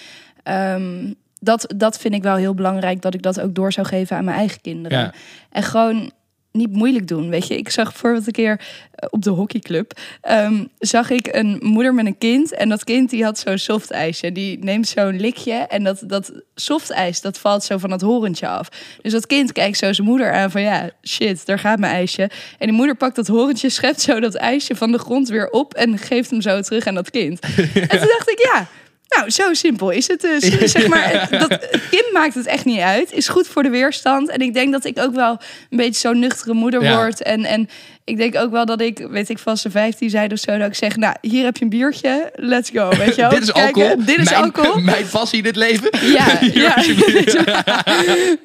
ehm, 0.42 1.12
dat, 1.40 1.72
dat 1.76 1.98
vind 1.98 2.14
ik 2.14 2.22
wel 2.22 2.36
heel 2.36 2.54
belangrijk, 2.54 3.02
dat 3.02 3.14
ik 3.14 3.22
dat 3.22 3.40
ook 3.40 3.54
door 3.54 3.72
zou 3.72 3.86
geven 3.86 4.16
aan 4.16 4.24
mijn 4.24 4.36
eigen 4.38 4.60
kinderen. 4.60 4.98
Ja. 4.98 5.12
En 5.50 5.62
gewoon 5.62 6.10
niet 6.52 6.72
moeilijk 6.72 7.08
doen, 7.08 7.28
weet 7.28 7.46
je. 7.46 7.56
Ik 7.56 7.70
zag 7.70 7.90
bijvoorbeeld 7.90 8.26
een 8.26 8.32
keer 8.32 8.61
eh, 8.94 9.08
op 9.11 9.22
de 9.22 9.30
hockeyclub... 9.30 9.92
ehm, 10.20 10.64
zag 10.78 11.11
ik 11.11 11.28
een 11.30 11.58
moeder 11.62 11.94
met 11.94 12.06
een 12.06 12.18
kind. 12.18 12.54
En 12.54 12.68
dat 12.68 12.84
kind 12.84 13.11
die 13.11 13.24
had 13.24 13.38
zo'n 13.38 13.58
softijsje. 13.58 14.32
Die 14.32 14.58
neemt 14.58 14.88
zo'n 14.88 15.20
likje 15.20 15.52
en 15.52 15.84
dat, 15.84 16.02
dat 16.06 16.32
softijs... 16.54 17.20
dat 17.20 17.38
valt 17.38 17.64
zo 17.64 17.78
van 17.78 17.90
dat 17.90 18.00
horentje 18.00 18.48
af. 18.48 18.68
Dus 19.02 19.12
dat 19.12 19.26
kind 19.26 19.52
kijkt 19.52 19.78
zo 19.78 19.92
zijn 19.92 20.06
moeder 20.06 20.32
aan 20.32 20.50
van... 20.50 20.62
ja, 20.62 20.90
shit, 21.06 21.46
daar 21.46 21.58
gaat 21.58 21.78
mijn 21.78 21.92
ijsje. 21.92 22.30
En 22.58 22.66
die 22.66 22.76
moeder 22.76 22.96
pakt 22.96 23.16
dat 23.16 23.26
horentje, 23.26 23.68
schept 23.68 24.00
zo 24.00 24.20
dat 24.20 24.34
ijsje 24.34 24.76
van 24.76 24.92
de 24.92 24.98
grond 24.98 25.28
weer 25.28 25.50
op... 25.50 25.74
en 25.74 25.98
geeft 25.98 26.30
hem 26.30 26.40
zo 26.40 26.61
terug 26.61 26.87
aan 26.87 26.94
dat 26.94 27.11
kind. 27.11 27.40
En 27.88 27.98
toen 27.98 28.08
dacht 28.08 28.30
ik, 28.30 28.48
ja... 28.52 28.68
Nou, 29.16 29.30
zo 29.30 29.54
simpel 29.54 29.90
is 29.90 30.06
het 30.08 30.20
dus. 30.20 30.42
Zeg 30.72 30.86
maar, 30.88 31.26
dat, 31.30 31.48
kind 31.90 32.12
maakt 32.12 32.34
het 32.34 32.46
echt 32.46 32.64
niet 32.64 32.80
uit. 32.80 33.12
Is 33.12 33.28
goed 33.28 33.46
voor 33.48 33.62
de 33.62 33.68
weerstand. 33.70 34.28
En 34.28 34.38
ik 34.40 34.54
denk 34.54 34.72
dat 34.72 34.84
ik 34.84 34.98
ook 34.98 35.14
wel 35.14 35.30
een 35.70 35.76
beetje 35.76 36.00
zo'n 36.00 36.18
nuchtere 36.18 36.52
moeder 36.54 36.82
Ja. 36.82 36.96
word. 36.96 37.22
En, 37.22 37.44
en 37.44 37.68
ik 38.04 38.16
denk 38.16 38.36
ook 38.36 38.50
wel 38.50 38.64
dat 38.66 38.80
ik, 38.80 39.06
weet 39.10 39.28
ik, 39.28 39.38
van 39.38 39.56
ze 39.56 39.70
15 39.70 40.10
zijn 40.10 40.32
of 40.32 40.38
zo, 40.38 40.58
dat 40.58 40.66
ik 40.68 40.74
zeg, 40.74 40.96
nou, 40.96 41.14
hier 41.20 41.44
heb 41.44 41.56
je 41.56 41.62
een 41.64 41.70
biertje, 41.70 42.30
let's 42.34 42.70
go. 42.70 42.88
Weet 42.88 43.14
je 43.14 43.20
wel? 43.20 43.30
dit 43.30 43.42
is 43.42 43.52
Kijken, 43.52 43.82
alcohol. 43.82 44.04
Dit 44.04 44.18
is 44.18 44.30
mijn, 44.30 44.42
alcohol. 44.42 44.80
Mijn 44.94 45.08
passie 45.10 45.38
in 45.38 45.44
het 45.44 45.56
leven. 45.56 45.88
Ja, 46.00 46.38
ja. 46.40 46.76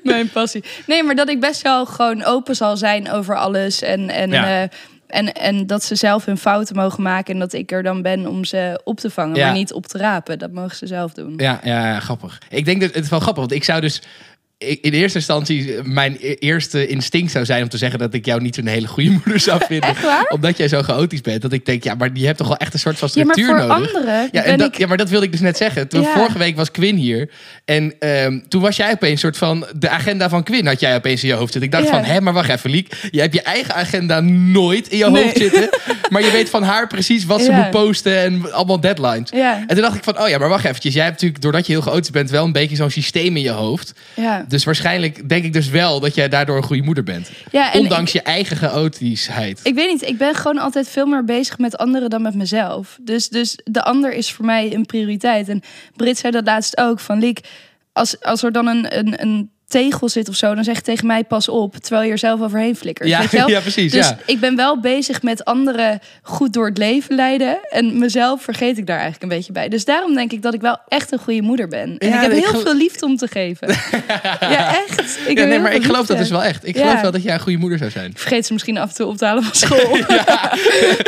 Mijn 0.04 0.30
passie. 0.30 0.64
Nee, 0.86 1.04
maar 1.04 1.16
dat 1.16 1.30
ik 1.30 1.40
best 1.40 1.62
wel 1.62 1.86
gewoon 1.86 2.24
open 2.24 2.56
zal 2.56 2.78
zijn 2.78 3.12
over 3.12 3.38
alles. 3.38 3.82
En, 3.82 4.10
en, 4.10 4.30
Ja. 4.32 4.62
eh, 4.64 4.70
en, 5.14 5.34
en 5.34 5.68
dat 5.68 5.84
ze 5.84 5.96
zelf 5.96 6.26
hun 6.26 6.38
fouten 6.38 6.76
mogen 6.76 7.04
maken. 7.04 7.34
En 7.34 7.40
dat 7.40 7.54
ik 7.54 7.72
er 7.72 7.84
dan 7.84 8.02
ben 8.02 8.28
om 8.28 8.46
ze 8.46 8.82
op 8.84 9.00
te 9.00 9.10
vangen, 9.10 9.36
Ja. 9.36 9.46
maar 9.46 9.54
niet 9.56 9.74
op 9.74 9.86
te 9.86 9.98
rapen. 9.98 10.40
Dat 10.40 10.52
mogen 10.52 10.76
ze 10.76 10.88
zelf 10.88 11.14
doen. 11.14 11.34
Ja, 11.38 11.60
ja, 11.64 11.88
ja, 11.88 12.00
grappig. 12.00 12.42
Ik 12.50 12.66
denk 12.66 12.82
dat 12.82 12.94
het 12.94 13.04
is 13.04 13.10
wel 13.10 13.20
grappig, 13.20 13.42
want 13.42 13.54
ik 13.56 13.64
zou 13.64 13.82
dus 13.82 14.02
in 14.82 14.92
eerste 14.94 15.18
instantie 15.18 15.74
mijn 15.84 16.18
e- 16.22 16.34
eerste 16.40 16.88
instinct 16.88 17.32
zou 17.32 17.46
zijn 17.46 17.64
om 17.64 17.70
te 17.70 17.78
zeggen 17.78 18.00
dat 18.00 18.14
ik 18.14 18.26
jou 18.26 18.42
niet 18.42 18.56
zo'n 18.56 18.66
hele 18.68 18.88
goede 18.88 19.10
moeder 19.24 19.40
zou 19.40 19.62
vinden. 19.68 19.90
Echt 19.90 20.02
waar? 20.04 20.26
Omdat 20.30 20.58
jij 20.58 20.68
zo 20.68 20.82
chaotisch 20.82 21.22
bent. 21.22 21.42
Dat 21.42 21.52
ik 21.54 21.66
denk, 21.66 21.84
ja, 21.84 21.94
maar 21.96 22.10
je 22.14 22.26
hebt 22.26 22.38
toch 22.38 22.48
wel 22.48 22.58
echt 22.58 22.74
een 22.74 22.80
soort 22.80 22.98
van 22.98 23.10
Ja, 23.14 23.24
maar 23.26 23.34
structuur 23.34 23.60
voor 23.60 23.68
nodig. 23.68 23.94
anderen 23.94 24.30
Ja, 24.32 24.42
en 24.44 24.58
dat, 24.58 24.68
ik... 24.68 24.78
ja, 24.78 24.88
maar 24.88 24.98
dat 24.98 25.10
wilde 25.10 25.26
ik 25.26 25.32
dus 25.32 25.42
net 25.42 25.58
zeggen. 25.58 25.88
Toen, 25.88 26.02
Ja. 26.02 26.14
Vorige 26.14 26.38
week 26.38 26.56
was 26.56 26.72
Quinn 26.72 26.98
hier. 26.98 27.30
En 27.66 27.94
ehm, 28.00 28.40
toen 28.48 28.62
was 28.62 28.76
jij 28.76 28.92
opeens 28.92 29.20
soort 29.22 29.38
van... 29.38 29.66
De 29.76 29.90
agenda 29.90 30.30
van 30.30 30.44
Quinn 30.44 30.68
had 30.68 30.80
jij 30.80 30.96
opeens 30.96 31.22
in 31.24 31.28
je 31.28 31.34
hoofd 31.36 31.52
zitten. 31.54 31.72
Ik 31.72 31.72
dacht 31.78 31.84
Ja. 31.94 32.02
van, 32.04 32.04
hé, 32.12 32.22
maar 32.22 32.34
wacht 32.34 32.50
even, 32.50 32.70
Liek. 32.70 32.94
Je 33.12 33.20
hebt 33.20 33.34
je 33.34 33.42
eigen 33.42 33.76
agenda 33.76 34.20
nooit 34.20 34.88
in 34.88 34.98
je 34.98 35.10
Nee. 35.10 35.24
hoofd 35.24 35.38
zitten. 35.38 35.70
Maar 36.10 36.24
je 36.24 36.32
weet 36.32 36.50
van 36.50 36.64
haar 36.64 36.88
precies 36.88 37.26
wat 37.26 37.42
ze 37.42 37.52
moet 37.52 37.70
posten 37.70 38.18
en 38.18 38.54
allemaal 38.54 38.80
deadlines. 38.80 39.30
En 39.32 39.66
toen 39.68 39.82
dacht 39.82 39.96
ik 39.96 40.04
van, 40.04 40.20
oh 40.22 40.28
ja, 40.30 40.38
maar 40.38 40.50
wacht 40.50 40.66
eventjes. 40.66 40.94
Jij 40.94 41.04
hebt 41.04 41.14
natuurlijk, 41.16 41.42
doordat 41.42 41.66
je 41.66 41.72
heel 41.74 41.82
chaotisch 41.82 42.10
bent, 42.10 42.30
wel 42.30 42.46
een 42.46 42.52
beetje 42.52 42.76
zo'n 42.76 42.90
systeem 42.90 43.36
in 43.36 43.42
je 43.44 43.50
hoofd. 43.50 43.94
ja. 44.16 44.46
Dus 44.54 44.64
waarschijnlijk 44.64 45.30
denk 45.30 45.44
ik 45.44 45.54
dus 45.54 45.70
wel 45.70 46.00
dat 46.00 46.16
jij 46.16 46.30
daardoor 46.30 46.58
een 46.58 46.64
goede 46.64 46.84
moeder 46.84 47.04
bent. 47.04 47.32
ja 47.52 47.72
Ondanks 47.74 48.12
je 48.12 48.22
eigen 48.22 48.58
chaotischheid. 48.58 49.60
Ik 49.64 49.76
weet 49.76 49.92
niet, 49.92 50.02
ik 50.02 50.18
ben 50.18 50.36
gewoon 50.36 50.58
altijd 50.58 50.90
veel 50.90 51.06
meer 51.06 51.24
bezig 51.24 51.58
met 51.58 51.78
anderen 51.78 52.10
dan 52.10 52.22
met 52.22 52.36
mezelf. 52.36 52.98
Dus, 53.02 53.30
dus 53.30 53.60
de 53.64 53.84
ander 53.84 54.14
is 54.14 54.32
voor 54.32 54.46
mij 54.46 54.74
een 54.74 54.86
prioriteit. 54.86 55.50
En 55.50 55.62
Brit 55.96 56.18
zei 56.18 56.32
dat 56.32 56.46
laatst 56.46 56.78
ook, 56.78 57.00
van 57.00 57.20
Liek, 57.20 57.40
als, 57.94 58.22
als 58.22 58.44
er 58.44 58.52
dan 58.52 58.68
een, 58.68 58.98
een, 58.98 59.22
een 59.22 59.52
tegel 59.68 60.10
zit 60.10 60.30
of 60.30 60.36
zo, 60.36 60.56
dan 60.56 60.64
zeg 60.64 60.76
je 60.76 60.82
tegen 60.82 61.08
mij 61.08 61.24
pas 61.24 61.50
op, 61.50 61.76
terwijl 61.78 62.06
je 62.06 62.12
er 62.12 62.18
zelf 62.18 62.42
overheen 62.42 62.76
flikkert. 62.76 63.10
ja, 63.10 63.22
ja, 63.48 63.60
precies. 63.60 63.92
Dus 63.92 64.08
ja. 64.08 64.18
ik 64.26 64.40
ben 64.40 64.56
wel 64.56 64.80
bezig 64.80 65.22
met 65.22 65.46
anderen 65.46 66.00
goed 66.22 66.54
door 66.54 66.66
het 66.66 66.78
leven 66.78 67.16
leiden. 67.16 67.58
En 67.70 67.98
mezelf 67.98 68.44
vergeet 68.44 68.78
ik 68.78 68.88
daar 68.88 69.00
eigenlijk 69.00 69.24
een 69.24 69.38
beetje 69.38 69.52
bij. 69.52 69.70
Dus 69.70 69.86
daarom 69.86 70.14
denk 70.14 70.32
ik 70.32 70.42
dat 70.42 70.54
ik 70.54 70.62
wel 70.62 70.78
echt 70.88 71.12
een 71.12 71.20
goede 71.20 71.42
moeder 71.42 71.68
ben. 71.68 71.98
En 71.98 72.10
Ja, 72.10 72.16
ik 72.16 72.32
heb 72.32 72.44
heel 72.44 72.62
veel 72.62 72.76
liefde 72.76 73.06
om 73.06 73.18
te 73.18 73.28
geven. 73.28 73.68
ja, 74.40 74.76
echt. 74.88 75.20
Ik 75.28 75.38
nee, 75.38 75.60
maar 75.60 75.74
ik 75.74 75.84
geloof 75.84 76.06
dat 76.06 76.18
dus 76.18 76.30
wel 76.30 76.44
echt. 76.44 76.68
Ik 76.68 76.78
geloof 76.78 77.02
wel 77.02 77.12
dat 77.12 77.24
jij 77.24 77.34
een 77.34 77.40
goede 77.40 77.58
moeder 77.58 77.78
zou 77.78 77.92
zijn. 77.92 78.10
Ik 78.10 78.20
vergeet 78.20 78.46
ze 78.46 78.54
misschien 78.54 78.78
af 78.78 78.90
en 78.90 78.96
toe 78.96 79.08
op 79.08 79.18
te 79.18 79.26
halen 79.26 79.44
van 79.44 79.56
school. 79.56 79.90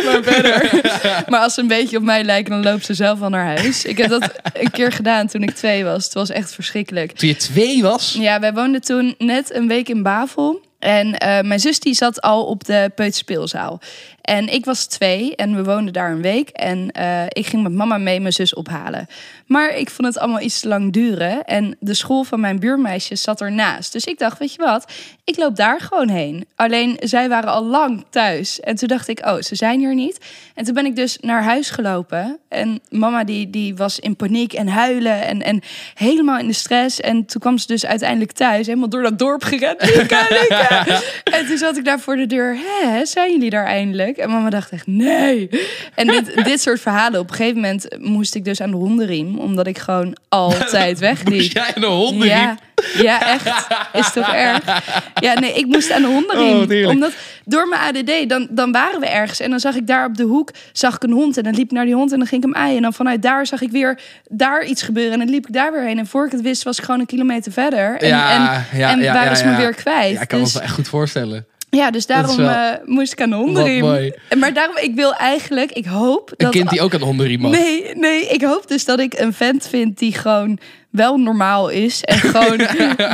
maar 0.06 0.20
verder. 0.24 0.82
Maar 1.28 1.40
als 1.40 1.54
ze 1.54 1.62
een 1.62 1.68
beetje 1.68 1.98
op 1.98 2.04
mij 2.04 2.24
lijken, 2.24 2.52
dan 2.52 2.64
loopt 2.64 2.86
ze 2.86 2.94
zelf 2.94 3.22
al 3.22 3.30
naar 3.30 3.46
huis. 3.46 3.86
Ik 3.86 3.98
heb 3.98 4.10
dat 4.10 4.32
een 4.54 4.72
keer 4.72 4.92
gedaan 4.92 5.28
toen 5.28 5.44
ik 5.44 5.52
twee 5.52 5.84
was. 5.84 6.04
Het 6.04 6.14
was 6.14 6.30
echt 6.30 6.54
verschrikkelijk. 6.54 7.12
Toen 7.12 7.28
je 7.28 7.36
twee 7.36 7.82
was. 7.82 8.16
Ja, 8.20 8.40
wij 8.46 8.54
woonden 8.54 8.82
toen 8.82 9.16
net 9.18 9.54
een 9.54 9.68
week 9.68 9.90
in 9.90 10.04
Bavel. 10.04 10.62
En 10.86 11.18
eh, 11.18 11.42
mijn 11.42 11.60
zus 11.60 11.80
die 11.80 11.94
zat 11.94 12.22
al 12.22 12.46
op 12.46 12.64
de 12.64 12.92
peuterspeelzaal. 12.96 13.80
En 14.22 14.54
ik 14.54 14.66
was 14.66 14.86
twee 14.86 15.36
en 15.36 15.56
we 15.56 15.64
woonden 15.64 15.94
daar 15.94 16.12
een 16.12 16.22
week. 16.22 16.50
En 16.50 16.92
eh, 16.92 17.24
ik 17.28 17.46
ging 17.46 17.64
met 17.64 17.72
mama 17.72 17.98
mee 17.98 18.20
mijn 18.20 18.34
zus 18.34 18.54
ophalen. 18.54 19.08
Maar 19.46 19.76
ik 19.76 19.90
vond 19.90 20.08
het 20.08 20.18
allemaal 20.18 20.42
iets 20.42 20.60
te 20.60 20.68
lang 20.68 20.94
duren. 20.94 21.44
En 21.44 21.78
de 21.80 21.94
school 21.94 22.24
van 22.24 22.40
mijn 22.40 22.60
buurmeisjes 22.60 23.22
zat 23.22 23.42
ernaast. 23.42 23.92
Dus 23.92 24.06
ik 24.06 24.20
dacht, 24.20 24.40
weet 24.40 24.54
je 24.54 24.62
wat, 24.62 24.92
ik 25.24 25.38
loop 25.38 25.56
daar 25.56 25.82
gewoon 25.82 26.10
heen. 26.10 26.46
Alleen 26.56 26.98
zij 27.00 27.30
waren 27.30 27.50
al 27.50 27.66
lang 27.66 28.06
thuis. 28.10 28.60
En 28.60 28.76
toen 28.76 28.88
dacht 28.88 29.08
ik, 29.08 29.26
oh, 29.26 29.42
ze 29.42 29.56
zijn 29.56 29.80
hier 29.80 29.96
niet. 29.96 30.26
En 30.56 30.66
toen 30.66 30.74
ben 30.74 30.86
ik 30.86 30.96
dus 30.96 31.18
naar 31.22 31.44
huis 31.44 31.70
gelopen. 31.70 32.40
En 32.50 32.82
mama 32.90 33.24
die, 33.24 33.50
die 33.50 33.76
was 33.76 34.00
in 34.00 34.16
paniek 34.16 34.54
en 34.54 34.68
huilen 34.68 35.26
en, 35.26 35.42
en 35.42 35.62
helemaal 35.94 36.40
in 36.40 36.48
de 36.48 36.54
stress. 36.54 37.02
En 37.02 37.26
toen 37.26 37.42
kwam 37.42 37.58
ze 37.58 37.68
dus 37.68 37.86
uiteindelijk 37.86 38.32
thuis, 38.32 38.66
helemaal 38.66 38.90
door 38.90 39.02
dat 39.02 39.20
dorp 39.20 39.44
gerend. 39.44 39.82
Lieke, 39.96 40.26
Lieke. 40.30 40.75
En 41.24 41.46
toen 41.48 41.58
zat 41.58 41.78
ik 41.78 41.86
daar 41.86 42.00
voor 42.00 42.16
de 42.16 42.26
deur. 42.26 42.56
Hè, 42.56 43.06
zijn 43.06 43.32
jullie 43.32 43.50
daar 43.50 43.66
eindelijk? 43.66 44.18
En 44.18 44.30
mama 44.30 44.50
dacht 44.50 44.72
echt, 44.72 44.88
nee. 44.88 45.50
En 45.96 46.08
dit, 46.08 46.44
dit 46.44 46.62
soort 46.62 46.80
verhalen. 46.80 47.20
Op 47.20 47.30
een 47.30 47.36
gegeven 47.36 47.62
moment 47.62 47.88
moest 48.00 48.36
ik 48.36 48.46
dus 48.46 48.62
aan 48.62 48.72
de 48.72 48.78
hondenriem. 48.78 49.40
Omdat 49.40 49.68
ik 49.68 49.78
gewoon 49.78 50.16
altijd 50.30 50.90
Moest 50.90 51.00
wegliep. 51.00 51.52
jij 51.52 51.72
een 51.76 51.84
honden 51.84 52.28
Ja, 52.28 52.58
ja, 52.98 53.28
echt. 53.28 53.48
Is 53.94 54.12
toch 54.14 54.34
erg? 54.34 54.82
Ja, 55.20 55.40
nee, 55.40 55.54
ik 55.54 55.66
moest 55.66 55.92
aan 55.92 56.02
de 56.02 56.08
Oh, 56.08 56.14
hondenriem. 56.14 56.70
heerlijk. 56.70 56.90
omdat 56.90 57.12
door 57.46 57.68
mijn 57.68 57.82
ADD, 57.82 58.30
dan, 58.30 58.48
dan 58.52 58.72
waren 58.72 59.00
we 59.00 59.06
ergens. 59.08 59.40
En 59.40 59.50
dan 59.50 59.60
zag 59.60 59.76
ik 59.76 59.88
daar 59.88 60.06
op 60.06 60.18
de 60.18 60.24
hoek, 60.24 60.50
zag 60.74 60.96
ik 60.96 61.04
een 61.04 61.12
hond. 61.12 61.38
En 61.38 61.44
dan 61.44 61.54
liep 61.54 61.66
ik 61.66 61.72
naar 61.72 61.86
die 61.86 61.94
hond 61.96 62.12
en 62.12 62.18
dan 62.18 62.28
ging 62.28 62.44
ik 62.46 62.54
hem 62.54 62.64
aaien. 62.64 62.76
En 62.76 62.82
dan 62.82 62.94
vanuit 62.94 63.22
daar 63.22 63.46
zag 63.48 63.62
ik 63.62 63.72
weer 63.72 64.00
daar 64.30 64.66
iets 64.66 64.82
gebeuren. 64.82 65.14
En 65.14 65.20
dan 65.20 65.30
liep 65.30 65.48
ik 65.48 65.54
daar 65.54 65.72
weer 65.72 65.82
heen. 65.84 66.00
En 66.00 66.08
voor 66.08 66.26
ik 66.26 66.32
het 66.32 66.42
wist, 66.42 66.64
was 66.64 66.78
ik 66.78 66.84
gewoon 66.84 67.00
een 67.00 67.06
kilometer 67.06 67.52
verder. 67.52 67.98
En, 67.98 68.08
Ja, 68.08 68.32
en, 68.32 68.78
ja, 68.80 68.90
en 68.92 69.00
ja, 69.00 69.14
waren 69.14 69.30
ja, 69.30 69.36
ze 69.36 69.46
me 69.46 69.56
weer 69.58 69.74
kwijt. 69.74 70.14
Ja, 70.16 70.22
ik 70.22 70.28
kan 70.28 70.38
me 70.40 70.44
dus, 70.46 70.54
wel 70.54 70.64
echt 70.64 70.74
goed 70.74 70.88
voorstellen. 70.88 71.46
ja, 71.70 71.92
dus 71.92 72.06
daarom 72.06 72.38
wel- 72.38 72.50
eh, 72.50 72.72
moest 72.86 73.12
ik 73.12 73.22
aan 73.22 73.30
de 73.30 73.36
hondenriem. 73.36 74.12
Maar 74.38 74.54
daarom, 74.54 74.78
ik 74.78 74.96
wil 74.96 75.14
eigenlijk, 75.16 75.72
ik 75.72 75.86
hoop 75.86 76.30
Een 76.30 76.36
dat... 76.38 76.52
kind 76.52 76.70
die 76.70 76.82
ook 76.82 76.94
aan 76.94 77.00
de 77.00 77.06
hondenriem 77.06 77.40
mag. 77.42 77.52
Nee, 77.52 77.92
nee, 77.96 78.28
ik 78.28 78.42
hoop 78.42 78.68
dus 78.68 78.86
dat 78.86 79.00
ik 79.00 79.14
een 79.20 79.34
vent 79.34 79.68
vind 79.68 79.98
die 80.00 80.14
gewoon 80.14 80.60
wel 80.96 81.18
normaal 81.18 81.70
is. 81.70 82.02
En 82.04 82.18
gewoon 82.18 82.58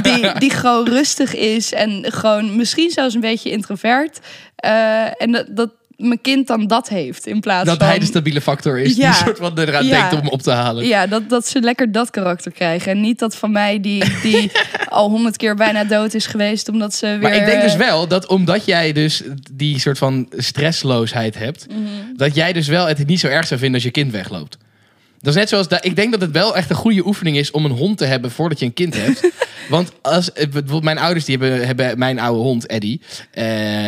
die, 0.04 0.32
die 0.39 0.50
gewoon 0.52 0.88
rustig 0.88 1.36
is. 1.36 1.74
En 1.74 2.06
gewoon 2.08 2.56
misschien 2.56 2.89
zelfs 2.89 3.15
een 3.15 3.22
beetje 3.22 3.50
introvert. 3.52 4.20
Eh, 4.56 5.22
en 5.22 5.32
dat, 5.32 5.46
dat 5.50 5.70
mijn 5.98 6.22
kind 6.22 6.48
dan 6.48 6.67
dat 6.67 6.89
heeft 6.89 7.26
in 7.28 7.39
plaats 7.39 7.65
Dat 7.65 7.78
van... 7.78 7.88
hij 7.88 8.00
de 8.00 8.06
stabiele 8.06 8.41
factor 8.41 8.80
is 8.80 8.96
Ja. 8.96 9.12
die 9.12 9.17
soort 9.26 9.38
van 9.38 9.60
eraan 9.60 9.86
Ja. 9.86 10.00
denkt 10.00 10.13
om 10.13 10.20
hem 10.20 10.28
op 10.30 10.41
te 10.41 10.52
halen. 10.52 10.86
Ja, 10.88 11.08
dat, 11.08 11.30
dat 11.30 11.48
ze 11.48 11.60
lekker 11.60 11.91
dat 11.91 12.10
karakter 12.10 12.52
krijgen. 12.52 12.91
En 12.91 13.02
niet 13.02 13.20
dat 13.20 13.36
van 13.36 13.52
mij 13.52 13.80
die, 13.80 14.04
die 14.22 14.52
al 14.89 15.10
honderd 15.10 15.38
keer 15.38 15.56
bijna 15.56 15.84
dood 15.84 16.13
is 16.13 16.26
geweest. 16.26 16.70
Omdat 16.70 16.94
ze 16.94 17.06
weer... 17.06 17.20
Maar 17.20 17.36
ik 17.36 17.46
denk 17.46 17.62
dus 17.62 17.76
wel 17.76 18.08
dat 18.08 18.28
omdat 18.28 18.65
jij 18.65 18.91
dus 18.91 19.24
die 19.52 19.80
soort 19.80 19.98
van 19.98 20.28
stressloosheid 20.38 21.38
hebt, 21.38 21.67
Mhm. 21.70 21.80
dat 22.15 22.36
jij 22.36 22.54
dus 22.54 22.67
wel 22.67 22.86
het 22.88 23.08
niet 23.08 23.20
zo 23.20 23.28
erg 23.28 23.48
zou 23.48 23.60
vinden 23.60 23.76
als 23.76 23.84
je 23.88 23.91
kind 23.91 24.12
wegloopt. 24.12 24.58
Dat 25.22 25.34
is 25.34 25.40
net 25.40 25.50
zoals, 25.50 25.68
dat, 25.68 25.86
ik 25.86 25.96
denk 25.96 26.12
dat 26.12 26.22
het 26.22 26.32
wel 26.32 26.56
echt 26.56 26.70
een 26.70 26.76
goede 26.76 27.06
oefening 27.06 27.38
is 27.38 27.52
om 27.52 27.66
een 27.66 27.72
hond 27.72 27.98
te 27.98 28.06
hebben 28.06 28.32
voordat 28.32 28.60
je 28.60 28.66
een 28.66 28.74
kind 28.74 28.96
hebt. 28.98 29.30
Want 29.70 29.92
als, 30.02 30.32
eh, 30.34 30.44
bijvoorbeeld 30.44 30.84
mijn 30.84 30.98
ouders 30.98 31.26
die 31.26 31.38
hebben, 31.38 31.66
hebben 31.66 31.98
mijn 32.00 32.20
oude 32.20 32.40
hond, 32.42 32.66
Eddie, 32.66 33.02
eh, 33.32 33.46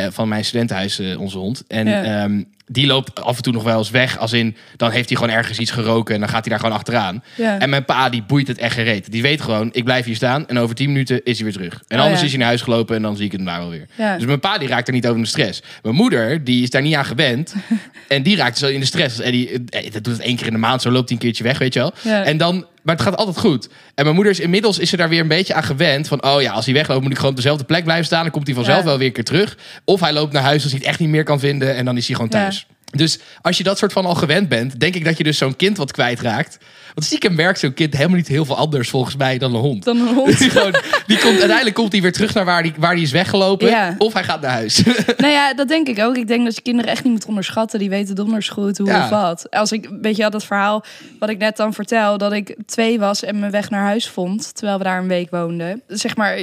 van 0.10 0.28
mijn 0.28 0.46
studentenhuis, 0.46 1.00
eh, 1.00 1.19
onze 1.19 1.38
hond. 1.38 1.63
En 1.67 1.88
Ja. 1.88 2.04
ehm, 2.24 2.43
die 2.67 2.88
loopt 2.88 3.21
af 3.21 3.38
en 3.38 3.43
toe 3.43 3.54
nog 3.54 3.63
wel 3.63 3.78
eens 3.78 3.89
weg. 3.89 4.17
Als 4.17 4.34
in, 4.34 4.56
dan 4.76 4.91
heeft 4.91 5.10
hij 5.10 5.17
gewoon 5.17 5.36
ergens 5.36 5.60
iets 5.60 5.71
geroken 5.71 6.13
en 6.13 6.19
dan 6.19 6.30
gaat 6.30 6.41
hij 6.41 6.49
daar 6.49 6.60
gewoon 6.60 6.76
achteraan. 6.76 7.23
Ja. 7.36 7.60
En 7.60 7.69
mijn 7.69 7.86
pa, 7.86 8.10
die 8.10 8.23
boeit 8.23 8.47
het 8.47 8.58
echt 8.58 8.73
gereed. 8.73 9.12
Die 9.12 9.21
weet 9.21 9.41
gewoon, 9.41 9.69
ik 9.71 9.84
blijf 9.84 10.06
hier 10.06 10.15
staan 10.15 10.47
en 10.47 10.58
over 10.58 10.76
10 10.76 10.88
minuten 10.88 11.23
is 11.23 11.36
hij 11.36 11.43
weer 11.43 11.54
terug. 11.54 11.82
En 11.88 11.97
Oh, 11.97 12.04
anders 12.04 12.19
ja. 12.19 12.26
is 12.26 12.32
hij 12.32 12.39
naar 12.39 12.49
huis 12.49 12.62
gelopen 12.62 12.95
en 12.95 13.02
dan 13.02 13.15
zie 13.15 13.26
ik 13.26 13.32
hem 13.32 13.45
daar 13.45 13.60
wel 13.60 13.69
weer. 13.69 13.86
Ja. 13.95 14.15
Dus 14.17 14.26
mijn 14.26 14.39
pa, 14.39 14.58
die 14.58 14.67
raakt 14.67 14.88
er 14.88 14.93
niet 14.93 15.06
over 15.06 15.17
in 15.17 15.23
de 15.23 15.30
stress. 15.30 15.62
Mijn 15.82 15.95
moeder, 15.95 16.43
die 16.43 16.63
is 16.63 16.69
daar 16.69 16.82
niet 16.82 16.95
aan 16.95 17.06
gewend. 17.06 17.56
en 18.08 18.23
die 18.23 18.36
raakt 18.36 18.58
zo 18.58 18.67
in 18.67 18.80
de 18.80 18.86
stress. 18.86 19.19
En 19.19 19.32
die, 19.32 19.49
eh, 19.69 19.91
dat 19.91 20.04
doet 20.04 20.13
het 20.13 20.26
één 20.26 20.36
keer 20.36 20.47
in 20.47 20.54
de 20.54 20.60
maand, 20.60 20.82
zo 20.82 20.91
loopt 20.91 21.10
hij 21.10 21.17
een 21.17 21.23
keertje 21.23 21.43
weg, 21.43 21.58
weet 21.58 21.73
je 21.73 21.80
wel. 21.80 21.93
En 22.23 22.38
dan, 22.38 22.65
maar 22.84 22.96
het 22.96 23.04
gaat 23.04 23.17
altijd 23.17 23.38
goed. 23.38 23.67
En 23.96 24.04
mijn 24.04 24.15
moeder 24.15 24.34
is 24.34 24.39
inmiddels 24.39 24.80
is 24.80 24.89
ze 24.89 24.98
daar 24.98 25.10
weer 25.10 25.19
een 25.19 25.28
beetje 25.28 25.54
aan 25.54 25.63
gewend. 25.63 26.08
Van, 26.08 26.24
oh 26.24 26.41
ja, 26.41 26.52
als 26.52 26.65
hij 26.65 26.74
wegloopt 26.74 27.02
moet 27.02 27.12
ik 27.12 27.15
gewoon 27.17 27.32
op 27.32 27.38
dezelfde 27.38 27.63
plek 27.63 27.84
blijven 27.84 28.06
staan. 28.06 28.22
Dan 28.24 28.32
komt 28.32 28.46
hij 28.48 28.56
vanzelf 28.56 28.80
Ja. 28.80 28.84
wel 28.86 28.98
weer 28.98 29.08
een 29.08 29.13
keer 29.13 29.24
terug. 29.24 29.58
Of 29.86 30.00
hij 30.00 30.13
loopt 30.13 30.34
naar 30.34 30.43
huis 30.43 30.62
als 30.63 30.72
hij 30.72 30.80
het 30.80 30.89
echt 30.89 31.00
niet 31.00 31.10
meer 31.10 31.24
kan 31.24 31.39
vinden. 31.39 31.76
En 31.76 31.86
dan 31.86 31.98
is 31.98 32.06
hij 32.06 32.15
gewoon 32.15 32.30
thuis. 32.32 32.67
Dus 32.95 33.19
als 33.41 33.58
je 33.58 33.63
dat 33.63 33.77
soort 33.77 33.93
van 33.93 34.06
al 34.06 34.15
gewend 34.15 34.49
bent, 34.49 34.79
denk 34.79 34.95
ik 34.95 35.06
dat 35.06 35.17
je 35.17 35.23
dus 35.23 35.38
zo'n 35.38 35.56
kind 35.56 35.77
wat 35.77 35.91
kwijtraakt. 35.91 36.58
Want 36.93 37.06
stiekem 37.06 37.36
werkt 37.36 37.60
zo'n 37.60 37.73
kind 37.73 37.93
helemaal 37.93 38.17
niet 38.17 38.27
heel 38.27 38.45
veel 38.45 38.58
anders 38.58 38.89
volgens 38.89 39.15
mij 39.15 39.38
dan 39.38 39.53
een 39.56 39.62
hond. 39.62 39.84
Dan 39.84 39.99
een 39.99 40.13
hond. 40.13 40.38
Die 40.39 40.49
gewoon, 40.49 40.75
die 41.08 41.17
komt, 41.17 41.38
uiteindelijk 41.38 41.75
komt 41.75 41.91
hij 41.91 42.01
weer 42.01 42.12
terug 42.12 42.34
naar 42.34 42.45
waar 42.45 42.62
hij 42.62 42.73
waar 42.77 42.95
die 42.95 43.03
is 43.03 43.12
weggelopen. 43.12 43.67
Ja. 43.67 43.95
Of 43.97 44.13
hij 44.13 44.23
gaat 44.23 44.41
naar 44.41 44.51
huis. 44.51 44.84
Nou 45.17 45.32
ja, 45.34 45.53
dat 45.53 45.67
denk 45.67 45.88
ik 45.88 45.99
ook. 45.99 46.17
Ik 46.17 46.27
denk 46.27 46.45
dat 46.45 46.56
je 46.56 46.62
kinderen 46.62 46.91
echt 46.91 47.03
niet 47.03 47.13
moet 47.13 47.25
onderschatten. 47.25 47.79
Die 47.79 47.89
weten 47.89 48.15
donders 48.15 48.49
goed 48.49 48.77
hoe 48.77 48.88
Ja. 48.88 49.03
of 49.03 49.10
wat. 49.10 49.47
Als 49.51 49.71
ik, 49.71 49.89
weet 50.01 50.15
je 50.15 50.21
wel, 50.21 50.32
dat 50.32 50.45
verhaal 50.45 50.84
wat 51.19 51.29
ik 51.29 51.38
net 51.38 51.58
dan 51.58 51.73
vertel, 51.73 52.17
dat 52.17 52.34
ik 52.34 52.56
twee 52.65 52.99
was 52.99 53.23
en 53.23 53.39
mijn 53.39 53.51
weg 53.51 53.69
naar 53.69 53.84
huis 53.84 54.10
vond, 54.10 54.56
terwijl 54.56 54.77
we 54.77 54.84
daar 54.84 54.99
een 54.99 55.08
week 55.08 55.29
woonden. 55.32 55.82
Zeg 55.88 56.15
maar, 56.15 56.39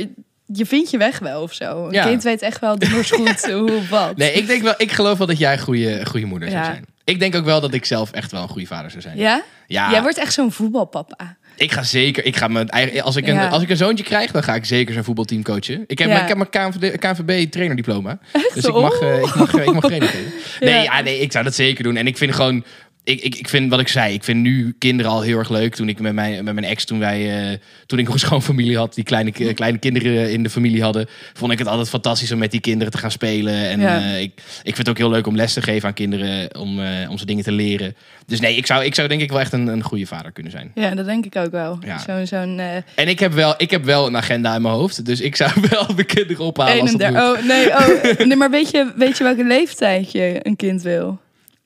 je 0.53 0.67
vindt 0.67 0.91
je 0.91 0.99
weg 0.99 1.19
wel 1.19 1.43
of 1.43 1.53
zo. 1.53 1.85
Een 1.87 1.93
Ja. 1.93 2.05
kind 2.07 2.23
weet 2.23 2.43
echt 2.43 2.61
wel 2.61 2.79
donders 2.79 3.11
goed 3.21 3.41
hoe 3.53 3.81
wat. 3.91 4.17
Nee, 4.17 4.33
ik 4.33 4.47
denk 4.47 4.63
wel, 4.63 4.75
ik 4.77 4.93
geloof 4.93 5.19
wel 5.19 5.27
dat 5.27 5.39
jij 5.39 5.53
een 5.53 5.59
goede, 5.59 6.07
goede 6.07 6.27
moeder 6.27 6.51
zou 6.51 6.65
zijn. 6.65 6.85
Ik 7.05 7.19
denk 7.21 7.35
ook 7.35 7.45
wel 7.45 7.61
dat 7.61 7.75
ik 7.75 7.85
zelf 7.85 8.11
echt 8.13 8.33
wel 8.33 8.43
een 8.43 8.49
goede 8.49 8.67
vader 8.67 8.91
zou 8.91 9.03
zijn. 9.03 9.17
Ja? 9.17 9.43
Ja, 9.67 9.91
Jij 9.91 10.03
wordt 10.03 10.19
echt 10.19 10.33
zo'n 10.33 10.53
voetbalpapa. 10.53 11.37
ik 11.57 11.73
ga 11.73 11.83
zeker. 11.83 12.25
Ik 12.25 12.37
ga 12.37 12.49
mijn 12.49 12.69
eigen, 12.69 13.03
als, 13.03 13.17
ik 13.17 13.27
een, 13.27 13.35
Ja. 13.35 13.49
als 13.49 13.63
ik 13.63 13.71
een 13.71 13.77
zoontje 13.77 14.05
krijg, 14.05 14.31
dan 14.31 14.43
ga 14.43 14.55
ik 14.55 14.65
zeker 14.65 14.95
zo'n 14.95 15.05
voetbalteam 15.05 15.43
coachen. 15.43 15.85
Ik 15.87 15.99
heb, 15.99 16.09
Ja. 16.09 16.23
ik 16.23 16.29
heb 16.29 16.37
mijn 16.37 16.51
KNVB, 16.51 16.99
KNVB 16.99 17.51
trainerdiploma. 17.51 18.19
Dus 18.55 18.65
ik 18.65 18.75
Oh. 18.75 18.83
mag, 18.83 19.01
eh, 19.01 19.19
ik 19.19 19.35
mag, 19.35 19.55
eh, 19.55 19.65
ik 19.67 19.73
mag 19.73 19.85
trainen. 19.85 20.09
Nee, 20.61 20.83
ja, 20.83 21.01
nee, 21.01 21.19
ik 21.21 21.33
zou 21.33 21.45
dat 21.45 21.55
zeker 21.55 21.85
doen. 21.85 21.97
En 21.97 22.07
ik 22.07 22.17
vind 22.17 22.35
gewoon. 22.35 22.65
Ik, 23.05 23.21
ik, 23.21 23.35
ik 23.35 23.49
vind 23.49 23.71
wat 23.71 23.81
ik 23.81 23.89
zei, 23.89 24.15
ik 24.15 24.25
vind 24.25 24.41
nu 24.43 24.75
kinderen 24.79 25.13
al 25.13 25.21
heel 25.23 25.39
erg 25.39 25.49
leuk. 25.49 25.75
Toen 25.75 25.89
ik 25.89 26.01
met 26.01 26.13
mijn, 26.13 26.45
met 26.45 26.55
mijn 26.55 26.67
ex, 26.67 26.85
toen 26.85 26.99
wij, 26.99 27.51
eh, 27.51 27.59
toen 27.87 27.99
ik 27.99 28.05
nog 28.05 28.15
een 28.15 28.21
schoonfamilie 28.29 28.77
had, 28.77 28.95
die 28.95 29.05
kleine, 29.05 29.33
ki- 29.33 29.53
kleine 29.55 29.79
kinderen 29.79 30.33
in 30.33 30.43
de 30.43 30.51
familie 30.51 30.83
hadden, 30.83 31.07
vond 31.33 31.53
ik 31.53 31.59
het 31.59 31.69
altijd 31.69 31.89
fantastisch 31.89 32.33
om 32.33 32.39
met 32.39 32.51
die 32.51 32.61
kinderen 32.61 32.93
te 32.93 32.99
gaan 32.99 33.11
spelen. 33.11 33.55
En 33.69 33.81
Ja. 33.81 33.99
eh, 34.01 34.21
ik, 34.21 34.33
ik 34.63 34.75
vind 34.75 34.77
het 34.77 34.89
ook 34.89 34.99
heel 34.99 35.11
leuk 35.11 35.27
om 35.27 35.37
les 35.37 35.53
te 35.53 35.63
geven 35.63 35.89
aan 35.89 35.95
kinderen, 35.95 36.59
om, 36.59 36.81
eh, 36.81 37.11
om 37.11 37.19
ze 37.19 37.27
dingen 37.27 37.45
te 37.45 37.53
leren. 37.53 37.95
Dus 38.27 38.41
nee, 38.41 38.57
ik 38.57 38.67
zou, 38.67 38.85
ik 38.85 38.95
zou 38.95 39.09
denk 39.09 39.21
ik 39.21 39.31
wel 39.31 39.41
echt 39.41 39.53
een, 39.53 39.67
een 39.67 39.83
goede 39.83 40.07
vader 40.07 40.33
kunnen 40.33 40.53
zijn. 40.53 40.71
Ja, 40.75 40.95
dat 40.95 41.07
denk 41.07 41.25
ik 41.27 41.37
ook 41.37 41.51
wel. 41.51 41.79
Ja. 41.87 41.99
Zo'n 41.99 42.27
zo'n 42.27 42.59
eh 42.59 42.77
En 42.95 43.09
ik 43.09 43.19
heb, 43.19 43.33
wel, 43.33 43.55
ik 43.57 43.71
heb 43.71 43.85
wel 43.85 44.07
een 44.07 44.17
agenda 44.17 44.55
in 44.55 44.63
mijn 44.63 44.75
hoofd. 44.75 45.05
Dus 45.05 45.21
ik 45.21 45.37
zou 45.37 45.51
wel 45.71 45.87
mijn 45.95 46.07
kinderen 46.07 46.45
ophalen 46.45 46.81
als 46.81 46.93
dat 46.93 47.01
31. 47.01 47.29
moet. 47.29 47.39
Oh, 47.39 47.47
nee, 47.49 47.69
oh, 48.21 48.27
nee, 48.29 48.37
maar 48.37 48.51
weet 48.51 48.71
je, 48.71 48.93
weet 48.97 49.19
je 49.19 49.25
welke 49.25 49.45
leeftijd 49.45 50.13
je 50.13 50.41
een 50.43 50.57
kind 50.57 50.83
wil? 50.83 51.21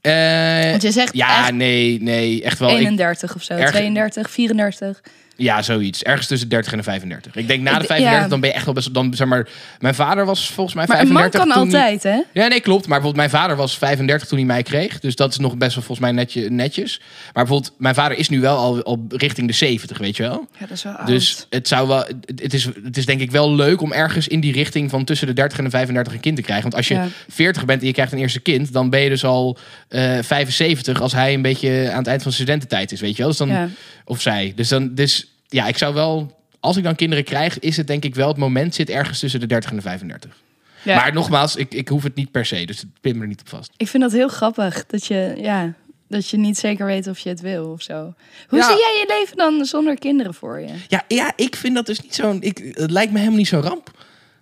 Eh, 0.05 0.71
Want 0.71 0.83
je 0.83 0.91
zegt 0.91 1.15
ja, 1.15 1.51
nee, 1.51 2.03
nee, 2.03 2.43
echt 2.43 2.59
wel. 2.59 2.69
ik- 2.71 2.77
31 2.77 3.35
of 3.35 3.43
zo, 3.43 3.55
erg- 3.55 3.71
32, 3.71 4.31
34. 4.31 5.01
Ja, 5.37 5.63
zoiets. 5.63 6.03
Ergens 6.03 6.27
tussen 6.27 6.49
30 6.49 6.73
en 6.73 6.79
de 6.79 6.85
35. 6.85 7.37
Ik 7.37 7.49
denk 7.49 7.63
na 7.63 7.75
de 7.75 7.81
Ik- 7.81 7.87
35, 7.87 8.23
ja. 8.23 8.29
dan 8.29 8.41
ben 8.41 8.49
je 8.49 8.55
echt 8.55 8.65
wel 8.65 8.75
best... 8.75 8.95
Dan, 8.95 9.15
zeg 9.15 9.27
maar, 9.27 9.49
mijn 9.79 9.95
vader 9.95 10.25
was 10.27 10.51
volgens 10.51 10.77
mij 10.77 10.85
Maar 10.89 11.01
een 11.01 11.07
man 11.13 11.17
35 11.23 11.55
kan 11.55 11.63
toen 11.71 11.81
hij- 11.81 11.91
altijd, 11.93 12.03
hè? 12.33 12.41
Ja, 12.43 12.49
nee, 12.49 12.61
klopt. 12.61 12.87
Maar 12.87 13.01
bijvoorbeeld 13.01 13.17
mijn 13.17 13.43
vader 13.43 13.57
was 13.57 13.79
35 13.79 14.29
toen 14.29 14.39
hij 14.39 14.47
mij 14.47 14.63
kreeg. 14.63 15.01
Dus 15.01 15.17
dat 15.17 15.31
is 15.31 15.39
nog 15.39 15.57
best 15.57 15.75
wel 15.75 15.85
volgens 15.85 16.07
mij 16.07 16.13
netje, 16.13 16.51
netjes. 16.51 16.99
Maar 17.33 17.45
bijvoorbeeld, 17.45 17.73
mijn 17.79 17.95
vader 17.95 18.19
is 18.19 18.29
nu 18.29 18.41
wel 18.41 18.57
al, 18.57 18.83
al 18.83 19.05
richting 19.09 19.47
de 19.47 19.53
70, 19.53 19.99
weet 19.99 20.17
je 20.17 20.23
wel? 20.23 20.47
Ja, 20.59 20.67
dat 20.67 20.71
is 20.77 20.83
wel 20.83 20.93
oud. 20.93 21.07
Dus 21.07 21.47
het 21.51 21.69
zou 21.69 21.89
wel, 21.89 22.05
het 22.37 22.55
is, 22.55 22.65
het 22.85 22.97
is 22.97 23.07
denk 23.07 23.21
ik 23.21 23.31
wel 23.31 23.55
leuk 23.55 23.81
om 23.81 23.93
ergens 23.93 24.29
in 24.29 24.41
die 24.41 24.53
richting 24.53 24.91
van 24.91 25.05
tussen 25.05 25.27
de 25.27 25.33
30 25.33 25.59
en 25.59 25.65
de 25.65 25.71
35 25.71 26.13
een 26.13 26.21
kind 26.21 26.37
te 26.37 26.43
krijgen. 26.43 26.65
Want 26.65 26.75
als 26.77 26.89
je 26.89 26.95
Ja. 26.95 27.07
40 27.29 27.65
bent 27.65 27.81
en 27.81 27.87
je 27.87 27.93
krijgt 27.93 28.13
een 28.13 28.19
eerste 28.19 28.41
kind, 28.41 28.73
dan 28.73 28.91
ben 28.91 29.01
je 29.01 29.09
dus 29.09 29.25
al 29.25 29.59
eh 29.89 30.19
75 30.23 31.01
als 31.01 31.13
hij 31.13 31.35
een 31.35 31.43
beetje 31.43 31.89
aan 31.91 31.99
het 31.99 32.07
eind 32.07 32.23
van 32.23 32.33
studententijd 32.33 32.93
is, 32.93 33.01
weet 33.01 33.11
je 33.17 33.19
wel? 33.19 33.29
Dus 33.29 33.39
dan, 33.39 33.49
Ja. 33.49 33.69
Of 34.07 34.21
zij. 34.21 34.53
Dus 34.57 34.69
dan, 34.69 34.95
dus 34.95 35.24
ja, 35.55 35.67
ik 35.67 35.79
zou 35.79 35.95
wel, 35.95 36.39
als 36.61 36.77
ik 36.77 36.85
dan 36.85 36.95
kinderen 36.95 37.25
krijg, 37.25 37.59
is 37.59 37.77
het 37.77 37.87
denk 37.87 38.05
ik 38.05 38.15
wel, 38.15 38.29
het 38.29 38.37
moment 38.37 38.75
zit 38.75 38.91
ergens 38.91 39.19
tussen 39.19 39.41
de 39.41 39.47
30 39.47 39.71
en 39.71 39.77
de 39.77 39.83
35. 39.83 40.37
Ja. 40.83 40.97
Maar 40.97 41.13
nogmaals, 41.13 41.57
ik, 41.57 41.75
ik 41.75 41.89
hoef 41.89 42.03
het 42.03 42.15
niet 42.15 42.31
per 42.31 42.47
se, 42.47 42.65
dus 42.65 42.79
het 42.79 42.89
pin 43.01 43.17
me 43.17 43.23
er 43.23 43.29
niet 43.29 43.41
op 43.41 43.49
vast. 43.49 43.71
Ik 43.77 43.89
vind 43.89 44.03
dat 44.03 44.13
heel 44.13 44.29
grappig, 44.29 44.87
dat 44.87 45.07
je, 45.07 45.35
ja, 45.39 45.73
dat 46.09 46.29
je 46.29 46.37
niet 46.37 46.59
zeker 46.59 46.87
weet 46.87 47.07
of 47.07 47.19
je 47.19 47.29
het 47.29 47.41
wil 47.41 47.67
of 47.67 47.83
zo. 47.83 48.15
Hoe 48.49 48.59
Ja. 48.59 48.65
zie 48.67 48.77
jij 48.79 48.97
je 49.01 49.15
leven 49.19 49.37
dan 49.37 49.65
zonder 49.65 49.99
kinderen 49.99 50.35
voor 50.35 50.61
je? 50.61 50.69
Ja, 50.89 51.03
ja 51.09 51.33
ik 51.37 51.57
vind 51.57 51.75
dat 51.75 51.87
dus 51.87 52.01
niet 52.01 52.15
zo'n, 52.15 52.43
ik, 52.43 52.71
het 52.73 52.91
lijkt 52.91 53.13
me 53.13 53.19
helemaal 53.19 53.39
niet 53.39 53.49
zo'n 53.49 53.63
ramp. 53.63 53.91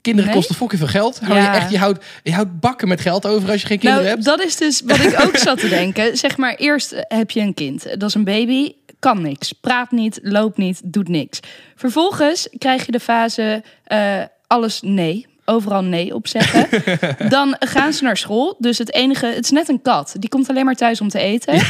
Kinderen 0.00 0.30
Nee? 0.30 0.38
kosten 0.38 0.56
fucking 0.56 0.80
veel 0.80 0.90
geld. 0.90 1.20
Hou 1.20 1.34
Ja. 1.34 1.52
je, 1.52 1.58
echt, 1.58 1.70
je, 1.70 1.78
houdt, 1.78 2.04
je 2.22 2.32
houdt 2.32 2.60
bakken 2.60 2.88
met 2.88 3.00
geld 3.00 3.26
over 3.26 3.50
als 3.50 3.60
je 3.60 3.66
geen 3.66 3.78
kinderen 3.78 4.04
nou, 4.04 4.14
hebt. 4.16 4.26
dat 4.28 4.42
is 4.44 4.56
dus 4.56 4.82
wat 4.84 4.98
ik 4.98 5.20
ook 5.20 5.36
zat 5.46 5.58
te 5.60 5.68
denken. 5.68 6.16
Zeg 6.16 6.36
maar, 6.36 6.54
eerst 6.54 6.94
heb 7.08 7.30
je 7.30 7.40
een 7.40 7.54
kind. 7.54 7.82
Dat 7.98 8.08
is 8.08 8.14
een 8.14 8.24
baby, 8.24 8.72
kan 9.02 9.22
niks. 9.22 9.52
Praat 9.52 9.90
niet, 9.90 10.20
loopt 10.22 10.56
niet, 10.56 10.80
doet 10.84 11.08
niks. 11.08 11.40
Vervolgens 11.74 12.48
krijg 12.58 12.86
je 12.86 12.92
de 12.92 13.00
fase 13.00 13.62
eh, 13.84 14.22
alles 14.46 14.80
nee. 14.80 15.26
Overal 15.44 15.82
nee 15.82 16.14
op 16.14 16.26
zeggen. 16.28 16.68
Dan 17.28 17.56
gaan 17.58 17.92
ze 17.92 18.04
naar 18.04 18.16
school. 18.16 18.56
Dus 18.58 18.78
het 18.78 18.92
enige, 18.94 19.26
het 19.26 19.44
is 19.44 19.50
net 19.50 19.68
een 19.68 19.82
kat. 19.82 20.14
Die 20.18 20.28
komt 20.28 20.48
alleen 20.48 20.64
maar 20.64 20.74
thuis 20.74 21.00
om 21.00 21.08
te 21.08 21.18
eten. 21.18 21.54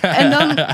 En 0.00 0.30
dan 0.30 0.66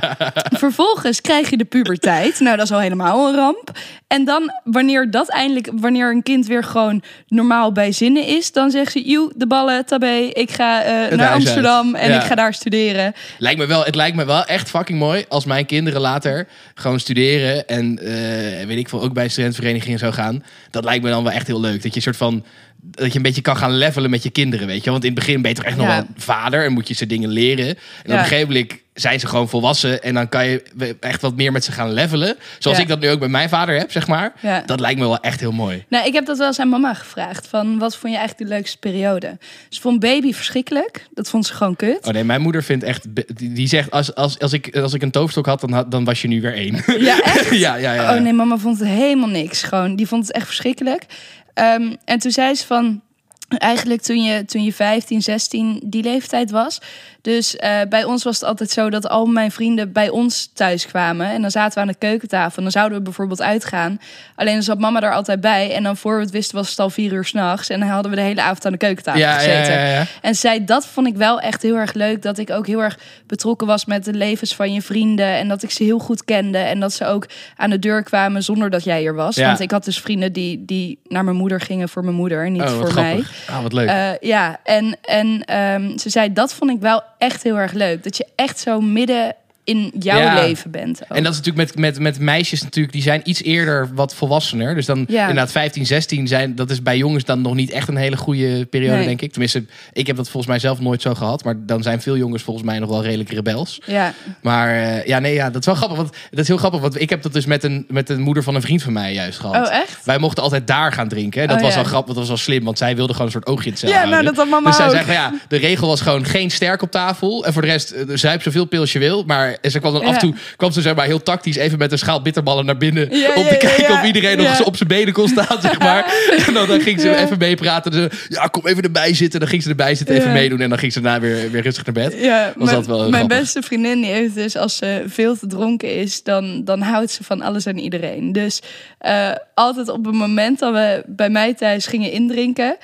vervolgens 0.59 1.21
krijg 1.21 1.51
je 1.51 1.57
de 1.57 1.65
puberteit. 1.65 2.41
Nou, 2.41 2.57
dat 2.57 2.65
is 2.67 2.73
al 2.73 2.79
helemaal 2.81 3.29
een 3.29 3.35
ramp. 3.35 3.71
En 4.07 4.25
dan, 4.25 4.53
wanneer 4.65 5.11
dat 5.11 5.29
eindelijk, 5.29 5.69
wanneer 5.73 6.11
een 6.11 6.23
kind 6.23 6.47
weer 6.47 6.65
gewoon 6.65 7.03
normaal 7.29 7.73
bij 7.73 7.93
zinnen 7.93 8.27
is, 8.27 8.53
dan 8.53 8.71
zegt 8.71 8.93
ze: 8.93 9.03
Joe, 9.03 9.33
de 9.37 9.47
ballen, 9.47 9.87
tabé, 9.87 10.15
ik 10.33 10.51
ga 10.51 10.83
eh, 10.83 10.91
naar 10.91 11.09
huis 11.09 11.21
uit." 11.21 11.33
Amsterdam 11.33 11.95
en 11.95 12.11
Ja. 12.11 12.17
ik 12.21 12.27
ga 12.27 12.35
daar 12.35 12.55
studeren. 12.55 13.13
Lijkt 13.39 13.59
me 13.59 13.67
wel, 13.67 13.85
het 13.85 13.95
lijkt 13.95 14.17
me 14.17 14.25
wel 14.25 14.45
echt 14.45 14.71
fucking 14.71 14.99
mooi 14.99 15.25
als 15.29 15.45
mijn 15.45 15.67
kinderen 15.67 16.01
later 16.01 16.47
gewoon 16.75 17.01
studeren 17.01 17.67
en 17.69 17.99
eh, 17.99 18.67
weet 18.67 18.79
ik 18.79 18.89
veel, 18.89 19.03
ook 19.03 19.13
bij 19.13 19.29
studentenverenigingen 19.29 19.99
zou 19.99 20.13
gaan. 20.13 20.45
Dat 20.71 20.85
lijkt 20.85 21.05
me 21.05 21.11
dan 21.11 21.23
wel 21.25 21.33
echt 21.33 21.47
heel 21.47 21.61
leuk. 21.61 21.83
Dat 21.83 21.91
je 21.91 21.97
een 21.97 22.03
soort 22.03 22.17
van 22.17 22.44
dat 22.91 23.11
je 23.11 23.17
een 23.17 23.23
beetje 23.23 23.43
kan 23.43 23.57
gaan 23.57 23.77
levelen 23.77 24.11
met 24.11 24.23
je 24.23 24.31
kinderen, 24.31 24.67
weet 24.67 24.85
je. 24.85 24.91
Want 24.91 25.05
in 25.05 25.11
het 25.11 25.19
begin 25.19 25.43
ben 25.43 25.51
je 25.51 25.57
toch 25.57 25.65
echt 25.65 25.77
nog 25.77 25.87
wel 25.87 26.07
vader 26.17 26.65
en 26.65 26.73
moet 26.73 26.89
je 26.89 26.95
ze 26.95 27.07
dingen 27.07 27.29
leren. 27.29 27.69
En 27.69 27.77
op 28.05 28.11
een 28.11 28.19
gegeven 28.19 28.47
moment 28.47 28.83
zijn 28.95 29.21
ze 29.21 29.27
gewoon 29.27 29.49
volwassen 29.49 30.03
en 30.03 30.15
dan 30.15 30.29
kan 30.29 30.47
je 30.47 30.97
echt 31.01 31.21
wat 31.21 31.37
meer 31.37 31.53
met 31.53 31.65
ze 31.65 31.73
gaan 31.73 31.93
levelen. 31.93 32.37
Zoals 32.59 32.79
ik 32.79 32.89
dat 32.89 33.01
nu 33.01 33.11
ook 33.11 33.21
met 33.21 33.31
mijn 33.31 33.49
vader 33.49 33.79
heb, 33.79 33.91
zeg 33.91 34.07
maar. 34.07 34.33
Dat 34.67 34.81
lijkt 34.81 35.01
me 35.01 35.07
wel 35.07 35.21
echt 35.21 35.41
heel 35.41 35.53
mooi. 35.53 35.85
Nou, 35.89 36.07
ik 36.07 36.13
heb 36.13 36.27
dat 36.27 36.39
wel 36.39 36.47
eens 36.47 36.61
aan 36.61 36.69
mama 36.69 36.95
gevraagd. 36.95 37.47
Van 37.47 37.79
wat 37.79 37.97
vond 37.97 38.13
je 38.13 38.19
eigenlijk 38.19 38.49
de 38.49 38.57
leukste 38.57 38.79
periode? 38.79 39.39
Ze 39.69 39.81
vond 39.81 40.01
baby 40.01 40.33
verschrikkelijk. 40.33 41.07
Dat 41.15 41.29
vond 41.29 41.47
ze 41.47 41.55
gewoon 41.55 41.77
kut. 41.77 42.07
Oh 42.07 42.13
nee, 42.13 42.25
mijn 42.25 42.41
moeder 42.41 42.63
vindt 42.63 42.85
echt, 42.85 43.07
die, 43.37 43.67
zegt 43.67 43.91
als, 43.91 44.15
als, 44.15 44.39
als, 44.39 44.53
ik, 44.53 44.77
als 44.77 44.95
ik 44.95 45.03
een 45.03 45.11
toofstok 45.11 45.47
had, 45.47 45.61
dan, 45.61 45.85
dan 45.89 46.05
was 46.05 46.23
je 46.23 46.29
nu 46.29 46.41
weer 46.41 46.55
één. 46.55 46.83
Ja, 46.99 47.23
echt? 47.35 47.51
ja, 47.51 47.75
ja, 47.75 47.93
ja. 47.93 48.15
Oh 48.15 48.23
nee, 48.23 48.33
mama 48.33 48.57
vond 48.57 48.79
het 48.79 48.89
helemaal 48.89 49.29
niks. 49.29 49.63
Gewoon, 49.63 49.97
die 49.97 50.07
vond 50.07 50.27
het 50.27 50.37
echt 50.37 50.47
verschrikkelijk. 50.47 51.07
Ehm, 51.55 51.95
en 52.05 52.19
toen 52.19 52.31
zei 52.31 52.55
ze 52.55 52.67
van, 52.67 53.03
eigenlijk 53.49 54.03
toen 54.03 54.23
je, 54.23 54.45
toen 54.45 54.65
je 54.65 54.73
15, 54.73 55.23
16 55.23 55.81
die 55.85 56.03
leeftijd 56.03 56.51
was. 56.51 56.81
Dus 57.25 57.57
eh, 57.57 57.81
bij 57.89 58.05
ons 58.05 58.25
was 58.25 58.35
het 58.35 58.45
altijd 58.45 58.71
zo 58.71 58.91
dat 58.91 59.09
al 59.09 59.27
mijn 59.27 59.51
vrienden 59.51 59.93
bij 59.93 60.09
ons 60.09 60.51
thuis 60.55 60.87
kwamen. 60.87 61.27
En 61.27 61.43
dan 61.43 61.51
zaten 61.51 61.75
we 61.75 61.81
aan 61.81 61.87
de 61.87 61.95
keukentafel. 61.99 62.57
En 62.57 62.63
dan 62.63 62.73
zouden 62.73 62.99
we 62.99 63.05
bijvoorbeeld 63.05 63.43
uitgaan. 63.43 64.01
Alleen 64.37 64.55
dan 64.55 64.63
zat 64.63 64.79
mama 64.79 65.01
daar 65.01 65.15
altijd 65.15 65.41
bij. 65.41 65.75
En 65.75 65.83
dan 65.83 65.97
voor 65.97 66.15
we 66.17 66.21
het 66.23 66.31
wisten 66.31 66.57
was 66.57 66.71
het 66.71 66.79
al 66.79 66.91
vier 66.91 67.13
uur 67.13 67.25
s'nachts. 67.25 67.69
En 67.69 67.81
dan 67.81 67.89
hadden 67.89 68.11
we 68.11 68.17
de 68.17 68.23
hele 68.23 68.43
avond 68.43 68.67
aan 68.67 68.73
de 68.73 68.79
keukentafel 68.79 69.21
Ja, 69.21 69.35
gezeten. 69.35 69.73
ja, 69.73 69.87
ja. 69.87 70.05
En 70.21 70.35
zij, 70.35 70.65
dat 70.65 70.87
vond 70.87 71.07
ik 71.07 71.17
wel 71.17 71.41
echt 71.41 71.63
heel 71.63 71.77
erg 71.77 71.93
leuk. 71.93 72.23
Dat 72.23 72.39
ik 72.39 72.51
ook 72.51 72.67
heel 72.67 72.83
erg 72.83 72.99
betrokken 73.27 73.67
was 73.67 73.85
met 73.85 74.05
de 74.05 74.13
levens 74.15 74.55
van 74.55 74.73
je 74.73 74.83
vrienden. 74.83 75.27
En 75.37 75.49
dat 75.49 75.63
ik 75.63 75.71
ze 75.71 75.83
heel 75.85 75.99
goed 75.99 76.25
kende. 76.25 76.59
En 76.59 76.81
dat 76.81 76.93
ze 76.93 77.07
ook 77.07 77.27
aan 77.57 77.71
de 77.71 77.79
deur 77.79 78.03
kwamen 78.03 78.43
zonder 78.43 78.71
dat 78.71 78.85
jij 78.85 79.07
er 79.07 79.15
was. 79.15 79.37
Want 79.37 79.61
ik 79.61 79.71
had 79.71 79.85
dus 79.85 80.01
vrienden 80.01 80.33
die, 80.33 80.65
die 80.65 80.99
naar 81.09 81.25
mijn 81.25 81.37
moeder 81.37 81.61
gingen 81.61 81.89
voor 81.89 82.05
mijn 82.05 82.17
moeder. 82.17 82.51
Niet 82.51 82.63
Oh, 82.63 82.69
voor 82.69 82.95
mij. 82.95 83.25
Ah, 83.51 83.63
wat 83.63 83.73
leuk. 83.73 83.89
Eh, 83.89 84.11
ja, 84.21 84.61
en, 84.65 84.97
en 85.03 85.45
ehm, 85.45 85.99
ze 85.99 86.11
zei, 86.11 86.33
dat 86.33 86.55
vond 86.55 86.71
ik 86.71 86.81
wel 86.81 87.03
echt 87.25 87.43
heel 87.43 87.59
erg 87.59 87.73
leuk. 87.73 88.03
Dat 88.03 88.17
je 88.17 88.27
echt 88.35 88.59
zo 88.59 88.81
midden 88.81 89.37
in 89.65 89.93
jouw 89.99 90.19
Ja. 90.21 90.35
leven 90.35 90.71
bent. 90.71 91.03
ook. 91.03 91.17
En 91.17 91.23
dat 91.23 91.33
is 91.33 91.39
natuurlijk 91.39 91.67
met, 91.69 91.79
met, 91.79 91.99
met 91.99 92.19
meisjes 92.19 92.63
natuurlijk, 92.63 92.93
die 92.95 93.03
zijn 93.03 93.21
iets 93.25 93.43
eerder 93.43 93.89
wat 93.95 94.15
volwassener. 94.15 94.75
Dus 94.75 94.87
dan 94.87 95.05
Ja. 95.09 95.21
inderdaad 95.21 95.53
15, 95.53 95.87
16 95.87 96.29
zijn, 96.29 96.55
dat 96.55 96.71
is 96.71 96.83
bij 96.83 96.97
jongens 96.97 97.25
dan 97.25 97.41
nog 97.41 97.55
niet 97.55 97.71
echt 97.71 97.89
een 97.89 97.97
hele 97.97 98.17
goede 98.17 98.67
periode, 98.67 98.97
Nee. 98.97 99.07
denk 99.07 99.21
ik. 99.21 99.31
Tenminste, 99.31 99.65
ik 99.93 100.07
heb 100.07 100.17
dat 100.17 100.25
volgens 100.29 100.47
mij 100.47 100.59
zelf 100.61 100.81
nooit 100.81 101.03
zo 101.03 101.15
gehad. 101.15 101.45
Maar 101.45 101.55
dan 101.67 101.83
zijn 101.83 102.01
veel 102.01 102.17
jongens 102.17 102.43
volgens 102.43 102.67
mij 102.67 102.79
nog 102.79 102.89
wel 102.89 103.03
redelijk 103.03 103.31
rebels. 103.31 103.81
ja, 103.87 104.13
Maar 104.43 104.69
eh, 104.75 105.07
ja, 105.07 105.19
nee, 105.19 105.35
ja, 105.35 105.51
dat 105.51 105.61
is 105.61 105.67
wel 105.67 105.75
grappig. 105.75 105.97
Want 105.97 106.11
dat 106.31 106.39
is 106.41 106.49
heel 106.49 106.57
grappig, 106.57 106.81
want 106.81 107.01
ik 107.01 107.11
heb 107.11 107.23
dat 107.23 107.33
dus 107.33 107.47
met 107.47 107.65
een, 107.65 107.85
met 107.89 108.09
een 108.09 108.21
moeder 108.21 108.43
van 108.43 108.55
een 108.55 108.63
vriend 108.63 108.83
van 108.83 108.93
mij 108.93 109.13
juist 109.13 109.39
gehad. 109.39 109.67
Oh, 109.69 109.75
echt? 109.75 110.05
Wij 110.05 110.19
mochten 110.19 110.43
altijd 110.43 110.67
daar 110.67 110.93
gaan 110.93 111.09
drinken. 111.09 111.41
hè. 111.41 111.47
Dat 111.47 111.57
Oh, 111.57 111.63
was 111.63 111.71
ja. 111.75 111.77
wel 111.81 111.89
grappig, 111.89 112.09
dat 112.09 112.17
was 112.19 112.29
wel 112.29 112.37
slim, 112.37 112.65
want 112.65 112.79
zij 112.79 112.97
wilde 112.97 113.13
gewoon 113.13 113.27
een 113.27 113.33
soort 113.33 113.47
oogje 113.47 113.71
in 113.71 113.89
Ja, 113.89 114.05
nou, 114.05 114.25
dat 114.25 114.37
had 114.37 114.49
mama 114.49 114.67
Dus 114.69 114.77
zij 114.77 114.91
zei 114.91 115.05
van 115.05 115.15
ja, 115.15 115.33
de 115.49 115.57
regel 115.57 115.89
was 115.89 116.01
gewoon 116.01 116.25
geen 116.25 116.51
sterk 116.51 116.83
op 116.83 116.91
tafel. 116.91 117.45
En 117.47 117.53
voor 117.53 117.63
de 117.63 117.69
rest, 117.69 117.91
eh, 117.91 118.05
zuip 118.17 118.43
zoveel 118.43 118.65
pils 118.65 118.93
je 118.93 118.99
wil. 118.99 119.25
Maar 119.25 119.54
ze 119.63 119.79
kwam 119.81 119.93
dan 119.93 120.05
af 120.05 120.13
en 120.13 120.19
toe, 120.19 120.35
kwam 120.57 120.73
ze 120.73 120.81
zeg 120.81 120.95
maar 120.95 121.07
heel 121.07 121.23
tactisch 121.23 121.57
even 121.57 121.79
met 121.79 121.93
een 121.93 121.99
schaal 121.99 122.23
bitterballen 122.23 122.65
naar 122.65 122.77
binnen. 122.77 123.11
Om 123.11 123.47
te 123.47 123.57
kijken 123.59 123.95
of 123.95 124.05
iedereen 124.05 124.37
nog 124.37 124.65
op 124.65 124.77
zijn 124.77 124.89
benen 124.89 125.13
kon 125.13 125.29
staan, 125.29 125.61
zeg 125.61 125.79
maar. 125.79 126.05
En 126.47 126.55
dan, 126.55 126.69
dan 126.69 126.81
ging 126.81 127.01
ze 127.01 127.17
even 127.17 127.39
meepraten. 127.39 127.91
Dus, 127.91 128.27
ja, 128.29 128.47
kom 128.47 128.67
even 128.67 128.83
erbij 128.83 129.15
zitten. 129.15 129.41
Dan 129.41 129.49
ging 129.49 129.63
ze 129.63 129.69
erbij 129.69 129.95
zitten, 129.95 130.17
even 130.17 130.33
meedoen. 130.33 130.61
En 130.61 130.69
dan 130.69 130.79
ging 130.79 130.93
ze 130.93 131.01
daarna 131.01 131.21
weer, 131.21 131.51
weer 131.51 131.63
rustig 131.63 131.85
naar 131.85 131.95
bed. 131.95 132.15
Ja, 132.21 132.53
Was 132.57 132.65
mijn, 132.65 132.77
dat 132.77 132.87
wel 132.87 132.99
mijn 132.99 133.13
grappig. 133.13 133.39
beste 133.39 133.63
vriendin 133.63 134.01
die 134.01 134.11
heeft 134.11 134.35
dus 134.35 134.57
als 134.57 134.77
ze 134.77 135.05
veel 135.07 135.37
te 135.37 135.47
dronken 135.47 135.95
is, 135.97 136.23
dan, 136.23 136.65
dan 136.65 136.81
houdt 136.81 137.11
ze 137.11 137.25
van 137.25 137.43
alles 137.43 137.67
en 137.67 137.79
iedereen. 137.79 138.33
Dus 138.33 138.63
eh, 138.99 139.31
altijd 139.55 139.89
op 139.89 140.05
het 140.05 140.15
moment 140.15 140.59
dat 140.59 140.73
we 140.73 141.03
bij 141.07 141.31
mij 141.31 141.55
thuis 141.55 141.87
gingen 141.87 142.11
indrinken 142.13 142.77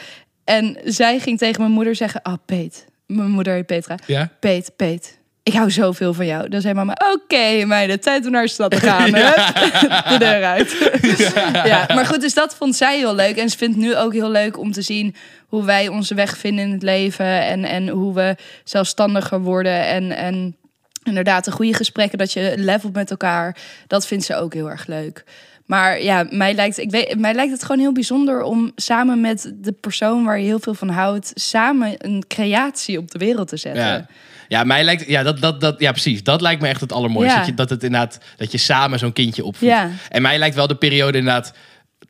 en 0.45 0.77
zij 0.85 1.19
ging 1.19 1.39
tegen 1.39 1.61
mijn 1.61 1.73
moeder 1.73 1.95
zeggen: 1.95 2.23
"Ah, 2.23 2.35
Peet, 2.47 2.87
mijn 3.07 3.31
moeder 3.31 3.55
heet 3.55 3.67
Petra. 3.67 3.99
Ja? 4.07 4.31
Peet, 4.41 4.73
Peet. 4.77 5.19
Ik 5.43 5.53
hou 5.53 5.71
zoveel 5.71 6.15
van 6.15 6.27
jou. 6.27 6.49
Dan 6.49 6.61
zei 6.61 6.75
mama, 6.75 6.97
oké 7.13 7.65
meiden, 7.65 8.01
tijd 8.01 8.27
om 8.27 8.33
naar 8.33 8.43
de 8.43 8.49
stad 8.49 8.71
te 8.71 8.77
gaan. 8.77 9.11
Ja. 9.21 9.53
De 10.09 10.19
deur 10.19 10.45
uit. 10.45 10.93
Ja. 11.65 11.87
maar 11.95 12.07
goed, 12.07 12.21
dus 12.21 12.35
dat 12.35 12.55
vond 12.55 12.77
zij 12.77 12.99
heel 12.99 13.15
leuk. 13.15 13.37
En 13.37 13.49
ze 13.49 13.59
vindt 13.59 13.77
nu 13.77 13.97
ook 13.97 14.13
heel 14.13 14.31
leuk 14.31 14.59
om 14.59 14.73
te 14.73 14.83
zien 14.83 15.15
hoe 15.47 15.65
wij 15.65 15.89
onze 15.89 16.15
weg 16.15 16.39
vinden 16.39 16.65
in 16.65 16.73
het 16.73 16.83
leven. 16.83 17.43
En, 17.43 17.65
en 17.65 17.89
hoe 17.89 18.15
we 18.15 18.37
zelfstandiger 18.65 19.41
worden. 19.41 19.87
En, 19.87 20.17
en 20.17 20.57
inderdaad, 21.03 21.45
de 21.45 21.51
goede 21.51 21.75
gesprekken, 21.75 22.19
dat 22.19 22.33
je 22.33 22.55
levelt 22.57 22.93
met 22.93 23.11
elkaar. 23.11 23.57
Dat 23.87 24.07
vindt 24.07 24.25
ze 24.25 24.37
ook 24.37 24.55
heel 24.55 24.71
erg 24.71 24.87
leuk. 24.87 25.25
Maar 25.71 26.03
ja, 26.03 26.27
mij 26.31 26.55
lijkt, 26.55 26.79
ik 26.79 26.91
weet, 26.91 27.19
mij 27.19 27.35
lijkt 27.35 27.53
het 27.53 27.63
gewoon 27.63 27.81
heel 27.81 27.93
bijzonder 27.93 28.43
om 28.43 28.73
samen 28.77 29.21
met 29.21 29.53
de 29.55 29.73
persoon 29.73 30.25
waar 30.25 30.39
je 30.39 30.45
heel 30.45 30.59
veel 30.59 30.75
van 30.75 30.89
houdt, 30.89 31.33
samen 31.35 31.95
een 31.99 32.25
creatie 32.29 32.99
op 32.99 33.11
de 33.11 33.19
wereld 33.19 33.49
te 33.49 33.57
zetten. 33.57 33.83
Ja. 33.83 34.07
Ja, 34.51 34.65
mij 34.65 34.85
lijkt, 34.85 35.07
ja, 35.07 35.23
dat, 35.23 35.41
dat, 35.41 35.61
dat, 35.61 35.81
ja, 35.81 35.91
precies. 35.91 36.23
Dat 36.23 36.41
lijkt 36.41 36.63
me 36.63 36.69
echt 36.69 36.81
het 36.81 36.93
allermooiste. 36.93 37.33
Ja. 37.33 37.39
Dat, 37.39 37.49
je, 37.49 37.55
dat, 37.55 37.71
het 37.71 37.83
inderdaad, 37.83 38.19
dat 38.37 38.53
je 38.53 38.59
samen 38.59 38.99
zo'n 38.99 39.13
kindje 39.13 39.45
opvoedt. 39.45 39.73
Ja. 39.73 39.91
En 40.09 40.23
mij 40.23 40.39
lijkt 40.39 40.55
wel 40.55 40.67
de 40.67 40.75
periode 40.75 41.19
inderdaad 41.19 41.53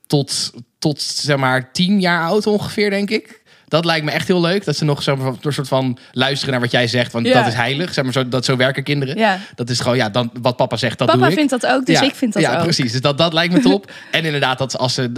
tot, 0.06 0.52
tot 0.78 1.02
zeg 1.02 1.36
maar 1.36 1.72
tien 1.72 2.00
jaar 2.00 2.22
oud 2.22 2.46
ongeveer, 2.46 2.90
denk 2.90 3.10
ik. 3.10 3.39
Dat 3.70 3.84
lijkt 3.84 4.04
me 4.04 4.10
echt 4.10 4.26
heel 4.28 4.40
leuk. 4.40 4.64
Dat 4.64 4.76
ze 4.76 4.84
nog 4.84 5.02
zo 5.02 5.16
door 5.16 5.36
een 5.42 5.52
soort 5.52 5.68
van 5.68 5.98
luisteren 6.12 6.52
naar 6.52 6.60
wat 6.60 6.70
jij 6.70 6.86
zegt. 6.86 7.12
Want 7.12 7.26
Ja. 7.26 7.32
dat 7.38 7.46
is 7.46 7.54
heilig. 7.54 7.92
Zeg 7.94 8.04
maar, 8.04 8.12
zo, 8.12 8.28
dat, 8.28 8.44
zo 8.44 8.56
werken 8.56 8.82
kinderen. 8.82 9.16
Ja. 9.18 9.38
Dat 9.54 9.70
is 9.70 9.80
gewoon, 9.80 9.96
ja, 9.96 10.08
dan, 10.08 10.30
wat 10.42 10.56
papa 10.56 10.76
zegt, 10.76 10.98
dat 10.98 11.08
doe 11.08 11.16
Papa 11.16 11.30
ik. 11.30 11.36
vindt 11.36 11.50
dat 11.50 11.66
ook, 11.66 11.86
dus 11.86 11.98
ja, 11.98 12.04
ik 12.04 12.14
vind 12.14 12.32
dat 12.32 12.42
ja, 12.42 12.56
ook. 12.56 12.62
precies. 12.62 12.92
Dus 12.92 13.00
dat, 13.00 13.18
dat 13.18 13.32
lijkt 13.32 13.52
me 13.52 13.60
top. 13.60 13.92
en 14.10 14.24
inderdaad, 14.24 14.58
dat 14.58 14.78
als 14.78 14.94
ze 14.94 15.12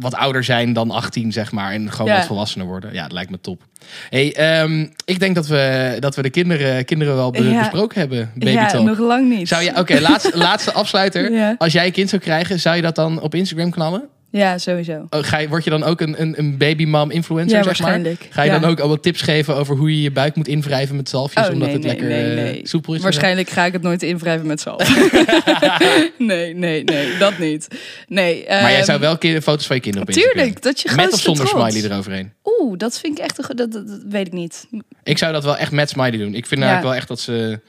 wat 0.00 0.14
ouder 0.14 0.44
zijn 0.44 0.72
dan 0.72 0.90
18, 0.90 1.32
zeg 1.32 1.52
maar, 1.52 1.72
en 1.72 1.90
gewoon 1.92 2.10
Ja. 2.10 2.16
wat 2.16 2.26
volwassener 2.26 2.66
worden. 2.66 2.92
Ja, 2.92 3.02
dat 3.02 3.12
lijkt 3.12 3.30
me 3.30 3.40
top. 3.40 3.62
Hey, 4.10 4.34
ehm, 4.34 4.86
ik 5.04 5.18
denk 5.20 5.34
dat 5.34 5.46
we, 5.46 5.96
dat 6.00 6.16
we 6.16 6.22
de 6.22 6.30
kinderen, 6.30 6.84
kinderen 6.84 7.14
wel 7.14 7.30
be- 7.30 7.42
Ja. 7.50 7.58
besproken 7.58 8.00
hebben. 8.00 8.30
Baby 8.34 8.50
ja, 8.50 8.80
nog 8.80 8.98
lang 8.98 9.28
niet. 9.28 9.48
Zou 9.48 9.62
je, 9.62 9.76
oké, 9.76 10.00
laatste, 10.00 10.36
laatste 10.48 10.72
afsluiter. 10.72 11.32
Ja. 11.32 11.54
Als 11.58 11.72
jij 11.72 11.86
een 11.86 11.92
kind 11.92 12.08
zou 12.08 12.22
krijgen, 12.22 12.60
zou 12.60 12.76
je 12.76 12.82
dat 12.82 12.94
dan 12.94 13.20
op 13.20 13.34
Instagram 13.34 13.70
knallen? 13.70 14.02
Ja, 14.36 14.58
sowieso. 14.58 15.06
Oh, 15.10 15.20
Ga 15.22 15.38
je, 15.38 15.48
word 15.48 15.64
je 15.64 15.70
dan 15.70 15.82
ook 15.84 16.00
een, 16.00 16.20
een, 16.20 16.38
een 16.38 16.56
babymam 16.56 17.10
influencer, 17.10 17.56
Ja, 17.56 17.62
zeg 17.62 17.78
maar? 17.80 17.88
waarschijnlijk. 17.90 18.26
Ga 18.30 18.42
je 18.42 18.50
Ja. 18.50 18.58
dan 18.58 18.70
ook 18.70 18.78
allemaal 18.78 19.00
tips 19.00 19.20
geven 19.20 19.56
over 19.56 19.76
hoe 19.76 19.90
je 19.96 20.02
je 20.02 20.10
buik 20.10 20.34
moet 20.34 20.48
invrijven 20.48 20.96
met 20.96 21.08
zalfjes? 21.08 21.46
Oh, 21.46 21.52
omdat 21.52 21.68
nee, 21.68 21.76
het 21.76 21.86
nee, 21.86 21.92
lekker 21.92 22.08
nee, 22.16 22.36
eh, 22.46 22.52
nee. 22.52 22.60
soepel 22.68 22.94
is? 22.94 23.02
Waarschijnlijk 23.02 23.48
ga 23.50 23.64
ik 23.64 23.72
het 23.72 23.82
nooit 23.82 24.02
invrijven 24.02 24.46
met 24.46 24.60
zalf. 24.60 24.88
nee, 26.18 26.54
nee, 26.54 26.84
nee, 26.84 27.16
dat 27.18 27.38
niet. 27.38 27.68
Nee, 28.08 28.44
Maar 28.48 28.60
jij 28.60 28.76
ehm, 28.76 28.84
zou 28.84 29.00
wel 29.00 29.18
ki- 29.18 29.40
foto's 29.40 29.66
van 29.66 29.76
je 29.76 29.82
kinderen 29.82 30.08
op 30.08 30.14
Instagram. 30.14 30.36
Tuurlijk, 30.42 30.62
dat 30.62 30.80
je 30.80 30.92
Met 30.96 31.12
of 31.12 31.20
zonder 31.20 31.46
trots. 31.46 31.70
smiley 31.72 31.90
eroverheen? 31.90 32.32
Oeh, 32.60 32.78
dat 32.78 32.98
vind 32.98 33.18
ik 33.18 33.24
echt... 33.24 33.38
een 33.50 33.56
dat, 33.56 33.72
dat 33.72 33.84
weet 34.08 34.26
ik 34.26 34.32
niet. 34.32 34.66
Ik 35.02 35.18
zou 35.18 35.32
dat 35.32 35.44
wel 35.44 35.56
echt 35.56 35.72
met 35.72 35.88
smiley 35.88 36.18
doen. 36.18 36.34
Ik 36.34 36.46
vind 36.46 36.60
Ja. 36.60 36.66
eigenlijk 36.66 36.82
wel 36.82 36.94
echt 36.94 37.08
dat 37.08 37.20
ze... 37.20 37.60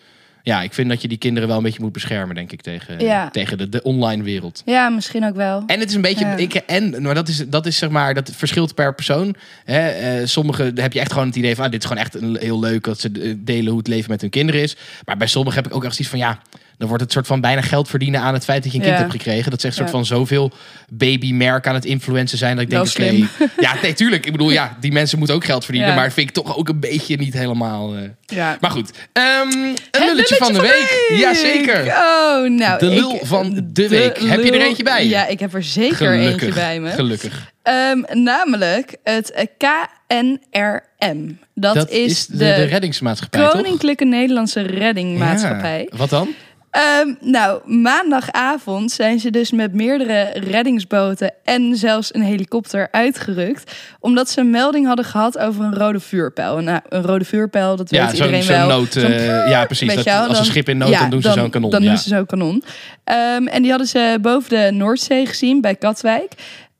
Ja, 0.46 0.62
ik 0.62 0.74
vind 0.74 0.90
dat 0.90 1.02
je 1.02 1.08
die 1.08 1.18
kinderen 1.18 1.48
wel 1.48 1.58
een 1.58 1.64
beetje 1.64 1.82
moet 1.82 1.92
beschermen, 1.92 2.36
denk 2.36 2.52
ik, 2.52 2.62
tegen, 2.62 3.00
Ja. 3.00 3.30
tegen 3.30 3.58
de, 3.58 3.70
de 3.70 3.82
online 3.84 4.24
wereld. 4.24 4.62
Ja, 4.66 4.90
misschien 4.90 5.26
ook 5.26 5.36
wel. 5.36 5.64
En 5.68 5.80
het 5.80 5.90
is 5.90 5.96
een 5.96 6.02
beetje. 6.02 6.26
Ja. 6.26 6.36
Ik, 6.36 6.54
en, 6.54 7.02
maar 7.02 7.14
dat 7.16 7.28
is, 7.28 7.44
dat 7.48 7.66
is 7.66 7.78
zeg 7.78 7.90
maar. 7.90 8.14
Dat 8.14 8.32
verschilt 8.36 8.76
per 8.76 8.96
persoon. 8.96 9.36
Hè, 9.64 9.88
eh, 9.90 10.26
sommige 10.26 10.72
heb 10.76 10.94
je 10.94 11.00
echt 11.00 11.12
gewoon 11.12 11.28
het 11.28 11.36
idee 11.36 11.56
van. 11.56 11.66
Ah, 11.66 11.72
dit 11.72 11.84
is 11.84 11.88
gewoon 11.90 12.04
echt 12.04 12.16
een, 12.16 12.38
heel 12.40 12.60
leuk 12.60 12.84
dat 12.84 13.00
ze 13.00 13.10
eh, 13.22 13.34
delen 13.38 13.68
hoe 13.70 13.78
het 13.78 13.88
leven 13.88 14.12
met 14.12 14.22
hun 14.22 14.30
kinderen 14.30 14.62
is. 14.62 14.76
Maar 15.06 15.18
bij 15.18 15.28
sommigen 15.28 15.62
heb 15.64 15.72
ik 15.72 15.76
ook 15.78 15.84
echt 15.84 15.96
zoiets 15.96 16.10
van. 16.10 16.20
Ja, 16.20 16.40
dan 16.78 16.88
wordt 16.88 17.04
het 17.04 17.12
soort 17.12 17.28
van 17.28 17.42
bijna 17.42 17.62
geld 17.62 17.90
verdienen 17.90 18.22
aan 18.22 18.34
het 18.34 18.44
feit 18.44 18.64
dat 18.64 18.72
je 18.72 18.78
een 18.78 18.84
kind 18.84 18.96
Ja. 18.96 19.02
hebt 19.02 19.16
gekregen. 19.16 19.52
Dat 19.52 19.62
ze 19.62 19.68
echt 19.68 19.76
soort 19.76 19.90
van 19.90 20.06
zoveel 20.06 20.52
babymerk 20.90 21.68
aan 21.68 21.74
het 21.74 21.86
influencen 21.86 22.38
zijn. 22.38 22.56
Dat 22.56 22.64
ik 22.64 22.70
denk, 22.70 22.88
oké. 22.88 23.28
ja, 23.66 23.74
nee, 23.82 23.94
tuurlijk. 23.94 24.26
Ik 24.26 24.32
bedoel, 24.32 24.50
ja, 24.52 24.78
die 24.80 24.92
mensen 24.92 25.18
moeten 25.18 25.36
ook 25.36 25.46
geld 25.46 25.64
verdienen. 25.66 25.96
Maar 25.96 26.12
vind 26.12 26.30
ik 26.30 26.34
toch 26.36 26.58
ook 26.58 26.70
een 26.70 26.80
beetje 26.80 27.18
niet 27.18 27.34
helemaal. 27.34 27.96
eh. 27.96 28.02
Ja. 28.26 28.58
Maar 28.62 28.72
goed. 28.72 28.92
Ehm, 29.14 29.50
een 29.92 30.06
lulletje 30.06 30.36
van 30.36 30.54
de 30.54 30.62
week. 30.62 31.18
Jazeker. 31.20 31.86
Oh, 31.88 32.50
nou. 32.50 32.80
De 32.80 32.86
ik- 32.86 33.00
lul 33.00 33.20
van 33.24 33.62
de 33.66 33.88
week. 33.88 34.18
Heb 34.20 34.44
je 34.44 34.52
er 34.52 34.62
eentje 34.62 34.84
bij? 34.84 35.08
Ja, 35.08 35.28
ik 35.28 35.40
heb 35.40 35.54
er 35.54 35.64
zeker 35.64 35.96
Gelukkig. 35.96 36.32
eentje 36.32 36.54
bij 36.62 36.80
me. 36.80 36.90
Gelukkig. 36.90 37.52
Ehm, 37.64 38.02
namelijk 38.24 38.96
het 39.04 39.48
KNRM. 39.58 41.40
Dat, 41.54 41.76
Dat 41.76 41.90
is, 41.90 42.26
de, 42.28 42.38
de, 42.38 42.54
reddingsmaatschappij, 42.64 43.42
toch? 43.42 43.52
Koninklijke 43.52 44.06
Nederlandse 44.06 44.62
Reddingmaatschappij. 44.62 45.88
Ja. 45.92 45.98
Wat 45.98 46.10
dan? 46.10 46.30
Ehm, 46.76 47.14
nou, 47.20 47.62
maandagavond 47.82 48.92
zijn 48.92 49.20
ze 49.20 49.30
dus 49.30 49.52
met 49.52 49.74
meerdere 49.74 50.32
reddingsboten 50.34 51.34
en 51.44 51.76
zelfs 51.76 52.14
een 52.14 52.22
helikopter 52.22 52.88
uitgerukt. 52.92 53.72
Omdat 54.00 54.30
ze 54.30 54.40
een 54.40 54.50
melding 54.50 54.86
hadden 54.88 55.06
gehad 55.06 55.38
over 55.38 55.64
een 55.64 55.76
rode 55.76 56.00
vuurpijl. 56.00 56.60
Nou, 56.60 56.80
een 56.90 57.02
rode 57.02 57.26
vuurpijl, 57.26 57.76
dat 57.76 57.90
Ja, 57.90 58.06
weet 58.06 58.14
iedereen 58.14 58.48
wel. 58.48 58.68
nood. 58.68 58.96
Eh, 58.96 59.50
ja, 59.50 59.66
precies. 59.66 59.96
Dat, 59.96 60.08
als 60.08 60.40
een 60.40 60.46
schip 60.46 60.70
in 60.70 60.78
nood, 60.78 60.90
ja, 60.90 61.00
dan 61.00 61.10
doen 61.10 61.22
ze 61.22 61.32
zo'n 61.32 61.50
kanon. 61.50 61.70
Dan 61.70 61.84
ja. 61.84 61.90
doen 61.90 61.98
ze 61.98 62.10
zo'n 62.10 62.26
kanon. 62.26 62.64
Ehm, 63.04 63.48
en 63.48 63.62
die 63.62 63.70
hadden 63.70 63.88
ze 63.88 64.18
boven 64.22 64.50
de 64.50 64.72
Noordzee 64.72 65.26
gezien, 65.26 65.62
bij 65.62 65.76
Katwijk. 65.76 66.32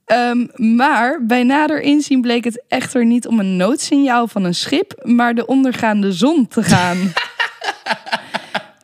Ehm, 0.06 0.46
maar 0.76 1.26
bij 1.26 1.44
nader 1.44 1.82
inzien 1.82 2.22
bleek 2.22 2.44
het 2.44 2.64
echter 2.68 3.06
niet 3.06 3.28
om 3.28 3.40
een 3.40 3.58
noodsignaal 3.58 4.28
van 4.28 4.44
een 4.44 4.56
schip, 4.56 5.00
maar 5.04 5.36
de 5.36 5.46
ondergaande 5.46 6.12
zon 6.12 6.48
te 6.48 6.64
gaan. 6.64 6.98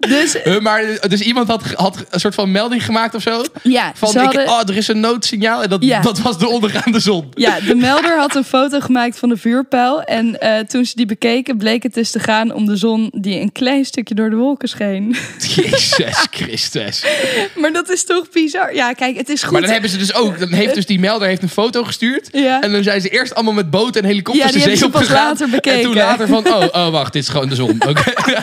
dus 0.08 0.38
maar 0.60 0.84
dus 1.08 1.22
iemand 1.22 1.48
had, 1.48 1.64
had 1.76 2.06
een 2.10 2.20
soort 2.20 2.36
van 2.36 2.52
melding 2.52 2.86
gemaakt 2.86 3.16
of 3.16 3.22
zo? 3.22 3.44
ja, 3.64 3.92
Van, 3.96 4.10
ze 4.10 4.18
ik, 4.20 4.24
hadden, 4.26 4.48
oh, 4.48 4.60
er 4.66 4.78
is 4.78 4.88
een 4.88 5.00
noodsignaal. 5.00 5.64
En 5.64 5.70
dat, 5.70 5.84
Ja. 5.84 6.02
dat 6.02 6.20
was 6.20 6.38
de 6.38 6.48
ondergaande 6.48 7.00
zon. 7.00 7.32
ja, 7.36 7.60
de 7.60 7.76
melder 7.76 8.18
had 8.18 8.36
een 8.36 8.44
foto 8.44 8.80
gemaakt 8.80 9.20
van 9.20 9.30
de 9.30 9.38
vuurpijl. 9.38 10.02
En 10.02 10.40
eh, 10.40 10.60
toen 10.60 10.86
ze 10.86 10.96
die 10.96 11.06
bekeken, 11.06 11.58
bleek 11.58 11.84
het 11.84 11.94
dus 11.94 12.12
te 12.12 12.20
gaan 12.20 12.54
om 12.54 12.66
de 12.66 12.76
zon 12.76 13.12
die 13.16 13.40
een 13.40 13.52
klein 13.52 13.86
stukje 13.86 14.16
door 14.16 14.30
de 14.30 14.36
wolken 14.36 14.70
scheen. 14.70 15.16
Jezus 15.56 16.28
Christus. 16.32 17.04
maar 17.56 17.74
dat 17.74 17.90
is 17.90 18.04
toch 18.04 18.30
bizar? 18.30 18.76
Ja, 18.76 18.94
kijk, 18.94 19.18
het 19.18 19.30
is 19.30 19.44
goed. 19.44 19.52
Maar 19.52 19.62
dan 19.62 19.70
hebben 19.72 19.90
ze 19.90 19.98
dus 19.98 20.14
ook... 20.14 20.40
Dan 20.40 20.52
heeft 20.52 20.76
dus 20.76 20.86
die 20.86 21.00
melder 21.00 21.28
heeft 21.28 21.42
een 21.44 21.50
foto 21.50 21.84
gestuurd. 21.84 22.30
Ja. 22.32 22.62
En 22.62 22.72
dan 22.72 22.84
zijn 22.84 23.02
ze 23.02 23.10
eerst 23.10 23.36
allemaal 23.36 23.54
met 23.54 23.70
boten 23.70 24.02
en 24.02 24.08
helikopters 24.08 24.46
Ja, 24.46 24.52
die 24.60 24.70
de 24.70 24.76
zee 24.78 24.86
opgegaan. 24.88 25.16
later 25.28 25.46
En 25.46 25.52
bekeken. 25.52 25.82
toen 25.82 25.96
later 25.96 26.28
van... 26.28 26.48
Oh, 26.48 26.64
oh, 26.72 26.90
wacht, 26.90 27.14
dit 27.14 27.24
is 27.24 27.30
gewoon 27.30 27.50
de 27.50 27.56
zon. 27.56 27.82
Oké. 27.88 28.04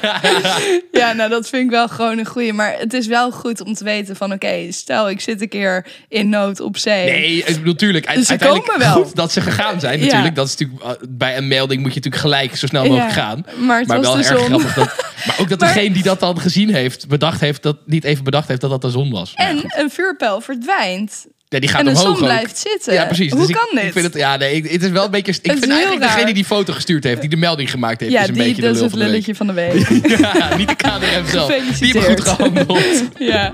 Ja, 0.92 1.12
nou 1.12 1.30
dat 1.30 1.47
vind 1.48 1.64
ik 1.64 1.70
wel 1.70 1.88
gewoon 1.88 2.18
een 2.18 2.26
goeie. 2.26 2.52
Maar 2.52 2.74
het 2.78 2.92
is 2.92 3.06
wel 3.06 3.30
goed 3.30 3.60
om 3.60 3.74
te 3.74 3.84
weten 3.84 4.16
van... 4.16 4.32
oké, 4.32 4.72
stel 4.72 5.10
ik 5.10 5.20
zit 5.20 5.40
een 5.40 5.48
keer 5.48 5.86
in 6.08 6.28
nood 6.28 6.60
op 6.60 6.76
zee. 6.76 7.04
Nee, 7.10 7.36
ik 7.44 7.56
bedoel, 7.56 7.74
tuurlijk. 7.74 8.14
Dus 8.14 8.24
ze 8.24 8.30
uiteindelijk 8.30 8.70
komen 8.70 8.86
wel. 8.86 9.04
goed 9.04 9.14
dat 9.14 9.32
ze 9.32 9.40
gegaan 9.40 9.80
zijn. 9.80 9.98
Ja. 9.98 10.04
Natuurlijk, 10.04 10.34
dat 10.34 10.46
is 10.46 10.56
natuurlijk, 10.56 10.84
uh, 11.02 11.08
bij 11.08 11.36
een 11.36 11.48
melding 11.48 11.82
moet 11.82 11.94
je 11.94 12.00
natuurlijk 12.00 12.22
gelijk 12.22 12.56
zo 12.56 12.66
snel 12.66 12.82
mogelijk 12.84 13.08
Ja, 13.08 13.14
gaan. 13.14 13.44
maar 13.58 13.78
het 13.78 13.88
was 13.88 14.00
wel 14.00 14.12
de 14.12 14.18
erg 14.18 14.38
zon. 14.38 14.46
grappig. 14.46 14.74
Dat, 14.74 14.86
maar 15.26 15.36
ook 15.40 15.48
dat 15.48 15.60
Maar- 15.60 15.74
degene 15.74 15.94
die 15.94 16.02
dat 16.02 16.20
dan 16.20 16.40
gezien 16.40 16.74
heeft, 16.74 17.08
bedacht 17.08 17.40
heeft, 17.40 17.62
dat 17.62 17.76
niet 17.86 18.04
even 18.04 18.24
bedacht 18.24 18.48
heeft 18.48 18.60
dat 18.60 18.70
dat 18.70 18.82
de 18.82 18.90
zon 18.90 19.10
was. 19.10 19.36
Maar 19.36 19.46
En 19.46 19.64
een 19.66 19.90
vuurpijl 19.90 20.40
verdwijnt. 20.40 21.26
Ja, 21.48 21.58
die 21.60 21.68
gaat 21.68 21.78
en 21.78 21.84
de 21.84 21.90
omhoog 21.90 22.04
zon 22.06 22.14
ook. 22.14 22.22
blijft 22.24 22.58
zitten. 22.58 22.92
Ja, 22.92 23.04
precies. 23.04 23.30
Hoe 23.30 23.40
Dus 23.40 23.48
ik- 23.48 23.54
kan 23.54 23.68
dit? 23.74 23.84
Ik 23.84 23.92
vind 23.92 24.04
het, 24.04 24.14
ja, 24.14 24.36
nee, 24.36 24.54
ik- 24.54 24.70
het 24.70 24.82
is 24.82 24.90
wel 24.90 25.04
een 25.04 25.10
beetje. 25.10 25.32
Ik 25.42 25.52
is 25.52 25.58
vind 25.58 25.70
eigenlijk 25.72 26.00
raar. 26.02 26.08
degene 26.10 26.24
die 26.24 26.34
die 26.34 26.44
foto 26.44 26.72
gestuurd 26.72 27.04
heeft, 27.04 27.20
die 27.20 27.30
de 27.30 27.36
melding 27.36 27.70
gemaakt 27.70 28.00
heeft, 28.00 28.12
ja, 28.12 28.20
is 28.22 28.28
een 28.28 28.34
die 28.34 28.42
beetje 28.42 28.60
de 28.62 28.66
dat 28.66 28.70
is 28.76 28.80
lul 28.80 28.90
het 28.90 28.98
van 28.98 29.06
de 29.06 29.12
week. 29.12 29.26
lulletje 29.26 29.34
van 29.34 29.46
de 29.46 29.52
week. 29.52 30.18
Ja, 30.48 30.56
niet 30.56 30.68
de 30.68 30.74
KNRM 30.74 31.26
zelf. 31.30 31.52
Die 31.80 31.92
hebben 31.92 32.16
goed 32.18 32.28
gehandeld. 32.28 32.84
ja. 33.18 33.52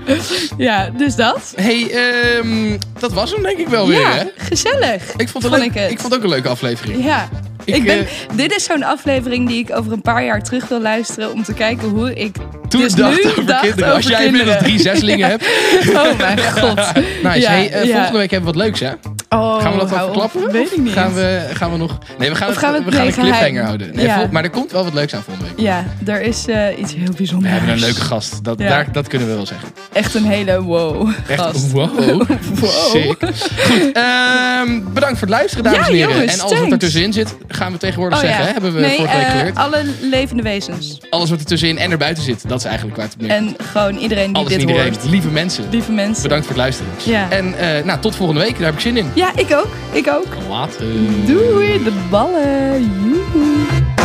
ja, 0.57 0.89
dus 0.97 1.15
dat. 1.15 1.53
hey, 1.55 1.89
ehm, 1.91 2.77
dat 2.99 3.13
was 3.13 3.31
hem 3.31 3.41
denk 3.43 3.57
ik 3.57 3.67
wel 3.67 3.87
weer. 3.87 4.13
Hè? 4.13 4.23
Gezellig. 4.37 5.01
Ik 5.17 5.29
vond, 5.29 5.43
het 5.43 5.53
Vond 5.53 5.55
leuk, 5.57 5.63
ik 5.63 5.73
het. 5.73 5.91
ik 5.91 5.99
vond 5.99 6.13
het 6.13 6.21
ook 6.21 6.23
een 6.23 6.33
leuke 6.33 6.47
aflevering. 6.49 7.03
Ja. 7.05 7.29
Ik, 7.65 7.75
Ik 7.75 7.83
ben, 7.83 7.99
eh, 7.99 8.05
dit 8.35 8.55
is 8.55 8.63
zo'n 8.63 8.83
aflevering 8.83 9.47
die 9.47 9.59
ik 9.59 9.75
over 9.75 9.91
een 9.91 10.01
paar 10.01 10.23
jaar 10.23 10.43
terug 10.43 10.67
wil 10.67 10.81
luisteren 10.81 11.31
om 11.31 11.43
te 11.43 11.53
kijken 11.53 11.87
hoe 11.87 12.13
ik 12.13 12.35
Toen 12.67 12.81
dus 12.81 12.93
dacht 12.93 13.23
nu 13.23 13.29
over 13.29 13.45
dacht 13.45 13.61
kinderen. 13.61 13.93
Als 13.93 14.07
jij 14.07 14.25
inmiddels 14.25 14.57
kinderen. 14.57 14.81
drie 14.83 14.93
zeslingen 14.93 15.29
hebt. 15.29 15.45
Oh 15.95 16.17
mijn 16.17 16.39
god. 16.39 16.75
Nice. 17.23 17.39
Ja, 17.39 17.49
hey, 17.49 17.71
eh, 17.71 17.83
ja. 17.85 17.95
Volgende 17.95 18.17
week 18.17 18.31
hebben 18.31 18.51
we 18.53 18.57
wat 18.57 18.65
leuks, 18.65 18.79
hè? 18.79 19.14
Oh, 19.35 19.61
Gaan 19.61 19.71
we 19.71 19.77
dat 19.77 19.89
wel 19.89 20.03
verklappen? 20.05 20.51
Weet 20.51 20.71
ik 20.71 20.77
niet. 20.77 20.91
Gaan 20.93 21.13
we, 21.13 21.47
gaan 21.53 21.71
we 21.71 21.77
nog... 21.77 21.97
Nee, 22.17 22.29
we 22.29 22.35
gaan, 22.35 22.47
het, 22.49 22.57
gaan 22.57 22.73
we 22.73 22.83
het- 22.83 22.95
gaan 22.95 23.05
een 23.05 23.13
cliffhanger 23.13 23.63
houden. 23.63 23.95
Nee, 23.95 24.05
Ja. 24.05 24.15
vol- 24.19 24.27
maar 24.31 24.43
er 24.43 24.49
komt 24.49 24.71
wel 24.71 24.83
wat 24.83 24.93
leuks 24.93 25.13
aan 25.13 25.21
volgende 25.23 25.49
week. 25.49 25.59
Ja, 25.65 25.85
er 26.05 26.21
is 26.21 26.47
eh, 26.47 26.77
iets 26.79 26.93
heel 26.93 27.05
We 27.05 27.13
bijzonders. 27.17 27.51
hebben 27.53 27.69
een 27.73 27.79
leuke 27.79 28.01
gast. 28.01 28.43
Dat, 28.43 28.59
Ja. 28.59 28.67
daar, 28.69 28.91
dat 28.91 29.07
kunnen 29.07 29.27
we 29.27 29.33
wel 29.35 29.45
zeggen. 29.45 29.67
Echt 29.93 30.13
een 30.15 30.25
hele 30.25 30.63
wow 30.63 31.09
Echt, 31.27 31.41
gast. 31.41 31.71
wow. 31.71 31.99
Wow. 32.59 32.71
Sick. 32.91 33.17
Goed, 33.57 33.91
ehm, 33.93 34.81
bedankt 34.93 35.17
voor 35.19 35.27
het 35.27 35.29
luisteren, 35.29 35.63
dames 35.63 35.79
Ja, 35.79 35.85
en 35.87 35.93
heren. 35.93 36.11
jongens, 36.13 36.33
en 36.33 36.39
alles 36.39 36.59
wat 36.59 36.71
er 36.71 36.77
tussenin 36.77 37.13
zit, 37.13 37.35
gaan 37.47 37.71
we 37.71 37.77
tegenwoordig 37.77 38.17
Oh, 38.17 38.23
zeggen. 38.25 38.45
Hè? 38.45 38.51
Hebben 38.51 38.73
we 38.73 38.79
nee, 38.79 38.95
vorige 38.97 39.15
week 39.43 39.53
eh, 39.53 39.63
alle 39.63 39.83
levende 40.01 40.43
wezens. 40.43 40.97
Alles 41.09 41.29
wat 41.29 41.39
er 41.39 41.45
tussenin 41.45 41.77
en 41.77 41.91
erbuiten 41.91 42.23
zit. 42.23 42.49
Dat 42.49 42.59
is 42.59 42.65
eigenlijk 42.65 42.97
waar 42.97 43.05
het 43.05 43.17
neerkomt. 43.21 43.57
En 43.59 43.65
gewoon 43.65 43.95
iedereen 43.97 44.27
die 44.27 44.35
Alles 44.35 44.49
dit 44.49 44.59
iedereen. 44.61 44.93
hoort. 44.93 45.03
Lieve 45.09 45.27
mensen. 45.27 45.63
Lieve 45.69 45.91
mensen. 45.91 46.23
Bedankt 46.23 46.45
voor 46.45 46.55
het 46.55 46.63
luisteren. 46.63 47.31
En 47.31 47.57
eh, 47.57 47.83
nou, 47.83 47.99
tot 47.99 48.15
volgende 48.15 48.41
week. 48.41 48.53
Daar 48.57 48.65
heb 48.65 48.73
ik 48.73 48.79
zin 48.79 48.97
in. 48.97 49.09
Ja, 49.25 49.35
ik 49.35 49.53
ook. 49.53 49.67
Ik 49.91 50.07
ook. 50.07 50.27
Later. 50.49 50.85
Doei, 51.25 51.83
de 51.83 52.07
ballen. 52.09 52.81
Joehoe. 52.81 54.04